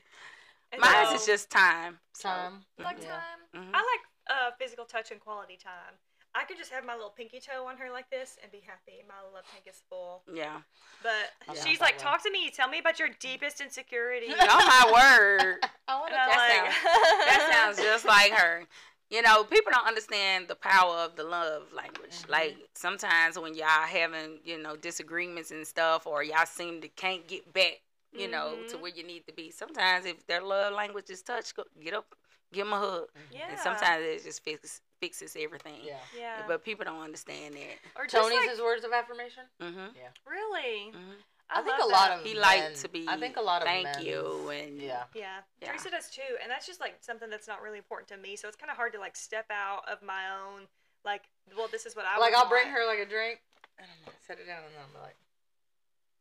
[0.73, 1.99] And Mine so- is just time.
[2.13, 2.65] So, Time.
[2.79, 3.09] You like Yeah.
[3.21, 3.41] time.
[3.63, 3.71] Mhm.
[3.75, 5.95] I like uh, physical touch and quality time.
[6.39, 9.03] I could just have my little pinky toe on her like this and be happy.
[9.09, 10.23] My love tank is full.
[10.33, 10.59] Yeah.
[11.03, 11.65] But Yeah.
[11.65, 12.51] she's like, talk to me.
[12.51, 14.29] Tell me about your deepest insecurity.
[14.31, 14.85] Oh my
[15.41, 15.57] word.
[15.89, 16.73] I want And I'm That like,
[17.27, 18.65] That sounds just like her.
[19.11, 22.23] You know, people don't understand the power of the love language.
[22.23, 22.31] Mhm.
[22.31, 27.27] Like sometimes when y'all having, you know, disagreements and stuff or y'all seem to can't
[27.27, 27.81] get back,
[28.13, 28.81] you know, to Mhm.
[28.81, 29.51] where you need to be.
[29.51, 32.15] Sometimes if their love language is touch, go, get up,
[32.53, 33.09] give them a hug.
[33.33, 33.51] Yeah.
[33.51, 35.81] And sometimes it just fix, fixes everything.
[35.85, 35.95] Yeah.
[36.19, 36.43] Yeah.
[36.47, 37.79] But people don't understand that.
[37.97, 39.45] or just Tony's like, his words of affirmation.
[39.63, 39.97] Mm-hmm.
[39.97, 40.09] Yeah.
[40.27, 40.91] really.
[40.93, 41.13] hmm
[41.51, 42.19] I, think love a lot that.
[42.19, 44.77] of He men, liked to be I think a lot of thank men's- you and
[44.83, 45.05] yeah.
[45.15, 45.39] Yeah.
[45.63, 45.69] Yeah.
[45.69, 48.37] Theresa does too, and that's just like something that's not really important to me.
[48.37, 50.63] So it's kind of hard to like step out of my own
[51.07, 51.23] like.
[51.57, 53.41] Well, this is what I like I'll bring her like a drink,
[53.79, 55.17] and I'm like set it down, and then I'm like,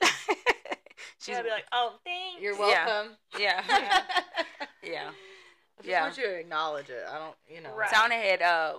[1.20, 2.86] She's gonna be like, "Oh, thanks." "You're Yeah.
[2.86, 3.64] welcome." yeah.
[3.70, 4.04] Yeah.
[4.84, 5.10] yeah.
[5.78, 6.02] I just Yeah.
[6.04, 7.06] want you to acknowledge it.
[7.08, 7.74] I don't, you know.
[7.76, 7.92] Right.
[7.94, 8.78] Tony had uh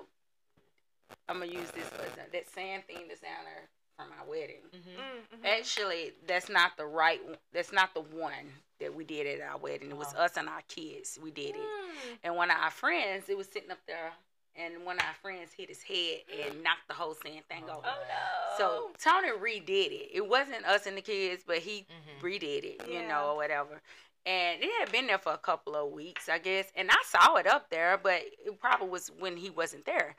[1.28, 2.32] I'm gonna use this for example.
[2.32, 4.62] That sand thing that's down there from my wedding.
[4.74, 4.96] Mhm.
[4.96, 5.58] Mm, mhm.
[5.58, 7.22] Actually, that's not the right.
[7.24, 9.90] one- That's not the one that we did at our wedding.
[9.90, 10.20] It was Oh.
[10.22, 11.18] us and our kids.
[11.20, 12.18] We did it, Mm.
[12.24, 14.12] and one of our friends, it was sitting up there,
[14.54, 17.78] and one of our friends hit his head and knocked the whole sand thing Oh.
[17.78, 17.88] over.
[17.88, 18.56] Oh no.
[18.56, 20.10] So Tony redid it.
[20.12, 22.20] It wasn't us and the kids, but he Mhm.
[22.20, 23.08] redid it, you Yeah.
[23.08, 23.82] know, or whatever.
[24.26, 26.70] And it had been there for a couple of weeks, I guess.
[26.76, 30.16] And I saw it up there, but it probably was when he wasn't there.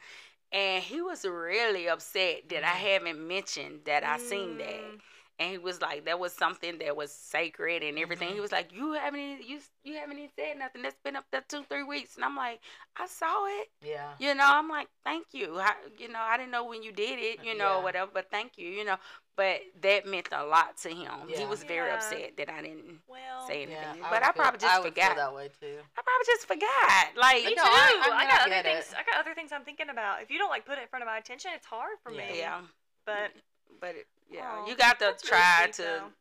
[0.52, 2.92] And he was really upset that I Mhm.
[2.94, 4.82] haven't mentioned that I seen that.
[4.82, 5.02] Mm.
[5.40, 8.30] And he was like, that was something that was sacred and everything.
[8.30, 8.34] Mhm.
[8.34, 10.82] He was like, you haven't even, you you haven't even said nothing.
[10.82, 12.16] That's been up there two three weeks.
[12.16, 12.60] And I'm like,
[12.98, 13.70] I saw it.
[13.82, 14.14] Yeah.
[14.20, 15.58] You know, I'm like, thank you.
[15.60, 17.84] I, you know, I didn't know when you did it, you know, Yeah.
[17.84, 18.98] whatever, but thank you, you know.
[19.40, 21.30] But that meant a lot to him.
[21.30, 21.96] He was very Yeah.
[21.96, 23.78] upset that I didn't Well, say Yeah.
[23.78, 24.02] anything.
[24.10, 25.16] but I feel- probably just I would feel forgot.
[25.16, 25.82] that way too.
[25.98, 27.16] I probably just forgot.
[27.16, 27.70] Like, me No, too.
[27.72, 28.84] I- I, I mean, I got other get it.
[28.84, 28.94] things.
[28.96, 30.22] I got other things I'm thinking about.
[30.22, 32.28] If you don't like put it in front of my attention, it's hard for Yeah.
[32.28, 32.38] me.
[32.38, 32.62] yeah.
[33.06, 33.32] But
[33.80, 36.14] But, it, yeah, Aw, you got to that's really try sweet, to, though.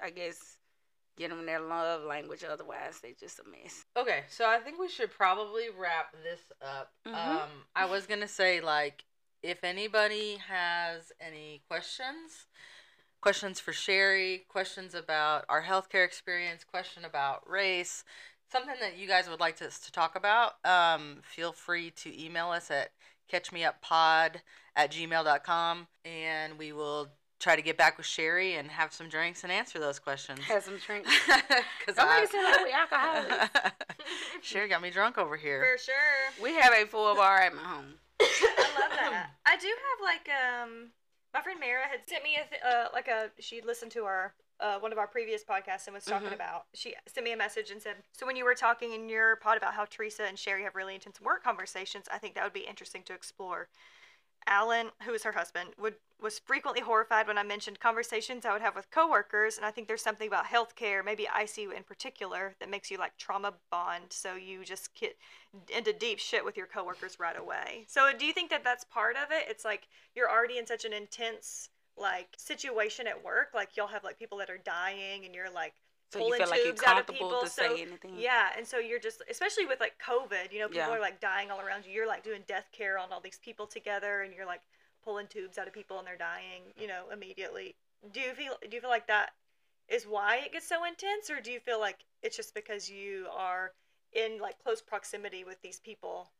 [0.00, 0.58] I guess,
[1.16, 2.44] get them their love language.
[2.44, 3.84] Otherwise, they just a mess.
[3.96, 6.92] Okay, so I think we should probably wrap this up.
[7.04, 7.14] Mhm.
[7.16, 9.02] Um, I was gonna say like,
[9.42, 12.46] if anybody has any questions,
[13.20, 18.04] questions for Cheri, questions about our healthcare experience, question about race,
[18.50, 22.48] something that you guys would like us to talk about, um, feel free to email
[22.50, 22.90] us at
[23.32, 24.36] catchmeuppod
[24.76, 29.44] at gmail.com and we will try to get back with Cheri and have some drinks
[29.44, 30.40] and answer those questions.
[30.40, 31.10] Have some drinks.
[31.78, 33.70] Because Don't make it seem like we alcoholics.
[34.42, 35.64] Sherry got me drunk over here.
[35.64, 36.42] for sure.
[36.42, 37.94] We have a full bar at my home.
[38.20, 39.30] I love that.
[39.46, 40.88] I do have like um
[41.32, 44.34] my friend Mara had sent me a th- uh, like a she listened to our
[44.60, 46.34] uh, one of our previous podcasts and was talking Mhm.
[46.34, 49.36] about she sent me a message and said so when you were talking in your
[49.36, 52.52] pod about how Theresa and Cheri have really intense work conversations I think that would
[52.52, 53.68] be interesting to explore.
[54.46, 58.60] Alan, who is her husband, would was frequently horrified when I mentioned conversations I would
[58.60, 62.68] have with coworkers, and I think there's something about healthcare, maybe ICU in particular, that
[62.68, 64.04] makes you like trauma bond.
[64.10, 65.16] So you just get
[65.74, 67.86] into deep shit with your coworkers right away.
[67.88, 69.46] So do you think that that's part of it?
[69.48, 74.04] It's like you're already in such an intense like situation at work, like you'll have
[74.04, 75.74] like people that are dying, and you're like
[76.12, 77.40] So you pulling feel like you're tubes out of people.
[77.40, 78.14] to so say anything.
[78.18, 80.96] yeah, and so you're just, especially with like COVID, you know, people Yeah.
[80.96, 81.92] are like dying all around you.
[81.92, 84.60] You're like doing death care on all these people together, and you're like
[85.04, 87.76] pulling tubes out of people, and they're dying, you know, immediately.
[88.12, 88.54] Do you feel?
[88.68, 89.30] Do you feel like that
[89.88, 93.26] is why it gets so intense, or do you feel like it's just because you
[93.32, 93.72] are
[94.12, 96.30] in like close proximity with these people?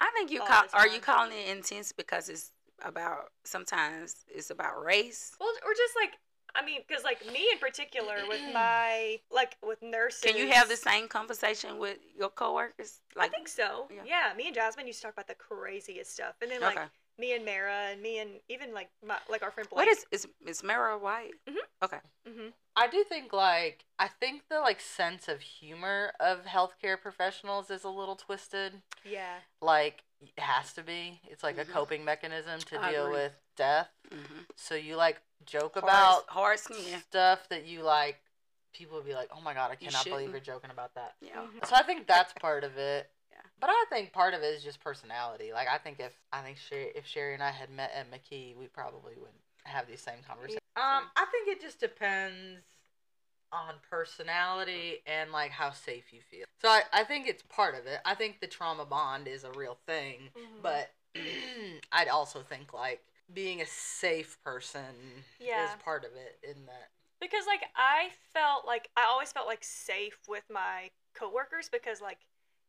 [0.00, 0.64] I think you call.
[0.72, 2.50] Are you calling it intense because it's
[2.82, 5.32] about sometimes it's about race?
[5.38, 6.14] Well, or just like.
[6.54, 10.20] I mean, because like me in particular, with my like with nurses.
[10.22, 13.00] Can you have the same conversation with your coworkers?
[13.16, 13.88] Like, I think so.
[13.94, 14.02] yeah.
[14.06, 14.32] Yeah.
[14.36, 16.86] me and Jasmine used to talk about the craziest stuff, and then like okay.
[17.18, 19.76] me and Mara, and me and even like my like our friend Blake.
[19.86, 21.32] What is is is Mara white?
[21.48, 22.48] Mm-hmm.
[22.76, 27.84] I do think like I think the like sense of humor of healthcare professionals is
[27.84, 28.72] a little twisted.
[29.04, 29.36] Yeah.
[29.60, 31.20] Like it has to be.
[31.28, 31.62] It's like Mhm.
[31.62, 33.18] a coping mechanism to I deal agree.
[33.20, 33.88] with death.
[34.10, 34.40] Mm-hmm.
[34.56, 36.98] So you like joke Hard, about hard skin.
[37.00, 38.16] stuff that you like
[38.72, 41.14] people would be like, "Oh my god, I You cannot believe you're joking about that."
[41.20, 41.36] Yeah.
[41.42, 41.66] Mhm.
[41.66, 43.10] So I think that's part of it.
[43.30, 43.36] Yeah.
[43.60, 45.52] But I think part of it is just personality.
[45.52, 48.56] Like I think if I think Cheri, if Cheri and I had met at McKee,
[48.56, 50.60] we probably wouldn't have these same conversations.
[50.76, 52.62] Um, I think it just depends
[53.52, 56.46] on personality and like how safe you feel.
[56.62, 57.98] So I, I think it's part of it.
[58.04, 60.62] I think the trauma bond is a real thing, Mhm.
[60.62, 60.90] but
[61.92, 63.02] I'd also think like
[63.34, 65.64] being a safe person Yeah.
[65.64, 66.90] is part of it in that.
[67.20, 72.18] Because like I felt like I always felt like safe with my coworkers because like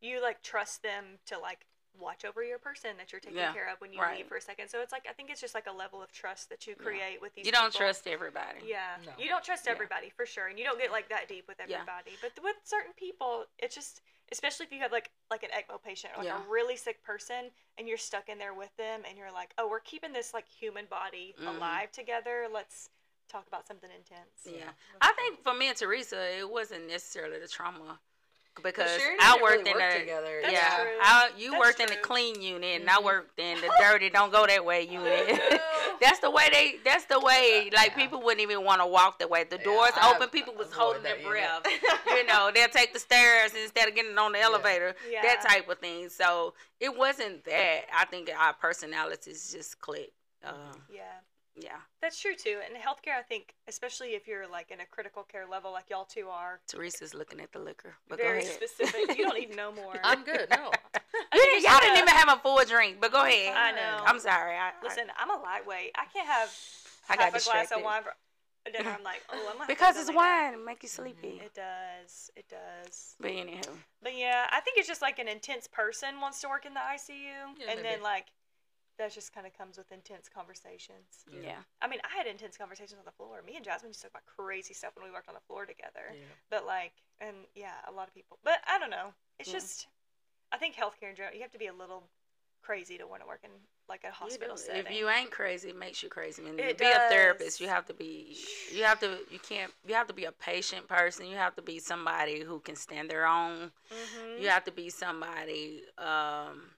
[0.02, 1.66] you like trust them to like
[2.00, 4.18] watch over your person that you're taking Yeah, care of when you right.
[4.18, 4.70] leave for a second.
[4.70, 6.84] So it's like I think it's just like a level of trust that you Yeah.
[6.84, 7.46] create with these.
[7.46, 7.86] You don't people.
[7.86, 8.62] trust everybody.
[8.66, 9.14] Yeah, No.
[9.18, 9.72] you don't trust Yeah.
[9.74, 11.76] everybody for sure, and you don't get like that deep with Yeah.
[11.76, 12.18] everybody.
[12.22, 14.02] But with certain people, it's just,
[14.32, 16.44] especially if you have like like an ECMO patient or like Yeah.
[16.44, 19.68] a really sick person, and you're stuck in there with them, and you're like, oh,
[19.68, 21.48] we're keeping this like human body Mhm.
[21.48, 22.48] alive together.
[22.50, 22.90] Let's
[23.28, 24.42] talk about something intense.
[24.44, 24.74] Yeah.
[25.00, 28.02] I think for me and Theresa, it wasn't necessarily the trauma
[28.64, 30.40] because I worked really in work the together.
[30.42, 30.90] That's yeah, true.
[31.02, 33.04] I, you That's worked in the clean unit, and I Mhm.
[33.04, 34.10] worked in the dirty.
[34.10, 35.40] Don't go that way unit.
[36.02, 36.76] that's the way they.
[36.84, 37.70] That's the way.
[37.74, 37.96] Like Yeah.
[37.96, 39.44] people wouldn't even want to walk that way.
[39.46, 41.66] The Yeah, doors I open, people was holding their breath.
[42.08, 44.96] you know, they'll take the stairs instead of getting on the elevator.
[45.10, 45.22] Yeah.
[45.24, 46.10] That type of thing.
[46.10, 47.86] So it wasn't that.
[47.96, 50.14] I think our personalities just clicked.
[50.44, 50.54] Uh,
[50.92, 51.04] Yeah.
[51.62, 51.78] Yeah.
[52.02, 52.60] That's true too.
[52.66, 56.06] And healthcare, I think, especially if you're like in a critical care level, like y'all
[56.06, 58.56] two are, Theresa's looking at the liquor, but very go ahead.
[58.56, 59.18] specific.
[59.18, 60.00] You don't need no more.
[60.04, 60.48] I'm good.
[60.50, 60.72] No.
[61.34, 63.56] You didn't, y'all didn't uh, even have a full drink, but go ahead.
[63.56, 64.04] I know.
[64.06, 64.56] I'm sorry.
[64.56, 65.92] I, I- Listen, I'm a lightweight.
[65.96, 66.50] I can't have
[67.10, 68.14] I, half got a glass of wine for
[68.72, 68.96] dinner.
[68.98, 71.04] I'm like, oh, I'm gonna because it's wine, it make you mm-hmm.
[71.04, 71.42] sleepy.
[71.44, 72.32] It does.
[72.36, 73.16] It does.
[73.20, 73.68] But anywho,
[74.02, 76.80] But yeah, I think it's just like an intense person wants to work in the
[76.80, 77.10] ICU,
[77.60, 78.04] Yeah, and then maybe.
[78.04, 78.26] like
[78.98, 81.26] that just kind of comes with intense conversations.
[81.32, 81.40] Yeah.
[81.44, 81.62] yeah.
[81.82, 83.42] I mean, I had intense conversations on the floor.
[83.46, 85.66] Me and Jasmine used to talk about crazy stuff when we worked on the floor
[85.66, 86.14] together.
[86.14, 86.20] Yeah.
[86.50, 88.38] But like, and yeah, a lot of people.
[88.44, 89.14] But I don't know.
[89.40, 89.56] It's Yeah.
[89.56, 89.88] just,
[90.52, 92.04] I think healthcare in general, you have to be a little
[92.62, 93.50] crazy to want to work in
[93.90, 94.86] like a hospital setting.
[94.86, 96.46] If you ain't crazy, it makes you crazy.
[96.46, 98.38] And to It be a therapist, you have to be.
[98.74, 99.18] You have to.
[99.30, 99.72] You can't.
[99.86, 101.26] You have to be a patient person.
[101.26, 103.72] You have to be somebody who can stand their own.
[103.92, 104.40] Mhm.
[104.40, 106.72] You have to be somebody um,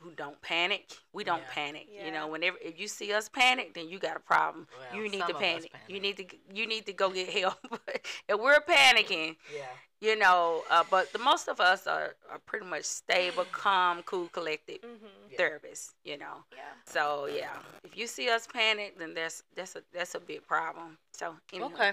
[0.00, 0.90] who don't panic.
[1.12, 1.50] We don't Yeah.
[1.50, 1.86] panic.
[1.90, 2.06] Yeah.
[2.06, 4.66] You know, whenever if you see us panic, then you got a problem.
[4.76, 5.72] Well, you need to us panic.
[5.88, 6.26] You need to.
[6.52, 7.58] You need to go get help.
[8.28, 9.66] if we're panicking, Yeah.
[10.00, 14.28] you know, uh, but the most of us are, are pretty much stable, calm, cool,
[14.28, 15.08] collected Mhm.
[15.30, 15.38] Yeah.
[15.38, 15.94] therapists.
[16.04, 16.44] You know.
[16.52, 16.62] Yeah.
[16.86, 20.98] So yeah, if you see us panic, then that's that's a that's a big problem.
[21.12, 21.72] So anyway.
[21.72, 21.92] Okay.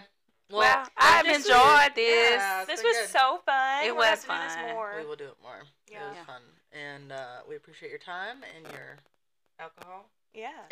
[0.59, 2.35] Well, I've this is- enjoyed this.
[2.35, 3.09] Yeah, This was good.
[3.09, 3.83] so fun.
[3.85, 4.69] It We'll was to do this fun.
[4.73, 4.93] more.
[4.99, 5.61] We will do it more.
[5.87, 6.23] It was Yeah.
[6.25, 8.97] fun, and uh, we appreciate your time and your
[9.59, 10.05] alcohol.
[10.33, 10.49] Yeah.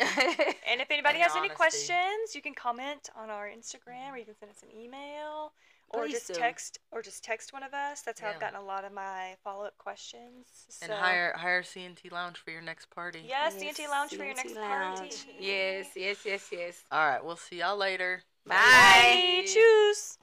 [0.66, 4.24] And if anybody And has any questions, you can comment on our Instagram or you
[4.24, 5.52] can send us an email
[5.90, 6.34] or Please just do.
[6.34, 8.00] text or just text one of us.
[8.00, 10.46] That's how I've gotten a lot of my follow up questions.
[10.80, 13.22] And hire hire C&T Lounge for your next party.
[13.28, 14.98] Yes, C&T Lounge for your next Lounge.
[14.98, 15.16] party.
[15.38, 16.84] Yes, yes, yes, yes.
[16.90, 17.22] All right.
[17.24, 18.22] We'll see y'all later.
[18.46, 18.56] Bye.
[18.56, 19.44] Bye.
[19.46, 20.18] Choose.